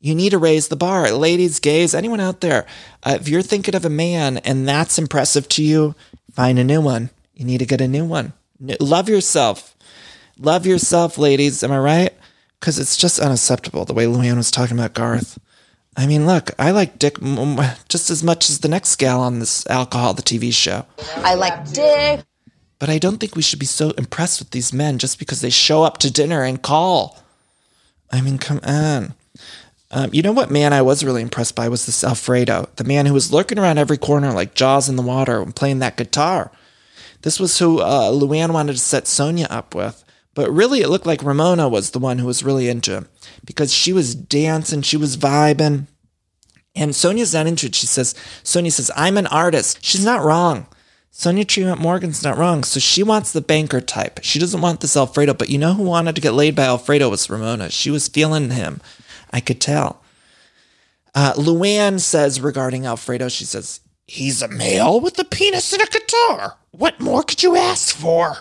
You 0.00 0.16
need 0.16 0.30
to 0.30 0.38
raise 0.38 0.66
the 0.66 0.76
bar. 0.76 1.12
Ladies, 1.12 1.60
gays, 1.60 1.94
anyone 1.94 2.18
out 2.18 2.40
there, 2.40 2.66
uh, 3.04 3.18
if 3.20 3.28
you're 3.28 3.42
thinking 3.42 3.76
of 3.76 3.84
a 3.84 3.90
man 3.90 4.38
and 4.38 4.66
that's 4.66 4.98
impressive 4.98 5.48
to 5.50 5.62
you, 5.62 5.94
find 6.32 6.58
a 6.58 6.64
new 6.64 6.80
one. 6.80 7.10
You 7.34 7.44
need 7.44 7.58
to 7.58 7.66
get 7.66 7.80
a 7.80 7.86
new 7.86 8.04
one. 8.04 8.32
Love 8.80 9.08
yourself. 9.08 9.76
Love 10.38 10.66
yourself, 10.66 11.18
ladies. 11.18 11.62
Am 11.62 11.70
I 11.70 11.78
right? 11.78 12.14
Because 12.58 12.80
it's 12.80 12.96
just 12.96 13.20
unacceptable 13.20 13.84
the 13.84 13.94
way 13.94 14.06
Luann 14.06 14.36
was 14.36 14.50
talking 14.50 14.76
about 14.76 14.94
Garth. 14.94 15.38
I 15.96 16.06
mean, 16.06 16.26
look, 16.26 16.50
I 16.58 16.70
like 16.70 16.98
Dick 16.98 17.18
just 17.88 18.10
as 18.10 18.24
much 18.24 18.48
as 18.48 18.60
the 18.60 18.68
next 18.68 18.96
gal 18.96 19.20
on 19.20 19.40
this 19.40 19.66
alcohol, 19.68 20.14
the 20.14 20.22
TV 20.22 20.52
show. 20.52 20.86
I 21.16 21.34
like 21.34 21.70
Dick. 21.70 22.24
But 22.78 22.88
I 22.88 22.98
don't 22.98 23.18
think 23.18 23.36
we 23.36 23.42
should 23.42 23.60
be 23.60 23.66
so 23.66 23.90
impressed 23.90 24.40
with 24.40 24.50
these 24.50 24.72
men 24.72 24.98
just 24.98 25.18
because 25.18 25.42
they 25.42 25.50
show 25.50 25.84
up 25.84 25.98
to 25.98 26.10
dinner 26.10 26.42
and 26.42 26.60
call. 26.60 27.22
I 28.12 28.20
mean, 28.20 28.38
come 28.38 28.60
on. 28.62 29.14
Um, 29.90 30.10
you 30.12 30.22
know 30.22 30.32
what 30.32 30.50
man 30.50 30.72
I 30.72 30.80
was 30.80 31.04
really 31.04 31.20
impressed 31.20 31.54
by 31.54 31.68
was 31.68 31.84
this 31.84 32.02
Alfredo, 32.02 32.68
the 32.76 32.84
man 32.84 33.04
who 33.06 33.12
was 33.12 33.32
lurking 33.32 33.58
around 33.58 33.78
every 33.78 33.98
corner 33.98 34.32
like 34.32 34.54
Jaws 34.54 34.88
in 34.88 34.96
the 34.96 35.02
water 35.02 35.42
and 35.42 35.54
playing 35.54 35.80
that 35.80 35.98
guitar. 35.98 36.50
This 37.22 37.38
was 37.38 37.58
who 37.58 37.80
uh, 37.80 38.10
Luann 38.10 38.52
wanted 38.52 38.72
to 38.72 38.78
set 38.78 39.04
Sonja 39.04 39.46
up 39.50 39.74
with. 39.74 40.02
But 40.34 40.50
really, 40.50 40.80
it 40.80 40.88
looked 40.88 41.06
like 41.06 41.22
Ramona 41.22 41.68
was 41.68 41.90
the 41.90 41.98
one 41.98 42.18
who 42.18 42.26
was 42.26 42.42
really 42.42 42.68
into 42.68 42.92
him 42.92 43.08
because 43.44 43.72
she 43.72 43.92
was 43.92 44.14
dancing, 44.14 44.82
she 44.82 44.96
was 44.96 45.16
vibing. 45.16 45.86
And 46.74 46.92
Sonja's 46.92 47.34
not 47.34 47.46
into 47.46 47.66
it. 47.66 47.74
She 47.74 47.86
says, 47.86 48.14
Sonja 48.42 48.72
says, 48.72 48.90
I'm 48.96 49.18
an 49.18 49.26
artist. 49.26 49.84
She's 49.84 50.04
not 50.04 50.24
wrong. 50.24 50.66
Sonja 51.12 51.46
Tremont 51.46 51.80
Morgan's 51.80 52.24
not 52.24 52.38
wrong. 52.38 52.64
So 52.64 52.80
she 52.80 53.02
wants 53.02 53.32
the 53.32 53.42
banker 53.42 53.80
type. 53.80 54.20
She 54.22 54.38
doesn't 54.38 54.62
want 54.62 54.80
this 54.80 54.96
Alfredo. 54.96 55.34
But 55.34 55.50
you 55.50 55.58
know 55.58 55.74
who 55.74 55.82
wanted 55.82 56.14
to 56.14 56.22
get 56.22 56.32
laid 56.32 56.56
by 56.56 56.64
Alfredo 56.64 57.10
was 57.10 57.28
Ramona. 57.28 57.70
She 57.70 57.90
was 57.90 58.08
feeling 58.08 58.50
him. 58.50 58.80
I 59.30 59.40
could 59.40 59.60
tell. 59.60 60.02
Uh, 61.14 61.34
Luann 61.34 62.00
says 62.00 62.40
regarding 62.40 62.86
Alfredo, 62.86 63.28
she 63.28 63.44
says, 63.44 63.80
He's 64.06 64.42
a 64.42 64.48
male 64.48 65.00
with 65.00 65.18
a 65.18 65.24
penis 65.24 65.72
and 65.72 65.82
a 65.82 65.86
guitar. 65.86 66.56
What 66.70 66.98
more 67.00 67.22
could 67.22 67.42
you 67.42 67.56
ask 67.56 67.94
for? 67.94 68.38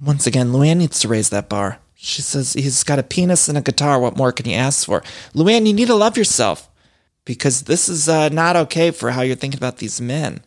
Once 0.00 0.26
again, 0.26 0.48
Luann 0.52 0.78
needs 0.78 1.00
to 1.00 1.08
raise 1.08 1.30
that 1.30 1.48
bar. 1.48 1.78
She 1.96 2.22
says, 2.22 2.52
He's 2.52 2.84
got 2.84 3.00
a 3.00 3.02
penis 3.02 3.48
and 3.48 3.58
a 3.58 3.62
guitar. 3.62 3.98
What 3.98 4.16
more 4.16 4.30
can 4.30 4.48
you 4.48 4.54
ask 4.54 4.86
for? 4.86 5.02
Luann, 5.34 5.66
you 5.66 5.72
need 5.72 5.88
to 5.88 5.94
love 5.94 6.16
yourself 6.16 6.68
because 7.24 7.62
this 7.62 7.88
is 7.88 8.08
uh, 8.08 8.28
not 8.28 8.54
okay 8.54 8.92
for 8.92 9.10
how 9.10 9.22
you're 9.22 9.36
thinking 9.36 9.58
about 9.58 9.78
these 9.78 10.00
men. 10.00 10.40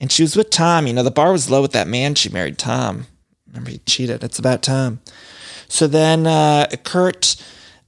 And 0.00 0.10
she 0.10 0.22
was 0.22 0.36
with 0.36 0.50
Tom. 0.50 0.86
You 0.86 0.92
know, 0.92 1.02
the 1.02 1.10
bar 1.10 1.32
was 1.32 1.50
low 1.50 1.62
with 1.62 1.72
that 1.72 1.88
man 1.88 2.14
she 2.14 2.28
married, 2.28 2.58
Tom. 2.58 3.06
Remember, 3.48 3.70
he 3.70 3.78
cheated. 3.78 4.24
It's 4.24 4.38
about 4.38 4.62
Tom. 4.62 5.00
So 5.68 5.86
then 5.86 6.26
uh, 6.26 6.66
Kurt, 6.82 7.36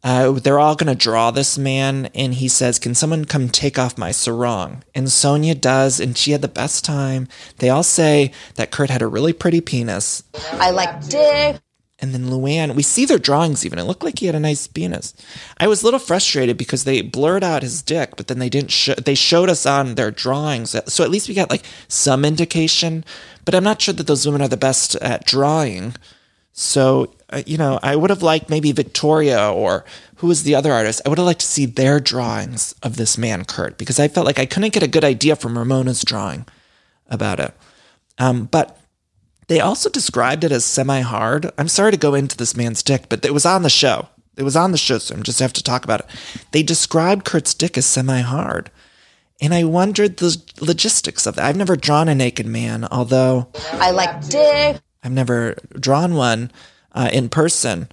uh, 0.05 0.33
they're 0.33 0.59
all 0.59 0.77
going 0.77 0.95
to 0.97 1.03
draw 1.03 1.31
this 1.31 1.59
man. 1.59 2.07
And 2.15 2.35
he 2.35 2.49
says, 2.49 2.79
Can 2.79 2.95
someone 2.95 3.25
come 3.25 3.49
take 3.49 3.79
off 3.79 3.99
my 3.99 4.13
sarong? 4.13 4.85
And 4.95 5.09
Sonja 5.09 5.61
does. 5.61 5.99
And 5.99 6.17
she 6.17 6.31
had 6.33 6.43
the 6.43 6.49
best 6.49 6.85
time. 6.85 7.29
They 7.59 7.69
all 7.69 7.83
say 7.83 8.33
that 8.55 8.71
Kurt 8.71 8.91
had 8.91 9.03
a 9.03 9.09
really 9.09 9.33
pretty 9.33 9.61
penis. 9.61 10.23
I 10.53 10.71
like 10.71 11.09
dick. 11.09 11.61
And 11.99 12.13
then 12.13 12.27
Luann, 12.27 12.75
we 12.75 12.83
see 12.83 13.07
their 13.07 13.19
drawings 13.19 13.65
even. 13.65 13.79
It 13.79 13.85
looked 13.85 14.05
like 14.05 14.19
he 14.19 14.27
had 14.27 14.35
a 14.35 14.41
nice 14.41 14.67
penis. 14.67 15.15
I 15.59 15.67
was 15.67 15.83
a 15.83 15.87
little 15.87 15.99
frustrated 16.01 16.59
because 16.59 16.85
they 16.85 17.01
blurred 17.01 17.43
out 17.43 17.63
his 17.63 17.81
dick, 17.81 18.17
but 18.17 18.27
then 18.27 18.39
they 18.39 18.51
didn't 18.51 19.05
they 19.05 19.15
showed 19.15 19.49
us 19.49 19.65
on 19.65 19.95
their 19.95 20.11
drawings. 20.11 20.77
So 20.87 21.05
at 21.05 21.11
least 21.11 21.29
we 21.29 21.35
got 21.35 21.51
like 21.51 21.65
some 21.89 22.25
indication, 22.25 23.03
but 23.47 23.55
I'm 23.55 23.65
not 23.65 23.81
sure 23.81 23.95
that 23.95 24.07
those 24.07 24.27
women 24.27 24.43
are 24.43 24.49
the 24.49 24.59
best 24.59 24.95
at 24.97 25.25
drawing. 25.25 25.95
So, 26.53 27.15
uh, 27.31 27.43
you 27.47 27.57
know, 27.57 27.79
I 27.83 27.97
would 27.97 28.11
have 28.11 28.23
liked 28.23 28.51
maybe 28.51 28.73
Victoria 28.73 29.51
or 29.51 29.85
who 30.17 30.27
was 30.27 30.43
the 30.43 30.55
other 30.55 30.73
artist? 30.73 31.03
I 31.05 31.09
would 31.09 31.19
have 31.19 31.27
liked 31.27 31.41
to 31.41 31.47
see 31.47 31.67
their 31.67 32.01
drawings 32.01 32.75
of 32.83 32.97
this 32.97 33.17
man, 33.17 33.45
Kurt, 33.45 33.79
because 33.79 34.01
I 34.01 34.09
felt 34.09 34.27
like 34.27 34.39
I 34.39 34.47
couldn't 34.47 34.73
get 34.73 34.83
a 34.83 34.89
good 34.89 35.05
idea 35.05 35.37
from 35.37 35.57
Ramona's 35.57 36.03
drawing 36.03 36.47
about 37.09 37.41
it. 37.41 37.55
Um, 38.19 38.47
but 38.47 38.81
they 39.49 39.61
also 39.61 39.89
described 39.89 40.45
it 40.45 40.53
as 40.53 40.65
semi 40.65 41.01
hard. 41.01 41.51
I'm 41.57 41.69
sorry 41.69 41.93
to 41.93 41.97
go 41.97 42.15
into 42.15 42.37
this 42.37 42.57
man's 42.57 42.83
dick, 42.83 43.09
but 43.09 43.25
it 43.25 43.35
was 43.35 43.47
on 43.47 43.63
the 43.63 43.71
show. 43.71 44.09
It 44.37 44.43
was 44.43 44.57
on 44.57 44.73
the 44.73 44.79
show, 44.79 44.99
so 44.99 45.15
I'm 45.15 45.23
just 45.23 45.41
have 45.41 45.53
to 45.55 45.63
talk 45.63 45.85
about 45.85 46.01
it. 46.01 46.07
They 46.53 46.63
described 46.63 47.25
Kurt's 47.25 47.55
dick 47.55 47.79
as 47.79 47.87
semi 47.87 48.21
hard. 48.21 48.71
And 49.41 49.53
I 49.53 49.65
wondered 49.65 50.17
the 50.17 50.43
logistics 50.61 51.27
of 51.27 51.37
that. 51.37 51.45
I've 51.45 51.57
never 51.57 51.77
drawn 51.77 52.09
a 52.09 52.15
naked 52.15 52.47
man, 52.47 52.87
although 52.91 53.49
I 53.73 53.91
like 53.91 54.27
dick. 54.29 54.81
I've 55.05 55.13
never 55.13 55.57
drawn 55.79 56.15
one 56.15 56.51
uh, 56.93 57.11
in 57.13 57.29
person. 57.29 57.89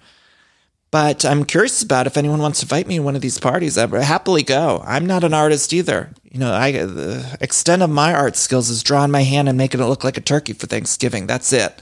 But 0.93 1.25
I'm 1.25 1.43
curious 1.43 1.81
about 1.81 2.05
if 2.05 2.17
anyone 2.17 2.37
wants 2.37 2.59
to 2.59 2.65
invite 2.65 2.85
me 2.85 2.97
to 2.97 3.01
one 3.01 3.15
of 3.15 3.23
these 3.23 3.39
parties. 3.39 3.79
I'd 3.79 3.91
happily 3.91 4.43
go. 4.43 4.83
I'm 4.85 5.07
not 5.07 5.23
an 5.23 5.33
artist 5.33 5.73
either. 5.73 6.11
You 6.31 6.39
know, 6.39 6.53
I 6.53 6.71
the 6.71 7.35
extent 7.41 7.81
of 7.81 7.89
my 7.89 8.13
art 8.13 8.35
skills 8.35 8.69
is 8.69 8.83
drawing 8.83 9.09
my 9.09 9.23
hand 9.23 9.49
and 9.49 9.57
making 9.57 9.81
it 9.81 9.85
look 9.85 10.03
like 10.03 10.17
a 10.17 10.21
turkey 10.21 10.53
for 10.53 10.67
Thanksgiving. 10.67 11.25
That's 11.25 11.51
it. 11.51 11.81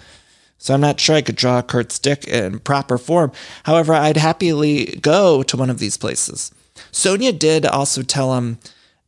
So 0.59 0.73
I'm 0.73 0.79
not 0.79 1.01
sure 1.01 1.17
I 1.17 1.21
could 1.21 1.35
draw 1.35 1.59
a 1.59 1.63
Kurt's 1.63 1.99
dick 1.99 2.23
in 2.25 2.59
proper 2.59 2.97
form. 2.97 3.33
However, 3.63 3.93
I'd 3.93 4.15
happily 4.15 4.97
go 5.01 5.43
to 5.43 5.57
one 5.57 5.69
of 5.69 5.79
these 5.79 5.97
places. 5.97 6.53
Sonja 6.93 7.37
did 7.37 7.65
also 7.65 8.03
tell 8.03 8.35
him 8.35 8.59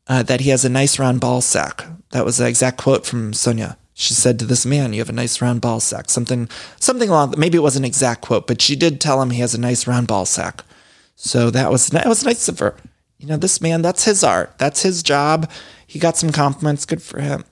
uh, 0.07 0.21
that 0.23 0.41
he 0.41 0.49
has 0.49 0.65
a 0.65 0.69
nice 0.69 0.99
round 0.99 1.21
ball 1.21 1.39
sack. 1.39 1.85
That 2.09 2.25
was 2.25 2.39
the 2.39 2.47
exact 2.49 2.77
quote 2.77 3.05
from 3.05 3.31
Sonja. 3.31 3.77
She 3.93 4.13
said 4.13 4.39
to 4.39 4.45
this 4.45 4.65
man, 4.65 4.93
"You 4.93 4.99
have 4.99 5.09
a 5.09 5.13
nice 5.13 5.41
round 5.41 5.61
ball 5.61 5.79
sack." 5.79 6.09
Something, 6.09 6.49
something 6.79 7.09
along. 7.09 7.35
Maybe 7.37 7.57
it 7.57 7.61
wasn't 7.61 7.85
an 7.85 7.87
exact 7.87 8.21
quote, 8.21 8.47
but 8.47 8.61
she 8.61 8.75
did 8.75 8.99
tell 8.99 9.21
him 9.21 9.29
he 9.29 9.41
has 9.41 9.53
a 9.53 9.59
nice 9.59 9.85
round 9.87 10.07
ball 10.07 10.25
sack. 10.25 10.63
So 11.15 11.49
that 11.51 11.71
was 11.71 11.87
that 11.87 12.07
was 12.07 12.25
nice 12.25 12.47
of 12.47 12.59
her. 12.59 12.75
You 13.19 13.27
know, 13.27 13.37
this 13.37 13.61
man, 13.61 13.81
that's 13.81 14.03
his 14.05 14.23
art. 14.23 14.57
That's 14.57 14.81
his 14.81 15.03
job. 15.03 15.49
He 15.85 15.99
got 15.99 16.17
some 16.17 16.31
compliments. 16.31 16.85
Good 16.85 17.01
for 17.01 17.21
him. 17.21 17.45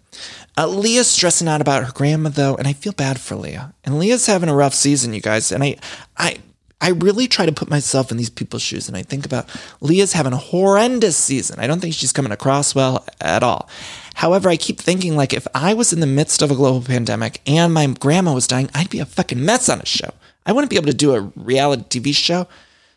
Uh, 0.57 0.67
Leah's 0.67 1.07
stressing 1.07 1.47
out 1.47 1.61
about 1.61 1.85
her 1.85 1.91
grandma 1.93 2.29
though, 2.29 2.55
and 2.55 2.67
I 2.67 2.73
feel 2.73 2.93
bad 2.93 3.19
for 3.19 3.35
Leah. 3.35 3.73
And 3.83 3.97
Leah's 3.97 4.25
having 4.25 4.49
a 4.49 4.55
rough 4.55 4.73
season, 4.73 5.13
you 5.13 5.21
guys. 5.21 5.51
And 5.51 5.63
I, 5.63 5.77
I, 6.17 6.39
I 6.81 6.89
really 6.89 7.27
try 7.27 7.45
to 7.45 7.51
put 7.51 7.69
myself 7.69 8.11
in 8.11 8.17
these 8.17 8.29
people's 8.29 8.63
shoes, 8.63 8.87
and 8.87 8.97
I 8.97 9.03
think 9.03 9.25
about 9.25 9.47
Leah's 9.79 10.13
having 10.13 10.33
a 10.33 10.37
horrendous 10.37 11.15
season. 11.15 11.59
I 11.59 11.67
don't 11.67 11.79
think 11.79 11.93
she's 11.93 12.11
coming 12.11 12.31
across 12.31 12.73
well 12.73 13.05
at 13.21 13.43
all. 13.43 13.69
However, 14.15 14.49
I 14.49 14.57
keep 14.57 14.79
thinking 14.79 15.15
like 15.15 15.31
if 15.31 15.47
I 15.53 15.73
was 15.73 15.93
in 15.93 15.99
the 15.99 16.07
midst 16.07 16.41
of 16.41 16.51
a 16.51 16.55
global 16.55 16.81
pandemic 16.81 17.39
and 17.45 17.73
my 17.73 17.87
grandma 17.87 18.33
was 18.33 18.47
dying, 18.47 18.69
I'd 18.73 18.89
be 18.89 18.99
a 18.99 19.05
fucking 19.05 19.43
mess 19.43 19.69
on 19.69 19.79
a 19.79 19.85
show. 19.85 20.09
I 20.45 20.51
wouldn't 20.51 20.69
be 20.69 20.75
able 20.75 20.87
to 20.87 20.93
do 20.93 21.13
a 21.13 21.31
reality 21.35 22.01
TV 22.01 22.15
show. 22.15 22.47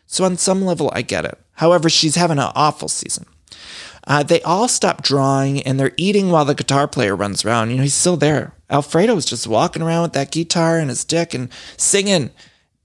So 0.07 0.23
on 0.25 0.37
some 0.37 0.63
level, 0.63 0.91
I 0.93 1.01
get 1.01 1.25
it. 1.25 1.37
However, 1.53 1.89
she's 1.89 2.15
having 2.15 2.37
an 2.37 2.51
awful 2.55 2.89
season. 2.89 3.25
Uh, 4.07 4.23
they 4.23 4.41
all 4.41 4.67
stop 4.67 5.01
drawing 5.01 5.61
and 5.63 5.79
they're 5.79 5.93
eating 5.97 6.29
while 6.29 6.45
the 6.45 6.53
guitar 6.53 6.87
player 6.87 7.15
runs 7.15 7.43
around. 7.43 7.71
You 7.71 7.77
know, 7.77 7.83
he's 7.83 7.93
still 7.93 8.17
there. 8.17 8.53
Alfredo 8.69 9.15
was 9.15 9.25
just 9.25 9.47
walking 9.47 9.81
around 9.81 10.03
with 10.03 10.13
that 10.13 10.31
guitar 10.31 10.77
and 10.77 10.89
his 10.89 11.03
dick 11.03 11.33
and 11.33 11.49
singing. 11.77 12.31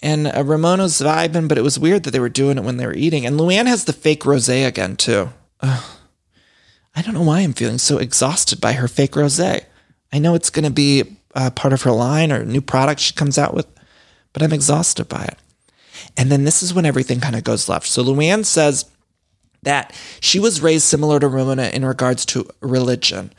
And 0.02 0.26
uh, 0.26 0.42
Ramona's 0.44 1.00
vibing, 1.00 1.46
but 1.48 1.58
it 1.58 1.62
was 1.62 1.78
weird 1.78 2.04
that 2.04 2.10
they 2.10 2.20
were 2.20 2.28
doing 2.28 2.58
it 2.58 2.64
when 2.64 2.78
they 2.78 2.86
were 2.86 2.94
eating. 2.94 3.26
And 3.26 3.38
Luann 3.38 3.66
has 3.66 3.84
the 3.84 3.92
fake 3.92 4.24
rose 4.24 4.48
again, 4.48 4.96
too. 4.96 5.30
Ugh. 5.60 5.84
I 6.96 7.02
don't 7.02 7.14
know 7.14 7.22
why 7.22 7.40
I'm 7.40 7.52
feeling 7.52 7.78
so 7.78 7.98
exhausted 7.98 8.60
by 8.60 8.72
her 8.72 8.88
fake 8.88 9.14
rose. 9.14 9.38
I 9.40 9.62
know 10.14 10.34
it's 10.34 10.50
going 10.50 10.64
to 10.64 10.70
be 10.70 11.16
uh, 11.34 11.50
part 11.50 11.72
of 11.72 11.82
her 11.82 11.92
line 11.92 12.32
or 12.32 12.44
new 12.44 12.60
product 12.60 13.00
she 13.00 13.14
comes 13.14 13.38
out 13.38 13.54
with, 13.54 13.66
but 14.32 14.42
I'm 14.42 14.52
exhausted 14.52 15.08
by 15.08 15.24
it. 15.24 15.38
And 16.16 16.32
then 16.32 16.44
this 16.44 16.62
is 16.62 16.74
when 16.74 16.86
everything 16.86 17.20
kind 17.20 17.36
of 17.36 17.44
goes 17.44 17.68
left. 17.68 17.86
So 17.86 18.02
Luann 18.02 18.44
says 18.44 18.86
that 19.62 19.94
she 20.20 20.40
was 20.40 20.62
raised 20.62 20.84
similar 20.84 21.20
to 21.20 21.28
Ramona 21.28 21.70
in 21.72 21.84
regards 21.84 22.24
to 22.26 22.48
religion. 22.60 23.32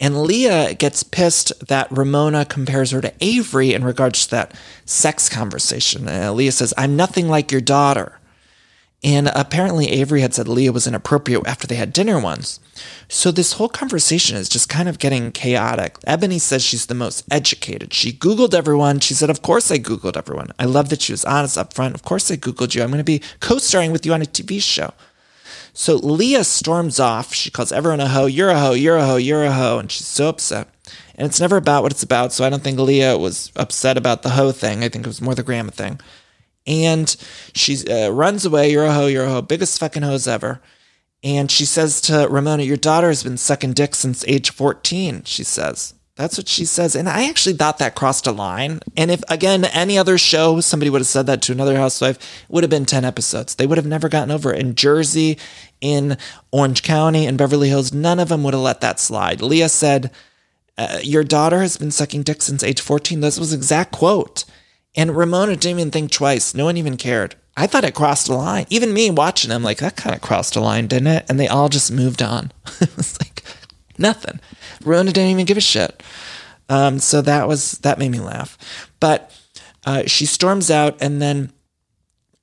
And 0.00 0.22
Leah 0.22 0.74
gets 0.74 1.02
pissed 1.02 1.52
that 1.68 1.90
Ramona 1.90 2.46
compares 2.46 2.90
her 2.90 3.02
to 3.02 3.12
Avery 3.20 3.74
in 3.74 3.84
regards 3.84 4.24
to 4.24 4.30
that 4.32 4.54
sex 4.86 5.28
conversation. 5.28 6.08
Uh, 6.08 6.32
Leah 6.32 6.52
says, 6.52 6.72
I'm 6.78 6.96
nothing 6.96 7.28
like 7.28 7.52
your 7.52 7.60
daughter. 7.60 8.16
And 9.02 9.30
apparently, 9.34 9.90
Avery 9.92 10.20
had 10.20 10.34
said 10.34 10.46
Leah 10.46 10.72
was 10.72 10.86
inappropriate 10.86 11.46
after 11.46 11.66
they 11.66 11.76
had 11.76 11.92
dinner 11.92 12.20
once. 12.20 12.60
So, 13.08 13.30
this 13.30 13.54
whole 13.54 13.70
conversation 13.70 14.36
is 14.36 14.46
just 14.46 14.68
kind 14.68 14.90
of 14.90 14.98
getting 14.98 15.32
chaotic. 15.32 15.98
Eboni 16.00 16.38
says 16.38 16.62
she's 16.62 16.84
the 16.84 16.94
most 16.94 17.24
educated. 17.30 17.94
She 17.94 18.12
Googled 18.12 18.52
everyone. 18.52 19.00
She 19.00 19.14
said, 19.14 19.30
Of 19.30 19.40
course, 19.40 19.70
I 19.70 19.78
Googled 19.78 20.18
everyone. 20.18 20.52
I 20.58 20.66
love 20.66 20.90
that 20.90 21.00
she 21.00 21.14
was 21.14 21.24
honest 21.24 21.56
up 21.56 21.72
front. 21.72 21.94
Of 21.94 22.02
course, 22.02 22.30
I 22.30 22.36
Googled 22.36 22.74
you. 22.74 22.82
I'm 22.82 22.90
going 22.90 22.98
to 22.98 23.04
be 23.04 23.22
co 23.40 23.56
starring 23.56 23.90
with 23.90 24.04
you 24.04 24.12
on 24.12 24.20
a 24.20 24.26
TV 24.26 24.60
show. 24.60 24.92
So, 25.72 25.96
Leah 25.96 26.44
storms 26.44 26.98
off. 27.00 27.34
She 27.34 27.50
calls 27.50 27.72
everyone 27.72 28.00
a 28.00 28.08
hoe. 28.08 28.26
You're 28.26 28.50
a 28.50 28.58
hoe. 28.58 28.72
You're 28.72 28.96
a 28.96 29.06
hoe. 29.06 29.16
You're 29.16 29.44
a 29.44 29.52
hoe. 29.52 29.78
And 29.78 29.90
she's 29.90 30.06
so 30.06 30.28
upset. 30.28 30.68
And 31.14 31.26
it's 31.26 31.40
never 31.40 31.56
about 31.56 31.82
what 31.82 31.92
it's 31.92 32.02
about. 32.02 32.32
So, 32.32 32.44
I 32.44 32.50
don't 32.50 32.62
think 32.62 32.78
Leah 32.78 33.18
was 33.18 33.52
upset 33.56 33.96
about 33.96 34.22
the 34.22 34.30
hoe 34.30 34.52
thing. 34.52 34.82
I 34.82 34.88
think 34.88 35.06
it 35.06 35.08
was 35.08 35.22
more 35.22 35.34
the 35.34 35.42
grandma 35.42 35.70
thing 35.70 36.00
and 36.66 37.16
she 37.54 37.84
uh, 37.88 38.10
runs 38.10 38.44
away. 38.44 38.70
You're 38.70 38.84
a 38.84 38.92
hoe, 38.92 39.06
you're 39.06 39.24
a 39.24 39.30
hoe, 39.30 39.42
biggest 39.42 39.78
fucking 39.80 40.02
hose 40.02 40.28
ever. 40.28 40.60
And 41.22 41.50
she 41.50 41.64
says 41.64 42.00
to 42.02 42.26
Ramona, 42.30 42.62
Your 42.62 42.76
daughter 42.76 43.08
has 43.08 43.22
been 43.22 43.36
sucking 43.36 43.74
dick 43.74 43.94
since 43.94 44.24
age 44.26 44.50
14, 44.50 45.24
she 45.24 45.44
says. 45.44 45.94
That's 46.20 46.36
what 46.36 46.48
she 46.48 46.66
says. 46.66 46.94
And 46.94 47.08
I 47.08 47.30
actually 47.30 47.54
thought 47.54 47.78
that 47.78 47.94
crossed 47.94 48.26
a 48.26 48.32
line. 48.32 48.80
And 48.94 49.10
if, 49.10 49.22
again, 49.30 49.64
any 49.64 49.96
other 49.96 50.18
show, 50.18 50.60
somebody 50.60 50.90
would 50.90 51.00
have 51.00 51.06
said 51.06 51.24
that 51.26 51.40
to 51.42 51.52
another 51.52 51.76
housewife, 51.76 52.44
would 52.50 52.62
have 52.62 52.68
been 52.70 52.84
10 52.84 53.06
episodes. 53.06 53.54
They 53.54 53.66
would 53.66 53.78
have 53.78 53.86
never 53.86 54.10
gotten 54.10 54.30
over 54.30 54.52
it. 54.52 54.60
In 54.60 54.74
Jersey, 54.74 55.38
in 55.80 56.18
Orange 56.52 56.82
County, 56.82 57.24
in 57.24 57.38
Beverly 57.38 57.70
Hills, 57.70 57.94
none 57.94 58.18
of 58.18 58.28
them 58.28 58.42
would 58.42 58.52
have 58.52 58.62
let 58.62 58.82
that 58.82 59.00
slide. 59.00 59.40
Leah 59.40 59.70
said, 59.70 60.10
uh, 60.76 60.98
Your 61.02 61.24
daughter 61.24 61.62
has 61.62 61.78
been 61.78 61.90
sucking 61.90 62.24
dick 62.24 62.42
since 62.42 62.62
age 62.62 62.82
14. 62.82 63.20
This 63.20 63.40
was 63.40 63.54
exact 63.54 63.92
quote. 63.92 64.44
And 64.94 65.16
Ramona 65.16 65.56
didn't 65.56 65.78
even 65.78 65.90
think 65.90 66.10
twice. 66.10 66.54
No 66.54 66.66
one 66.66 66.76
even 66.76 66.98
cared. 66.98 67.34
I 67.56 67.66
thought 67.66 67.84
it 67.84 67.94
crossed 67.94 68.28
a 68.28 68.34
line. 68.34 68.66
Even 68.68 68.92
me 68.92 69.10
watching, 69.10 69.50
I'm 69.50 69.62
like, 69.62 69.78
that 69.78 69.96
kind 69.96 70.14
of 70.14 70.20
crossed 70.20 70.54
a 70.54 70.60
line, 70.60 70.86
didn't 70.86 71.08
it? 71.08 71.26
And 71.30 71.40
they 71.40 71.48
all 71.48 71.70
just 71.70 71.90
moved 71.90 72.20
on. 72.20 72.52
nothing. 74.00 74.40
Ramona 74.84 75.12
didn't 75.12 75.30
even 75.30 75.44
give 75.44 75.56
a 75.56 75.60
shit. 75.62 76.02
Um, 76.68 76.98
so 76.98 77.20
that 77.22 77.48
was 77.48 77.72
that 77.78 77.98
made 77.98 78.10
me 78.10 78.20
laugh. 78.20 78.56
But 79.00 79.36
uh, 79.84 80.04
she 80.06 80.26
storms 80.26 80.70
out, 80.70 80.96
and 81.00 81.20
then 81.20 81.52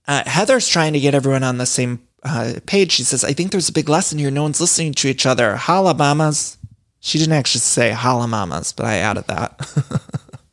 uh, 0.08 0.24
Heather's 0.26 0.68
trying 0.68 0.94
to 0.94 1.00
get 1.00 1.16
everyone 1.16 1.44
on 1.44 1.58
the 1.58 1.66
same 1.66 2.02
uh, 2.24 2.56
page. 2.66 2.92
She 2.92 3.04
says, 3.04 3.24
"I 3.24 3.34
think 3.34 3.52
there's 3.52 3.70
a 3.70 3.74
big 3.74 3.90
lesson 3.90 4.20
here. 4.20 4.32
No 4.32 4.44
one's 4.44 4.62
listening 4.62 4.94
to 4.96 5.08
each 5.08 5.26
other. 5.26 5.56
Holla, 5.56 5.94
mamas." 5.94 6.58
She 7.00 7.20
didn't 7.20 7.34
actually 7.34 7.62
say 7.62 7.92
holla, 7.92 8.28
mamas, 8.28 8.74
but 8.74 8.86
I 8.86 8.98
added 8.98 9.28
that. 9.28 10.02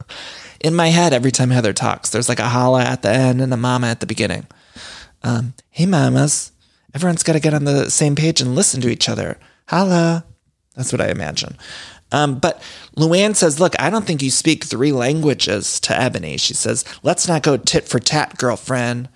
in 0.61 0.75
my 0.75 0.89
head 0.89 1.13
every 1.13 1.31
time 1.31 1.51
Heather 1.51 1.73
talks. 1.73 2.11
There's 2.11 2.29
like 2.29 2.39
a 2.39 2.49
holla 2.49 2.83
at 2.83 3.03
the 3.03 3.11
end 3.11 3.41
and 3.41 3.53
a 3.53 3.57
mama 3.57 3.89
at 3.89 4.01
the 4.01 4.07
beginning. 4.07 4.47
Um, 5.23 5.55
hey, 5.71 5.87
mamas. 5.87 6.53
Everyone's 6.95 7.23
got 7.23 7.33
to 7.33 7.41
get 7.41 7.55
on 7.55 7.65
the 7.65 7.91
same 7.91 8.15
page 8.15 8.41
and 8.41 8.55
listen 8.55 8.81
to 8.83 8.89
each 8.89 9.09
other. 9.09 9.39
Holla. 9.69 10.25
That's 10.75 10.93
what 10.93 11.01
I 11.01 11.11
imagine. 11.11 11.57
Um, 12.13 12.39
but 12.39 12.63
Luann 12.97 13.35
says, 13.35 13.59
Look, 13.59 13.75
I 13.81 13.91
don't 13.91 14.05
think 14.07 14.23
you 14.23 14.31
speak 14.31 14.65
three 14.65 14.93
languages 14.93 15.81
to 15.81 15.93
Eboni. 15.93 16.39
She 16.39 16.55
says, 16.55 16.85
Let's 17.03 17.27
not 17.27 17.43
go 17.43 17.57
tit 17.57 17.89
for 17.89 17.99
tat, 17.99 18.39
girlfriend. 18.39 19.09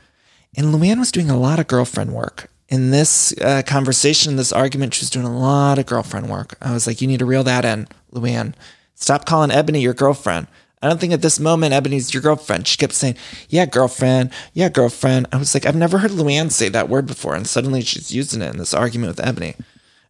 And 0.56 0.74
Luann 0.74 0.98
was 0.98 1.12
doing 1.12 1.30
a 1.30 1.38
lot 1.38 1.58
of 1.58 1.68
girlfriend 1.68 2.12
work. 2.12 2.50
In 2.68 2.90
this 2.90 3.32
uh, 3.40 3.62
conversation, 3.64 4.36
this 4.36 4.52
argument, 4.52 4.94
she 4.94 5.02
was 5.02 5.10
doing 5.10 5.26
a 5.26 5.38
lot 5.38 5.78
of 5.78 5.86
girlfriend 5.86 6.28
work. 6.28 6.56
I 6.60 6.72
was 6.72 6.86
like, 6.86 7.00
You 7.00 7.06
need 7.06 7.20
to 7.20 7.26
reel 7.26 7.44
that 7.44 7.64
in, 7.64 7.88
Luann. 8.12 8.54
Stop 8.94 9.26
calling 9.26 9.50
Eboni 9.50 9.80
your 9.80 9.94
girlfriend. 9.94 10.48
I 10.82 10.88
don't 10.88 11.00
think 11.00 11.12
at 11.12 11.22
this 11.22 11.40
moment 11.40 11.74
Eboni's 11.74 12.14
your 12.14 12.22
girlfriend. 12.22 12.66
She 12.66 12.76
kept 12.76 12.94
saying, 12.94 13.16
Yeah, 13.48 13.66
girlfriend. 13.66 14.30
Yeah, 14.54 14.68
girlfriend. 14.68 15.28
I 15.32 15.36
was 15.36 15.54
like, 15.54 15.66
I've 15.66 15.76
never 15.76 15.98
heard 15.98 16.12
Luann 16.12 16.50
say 16.50 16.68
that 16.68 16.88
word 16.88 17.06
before. 17.06 17.34
And 17.34 17.46
suddenly 17.46 17.82
she's 17.82 18.12
using 18.12 18.42
it 18.42 18.50
in 18.50 18.58
this 18.58 18.74
argument 18.74 19.16
with 19.16 19.24
Eboni. 19.24 19.54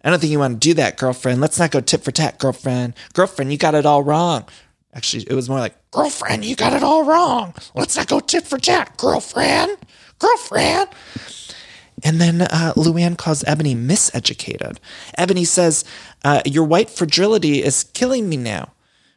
I 0.05 0.11
don't 0.11 0.21
think 0.21 0.31
you 0.31 0.39
want 0.39 0.61
to 0.61 0.69
do 0.69 0.75
that, 0.75 0.97
girlfriend. 0.97 1.41
Let's 1.41 1.59
not 1.59 1.71
go 1.71 1.81
tit 1.81 2.05
for 2.05 2.13
tat, 2.13 2.39
girlfriend. 2.39 2.95
Girlfriend, 3.15 3.51
you 3.51 3.59
got 3.59 3.75
it 3.75 3.85
all 3.85 4.03
wrong. 4.03 4.45
Actually, 4.95 5.25
it 5.29 5.35
was 5.35 5.49
more 5.49 5.59
like, 5.59 5.75
girlfriend, 5.91 6.45
you 6.45 6.57
got 6.57 6.73
it 6.73 6.83
all 6.83 7.05
wrong. 7.05 7.55
Let's 7.75 7.97
not 7.97 8.09
go 8.09 8.21
tit 8.21 8.47
for 8.47 8.59
tat, 8.59 8.97
girlfriend. 8.97 9.77
Girlfriend. 10.19 10.89
And 12.05 12.21
then 12.21 12.43
uh, 12.43 12.73
Luann 12.77 13.17
calls 13.19 13.43
Eboni 13.43 13.77
miseducated. 13.77 14.79
Eboni 15.19 15.47
says, 15.47 15.85
uh, 16.25 16.43
Your 16.45 16.65
white 16.65 16.91
fragility 16.91 17.63
is 17.63 17.85
killing 17.85 18.29
me 18.29 18.37
now. 18.37 18.73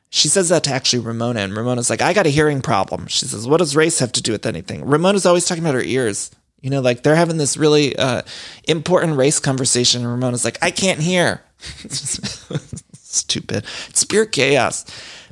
She 0.10 0.28
says 0.28 0.50
that 0.50 0.66
to 0.66 0.72
actually 0.72 1.00
Ramona, 1.00 1.40
and 1.40 1.56
Ramona's 1.56 1.90
like, 1.90 2.02
I 2.02 2.14
got 2.14 2.26
a 2.26 2.30
hearing 2.30 2.62
problem. 2.62 3.08
She 3.08 3.26
says, 3.26 3.48
What 3.48 3.58
does 3.58 3.76
race 3.76 4.00
have 4.00 4.12
to 4.14 4.22
do 4.22 4.32
with 4.32 4.46
anything? 4.46 4.84
Ramona's 4.84 5.26
always 5.26 5.46
talking 5.46 5.64
about 5.64 5.76
her 5.76 5.82
ears. 5.82 6.32
You 6.62 6.70
know, 6.70 6.82
like 6.82 7.04
they're 7.04 7.16
having 7.16 7.38
this 7.38 7.58
really 7.58 7.96
uh, 7.96 8.22
important 8.66 9.18
race 9.18 9.40
conversation, 9.40 10.02
and 10.02 10.10
Ramona's 10.10 10.46
like, 10.46 10.60
I 10.62 10.72
can't 10.72 11.00
hear. 11.00 11.42
Stupid. 12.94 13.66
It's 13.90 14.04
pure 14.04 14.26
chaos. 14.26 14.86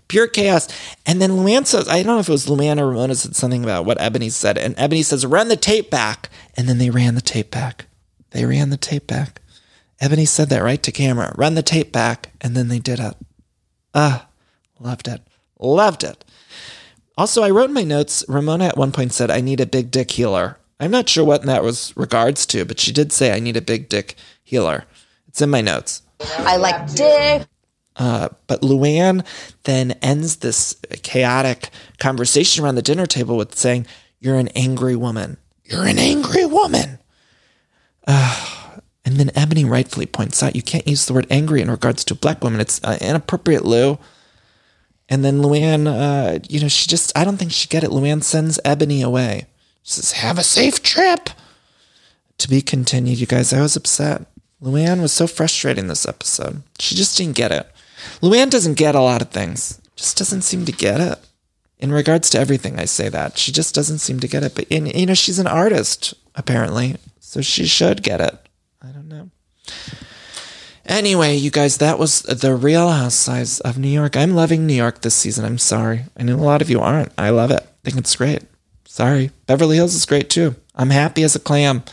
Pure 0.09 0.29
chaos. 0.29 0.67
And 1.05 1.21
then 1.21 1.31
Luann 1.31 1.65
says, 1.65 1.87
I 1.87 2.03
don't 2.03 2.15
know 2.15 2.19
if 2.19 2.27
it 2.27 2.31
was 2.31 2.47
Luann 2.47 2.79
or 2.79 2.87
Ramona 2.87 3.15
said 3.15 3.35
something 3.35 3.63
about 3.63 3.85
what 3.85 3.99
Eboni 3.99 4.31
said. 4.31 4.57
And 4.57 4.75
Eboni 4.75 5.05
says, 5.05 5.25
run 5.25 5.47
the 5.47 5.55
tape 5.55 5.89
back. 5.89 6.29
And 6.57 6.67
then 6.67 6.79
they 6.79 6.89
ran 6.89 7.15
the 7.15 7.21
tape 7.21 7.51
back. 7.51 7.85
They 8.31 8.43
ran 8.43 8.69
the 8.69 8.77
tape 8.77 9.07
back. 9.07 9.41
Eboni 10.01 10.27
said 10.27 10.49
that 10.49 10.63
right 10.63 10.81
to 10.81 10.91
camera. 10.91 11.33
Run 11.37 11.53
the 11.53 11.63
tape 11.63 11.91
back. 11.91 12.31
And 12.41 12.55
then 12.55 12.67
they 12.69 12.79
did 12.79 12.99
it. 12.99 13.15
Ah, 13.93 14.27
loved 14.79 15.07
it. 15.07 15.21
Loved 15.59 16.03
it. 16.03 16.25
Also, 17.17 17.43
I 17.43 17.49
wrote 17.49 17.69
in 17.69 17.73
my 17.73 17.83
notes, 17.83 18.23
Ramona 18.27 18.65
at 18.65 18.77
one 18.77 18.91
point 18.91 19.13
said, 19.13 19.29
I 19.29 19.41
need 19.41 19.61
a 19.61 19.65
big 19.65 19.91
dick 19.91 20.11
healer. 20.11 20.57
I'm 20.79 20.91
not 20.91 21.09
sure 21.09 21.25
what 21.25 21.43
that 21.43 21.63
was 21.63 21.93
regards 21.97 22.45
to, 22.47 22.65
but 22.65 22.79
she 22.79 22.91
did 22.91 23.11
say, 23.11 23.33
I 23.33 23.39
need 23.39 23.57
a 23.57 23.61
big 23.61 23.89
dick 23.89 24.15
healer. 24.43 24.85
It's 25.27 25.41
in 25.41 25.49
my 25.49 25.61
notes. 25.61 26.01
I 26.37 26.57
like 26.57 26.93
dick. 26.93 27.47
Uh, 27.95 28.29
but 28.47 28.61
Luann 28.61 29.25
then 29.63 29.91
ends 30.01 30.37
this 30.37 30.75
chaotic 31.03 31.69
conversation 31.99 32.63
around 32.63 32.75
the 32.75 32.81
dinner 32.81 33.05
table 33.05 33.35
with 33.35 33.55
saying, 33.55 33.85
You're 34.19 34.37
an 34.37 34.47
angry 34.49 34.95
woman. 34.95 35.37
You're 35.65 35.85
an 35.85 35.99
angry 35.99 36.45
woman. 36.45 36.99
Uh, 38.07 38.79
and 39.03 39.17
then 39.17 39.27
Eboni 39.29 39.69
rightfully 39.69 40.05
points 40.05 40.41
out, 40.41 40.55
You 40.55 40.61
can't 40.61 40.87
use 40.87 41.05
the 41.05 41.13
word 41.13 41.27
angry 41.29 41.61
in 41.61 41.69
regards 41.69 42.05
to 42.05 42.13
a 42.13 42.17
black 42.17 42.41
woman. 42.41 42.61
It's 42.61 42.81
uh, 42.83 42.97
inappropriate, 43.01 43.65
Lou. 43.65 43.99
And 45.09 45.25
then 45.25 45.41
Luann, 45.41 45.87
uh, 45.87 46.39
you 46.47 46.61
know, 46.61 46.67
she 46.69 46.87
just, 46.87 47.15
I 47.17 47.25
don't 47.25 47.37
think 47.37 47.51
she 47.51 47.67
get 47.67 47.83
it. 47.83 47.89
Luann 47.89 48.23
sends 48.23 48.59
Eboni 48.63 49.03
away. 49.03 49.47
Says, 49.89 50.11
Have 50.11 50.37
a 50.37 50.43
safe 50.43 50.83
trip. 50.83 51.31
To 52.37 52.47
be 52.47 52.61
continued, 52.61 53.19
you 53.19 53.25
guys. 53.25 53.51
I 53.51 53.61
was 53.61 53.75
upset. 53.75 54.27
Luann 54.61 55.01
was 55.01 55.11
so 55.11 55.25
frustrating 55.25 55.87
this 55.87 56.07
episode. 56.07 56.61
She 56.77 56.93
just 56.93 57.17
didn't 57.17 57.35
get 57.35 57.51
it. 57.51 57.67
Luann 58.21 58.51
doesn't 58.51 58.77
get 58.77 58.93
a 58.93 59.01
lot 59.01 59.23
of 59.23 59.31
things. 59.31 59.81
Just 59.95 60.15
doesn't 60.15 60.43
seem 60.43 60.63
to 60.65 60.71
get 60.71 61.01
it. 61.01 61.17
In 61.79 61.91
regards 61.91 62.29
to 62.29 62.39
everything, 62.39 62.79
I 62.79 62.85
say 62.85 63.09
that. 63.09 63.39
She 63.39 63.51
just 63.51 63.73
doesn't 63.73 63.97
seem 63.97 64.19
to 64.19 64.27
get 64.27 64.43
it. 64.43 64.53
But, 64.53 64.65
in, 64.65 64.85
you 64.85 65.07
know, 65.07 65.15
she's 65.15 65.39
an 65.39 65.47
artist, 65.47 66.13
apparently. 66.35 66.97
So 67.19 67.41
she 67.41 67.65
should 67.65 68.03
get 68.03 68.21
it. 68.21 68.37
I 68.83 68.89
don't 68.89 69.09
know. 69.09 69.31
Anyway, 70.85 71.35
you 71.35 71.49
guys, 71.49 71.77
that 71.77 71.97
was 71.97 72.21
the 72.21 72.53
Real 72.53 72.89
Housewives 72.89 73.59
of 73.61 73.79
New 73.79 73.89
York. 73.89 74.15
I'm 74.15 74.35
loving 74.35 74.67
New 74.67 74.73
York 74.73 75.01
this 75.01 75.15
season. 75.15 75.45
I'm 75.45 75.57
sorry. 75.57 76.05
I 76.15 76.23
know 76.23 76.35
a 76.35 76.37
lot 76.37 76.61
of 76.61 76.69
you 76.69 76.79
aren't. 76.79 77.11
I 77.17 77.31
love 77.31 77.49
it. 77.49 77.63
I 77.63 77.89
think 77.89 77.97
it's 77.97 78.15
great. 78.15 78.43
Sorry. 78.89 79.29
Beverly 79.45 79.75
Hills 79.75 79.93
is 79.93 80.07
great 80.07 80.31
too. 80.31 80.55
I'm 80.73 80.89
happy 80.89 81.21
as 81.21 81.35
a 81.35 81.39
clam. 81.39 81.83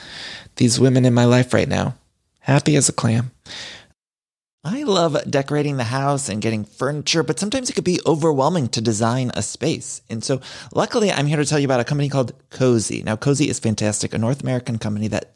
These 0.57 0.80
women 0.80 1.05
in 1.05 1.12
my 1.12 1.26
life 1.26 1.53
right 1.53 1.68
now. 1.68 1.94
Happy 2.40 2.74
as 2.74 2.88
a 2.88 2.92
clam. 2.92 3.32
I 4.64 4.82
love 4.82 5.30
decorating 5.30 5.76
the 5.76 5.84
house 5.84 6.30
and 6.30 6.40
getting 6.40 6.64
furniture, 6.64 7.22
but 7.22 7.38
sometimes 7.38 7.68
it 7.68 7.74
could 7.74 7.84
be 7.84 8.01
overwhelming 8.07 8.68
to 8.70 8.80
design 8.80 9.30
a 9.34 9.42
space. 9.42 10.01
And 10.09 10.24
so, 10.24 10.40
luckily, 10.74 11.12
I'm 11.12 11.26
here 11.26 11.36
to 11.36 11.44
tell 11.44 11.59
you 11.59 11.66
about 11.66 11.80
a 11.80 11.84
company 11.84 12.09
called 12.09 12.32
Cozey. 12.49 13.05
Now, 13.05 13.14
Cozey 13.14 13.49
is 13.49 13.61
fantastic, 13.61 14.14
a 14.14 14.18
North 14.18 14.40
American 14.40 14.78
company 14.78 15.07
that 15.09 15.36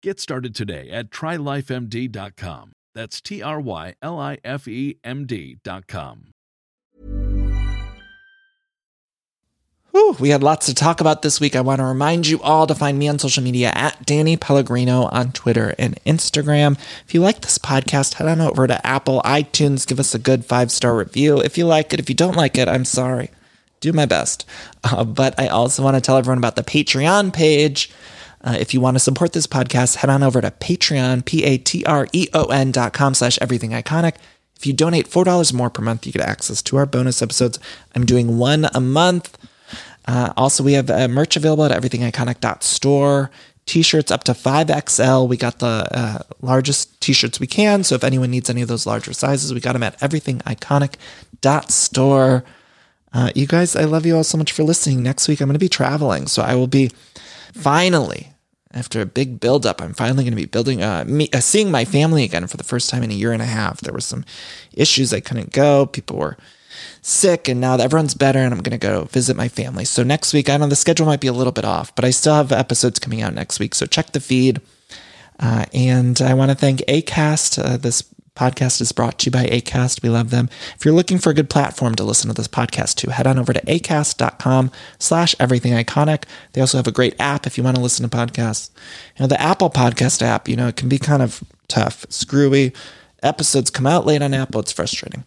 Get 0.00 0.20
started 0.20 0.54
today 0.54 0.90
at 0.90 1.10
trylifemd.com. 1.10 2.72
That's 2.94 3.20
T 3.20 3.42
R 3.42 3.60
Y 3.60 3.94
L 4.00 4.18
I 4.20 4.38
F 4.44 4.68
E 4.68 4.96
M 5.02 5.26
D 5.26 5.58
dot 5.64 5.88
com. 5.88 6.30
Whew, 9.90 10.16
we 10.20 10.28
had 10.28 10.44
lots 10.44 10.66
to 10.66 10.74
talk 10.74 11.00
about 11.00 11.22
this 11.22 11.40
week. 11.40 11.56
I 11.56 11.60
want 11.62 11.80
to 11.80 11.84
remind 11.84 12.28
you 12.28 12.40
all 12.42 12.68
to 12.68 12.76
find 12.76 12.96
me 12.96 13.08
on 13.08 13.18
social 13.18 13.42
media 13.42 13.72
at 13.74 14.06
Danny 14.06 14.36
Pellegrino 14.36 15.06
on 15.06 15.32
Twitter 15.32 15.74
and 15.80 15.98
Instagram. 16.04 16.78
If 17.04 17.12
you 17.12 17.20
like 17.20 17.40
this 17.40 17.58
podcast, 17.58 18.14
head 18.14 18.28
on 18.28 18.40
over 18.40 18.68
to 18.68 18.86
Apple, 18.86 19.20
iTunes, 19.24 19.84
give 19.84 19.98
us 19.98 20.14
a 20.14 20.18
good 20.20 20.44
five 20.44 20.70
star 20.70 20.96
review. 20.96 21.40
If 21.40 21.58
you 21.58 21.66
like 21.66 21.92
it, 21.92 21.98
if 21.98 22.08
you 22.08 22.14
don't 22.14 22.36
like 22.36 22.56
it, 22.56 22.68
I'm 22.68 22.84
sorry. 22.84 23.30
Do 23.80 23.92
my 23.92 24.06
best. 24.06 24.46
Uh, 24.84 25.02
but 25.02 25.38
I 25.40 25.48
also 25.48 25.82
want 25.82 25.96
to 25.96 26.00
tell 26.00 26.16
everyone 26.16 26.38
about 26.38 26.54
the 26.54 26.62
Patreon 26.62 27.32
page. 27.32 27.90
Uh, 28.48 28.56
if 28.58 28.72
you 28.72 28.80
want 28.80 28.94
to 28.94 28.98
support 28.98 29.34
this 29.34 29.46
podcast, 29.46 29.96
head 29.96 30.08
on 30.08 30.22
over 30.22 30.40
to 30.40 30.50
Patreon, 30.50 31.22
P-A-T-R-E-O-N 31.26 32.72
dot 32.72 32.94
com 32.94 33.12
slash 33.12 33.38
everything 33.42 33.72
iconic. 33.72 34.14
If 34.56 34.66
you 34.66 34.72
donate 34.72 35.06
$4 35.06 35.52
more 35.52 35.68
per 35.68 35.82
month, 35.82 36.06
you 36.06 36.12
get 36.12 36.22
access 36.22 36.62
to 36.62 36.78
our 36.78 36.86
bonus 36.86 37.20
episodes. 37.20 37.58
I'm 37.94 38.06
doing 38.06 38.38
one 38.38 38.66
a 38.74 38.80
month. 38.80 39.36
Uh, 40.06 40.32
also, 40.34 40.64
we 40.64 40.72
have 40.72 40.88
uh, 40.88 41.08
merch 41.08 41.36
available 41.36 41.64
at 41.64 41.72
everythingiconic.store. 41.72 43.30
T-shirts 43.66 44.10
up 44.10 44.24
to 44.24 44.32
5XL. 44.32 45.28
We 45.28 45.36
got 45.36 45.58
the 45.58 45.86
uh, 45.90 46.20
largest 46.40 46.98
T-shirts 47.02 47.38
we 47.38 47.46
can. 47.46 47.84
So 47.84 47.96
if 47.96 48.02
anyone 48.02 48.30
needs 48.30 48.48
any 48.48 48.62
of 48.62 48.68
those 48.68 48.86
larger 48.86 49.12
sizes, 49.12 49.52
we 49.52 49.60
got 49.60 49.74
them 49.74 49.82
at 49.82 50.00
everythingiconic.store. 50.00 52.44
Uh, 53.12 53.30
you 53.34 53.46
guys, 53.46 53.76
I 53.76 53.84
love 53.84 54.06
you 54.06 54.16
all 54.16 54.24
so 54.24 54.38
much 54.38 54.52
for 54.52 54.62
listening. 54.62 55.02
Next 55.02 55.28
week, 55.28 55.42
I'm 55.42 55.48
going 55.48 55.52
to 55.52 55.58
be 55.58 55.68
traveling. 55.68 56.28
So 56.28 56.40
I 56.40 56.54
will 56.54 56.66
be 56.66 56.90
finally, 57.52 58.32
after 58.78 59.00
a 59.00 59.06
big 59.06 59.40
buildup, 59.40 59.82
I'm 59.82 59.92
finally 59.92 60.24
going 60.24 60.32
to 60.32 60.36
be 60.36 60.46
building, 60.46 60.82
uh, 60.82 61.04
me, 61.06 61.28
uh, 61.32 61.40
seeing 61.40 61.70
my 61.70 61.84
family 61.84 62.24
again 62.24 62.46
for 62.46 62.56
the 62.56 62.64
first 62.64 62.88
time 62.88 63.02
in 63.02 63.10
a 63.10 63.14
year 63.14 63.32
and 63.32 63.42
a 63.42 63.46
half. 63.46 63.80
There 63.80 63.92
were 63.92 64.00
some 64.00 64.24
issues 64.72 65.12
I 65.12 65.20
couldn't 65.20 65.52
go. 65.52 65.86
People 65.86 66.16
were 66.16 66.36
sick, 67.02 67.48
and 67.48 67.60
now 67.60 67.76
everyone's 67.76 68.14
better, 68.14 68.38
and 68.38 68.54
I'm 68.54 68.60
going 68.60 68.78
to 68.78 68.86
go 68.86 69.04
visit 69.04 69.36
my 69.36 69.48
family. 69.48 69.84
So 69.84 70.02
next 70.02 70.32
week, 70.32 70.48
I 70.48 70.56
know 70.56 70.68
the 70.68 70.76
schedule 70.76 71.06
might 71.06 71.20
be 71.20 71.26
a 71.26 71.32
little 71.32 71.52
bit 71.52 71.64
off, 71.64 71.94
but 71.94 72.04
I 72.04 72.10
still 72.10 72.34
have 72.34 72.52
episodes 72.52 72.98
coming 72.98 73.20
out 73.20 73.34
next 73.34 73.58
week. 73.58 73.74
So 73.74 73.86
check 73.86 74.12
the 74.12 74.20
feed. 74.20 74.60
Uh, 75.40 75.66
and 75.72 76.20
I 76.20 76.34
want 76.34 76.50
to 76.50 76.56
thank 76.56 76.80
ACAST. 76.80 77.64
Uh, 77.64 77.76
this 77.76 78.02
podcast 78.38 78.80
is 78.80 78.92
brought 78.92 79.18
to 79.18 79.26
you 79.26 79.32
by 79.32 79.46
ACAST. 79.46 80.02
We 80.02 80.08
love 80.08 80.30
them. 80.30 80.48
If 80.76 80.84
you're 80.84 80.94
looking 80.94 81.18
for 81.18 81.30
a 81.30 81.34
good 81.34 81.50
platform 81.50 81.96
to 81.96 82.04
listen 82.04 82.28
to 82.28 82.34
this 82.34 82.46
podcast 82.46 82.94
to, 82.96 83.10
head 83.10 83.26
on 83.26 83.38
over 83.38 83.52
to 83.52 83.60
acast.com 83.62 84.70
slash 84.98 85.34
everything 85.40 85.72
iconic. 85.72 86.24
They 86.52 86.60
also 86.60 86.78
have 86.78 86.86
a 86.86 86.92
great 86.92 87.16
app 87.18 87.46
if 87.46 87.58
you 87.58 87.64
want 87.64 87.76
to 87.76 87.82
listen 87.82 88.08
to 88.08 88.16
podcasts. 88.16 88.70
You 89.16 89.24
know, 89.24 89.26
the 89.26 89.40
Apple 89.40 89.70
podcast 89.70 90.22
app, 90.22 90.48
you 90.48 90.54
know, 90.54 90.68
it 90.68 90.76
can 90.76 90.88
be 90.88 90.98
kind 90.98 91.22
of 91.22 91.42
tough, 91.66 92.06
screwy. 92.08 92.72
Episodes 93.22 93.70
come 93.70 93.86
out 93.86 94.06
late 94.06 94.22
on 94.22 94.32
Apple. 94.32 94.60
It's 94.60 94.72
frustrating. 94.72 95.24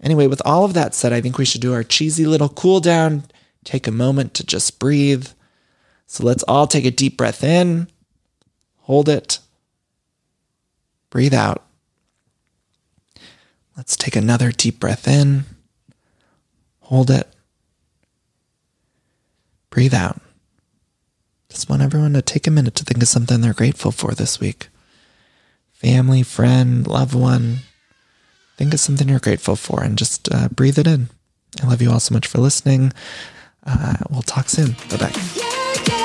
Anyway, 0.00 0.28
with 0.28 0.42
all 0.44 0.64
of 0.64 0.74
that 0.74 0.94
said, 0.94 1.12
I 1.12 1.20
think 1.20 1.38
we 1.38 1.44
should 1.44 1.60
do 1.60 1.72
our 1.72 1.82
cheesy 1.82 2.26
little 2.26 2.48
cool 2.48 2.78
down, 2.78 3.24
take 3.64 3.86
a 3.88 3.92
moment 3.92 4.34
to 4.34 4.46
just 4.46 4.78
breathe. 4.78 5.28
So 6.06 6.24
let's 6.24 6.44
all 6.44 6.66
take 6.66 6.84
a 6.84 6.90
deep 6.90 7.16
breath 7.16 7.42
in, 7.42 7.88
hold 8.82 9.08
it, 9.08 9.38
breathe 11.10 11.34
out. 11.34 11.64
Let's 13.76 13.96
take 13.96 14.16
another 14.16 14.52
deep 14.52 14.78
breath 14.78 15.08
in, 15.08 15.44
hold 16.80 17.10
it, 17.10 17.28
breathe 19.70 19.94
out. 19.94 20.20
Just 21.48 21.68
want 21.68 21.82
everyone 21.82 22.12
to 22.14 22.22
take 22.22 22.46
a 22.46 22.50
minute 22.50 22.74
to 22.76 22.84
think 22.84 23.02
of 23.02 23.08
something 23.08 23.40
they're 23.40 23.52
grateful 23.52 23.90
for 23.90 24.12
this 24.12 24.40
week. 24.40 24.68
Family, 25.72 26.22
friend, 26.22 26.86
loved 26.86 27.14
one. 27.14 27.58
Think 28.56 28.72
of 28.72 28.80
something 28.80 29.08
you're 29.08 29.18
grateful 29.18 29.56
for 29.56 29.82
and 29.82 29.98
just 29.98 30.32
uh, 30.32 30.48
breathe 30.48 30.78
it 30.78 30.86
in. 30.86 31.10
I 31.62 31.66
love 31.66 31.82
you 31.82 31.90
all 31.90 32.00
so 32.00 32.14
much 32.14 32.26
for 32.26 32.38
listening. 32.38 32.92
Uh, 33.66 33.96
we'll 34.10 34.22
talk 34.22 34.48
soon. 34.48 34.76
Bye 34.90 34.96
bye. 34.96 36.00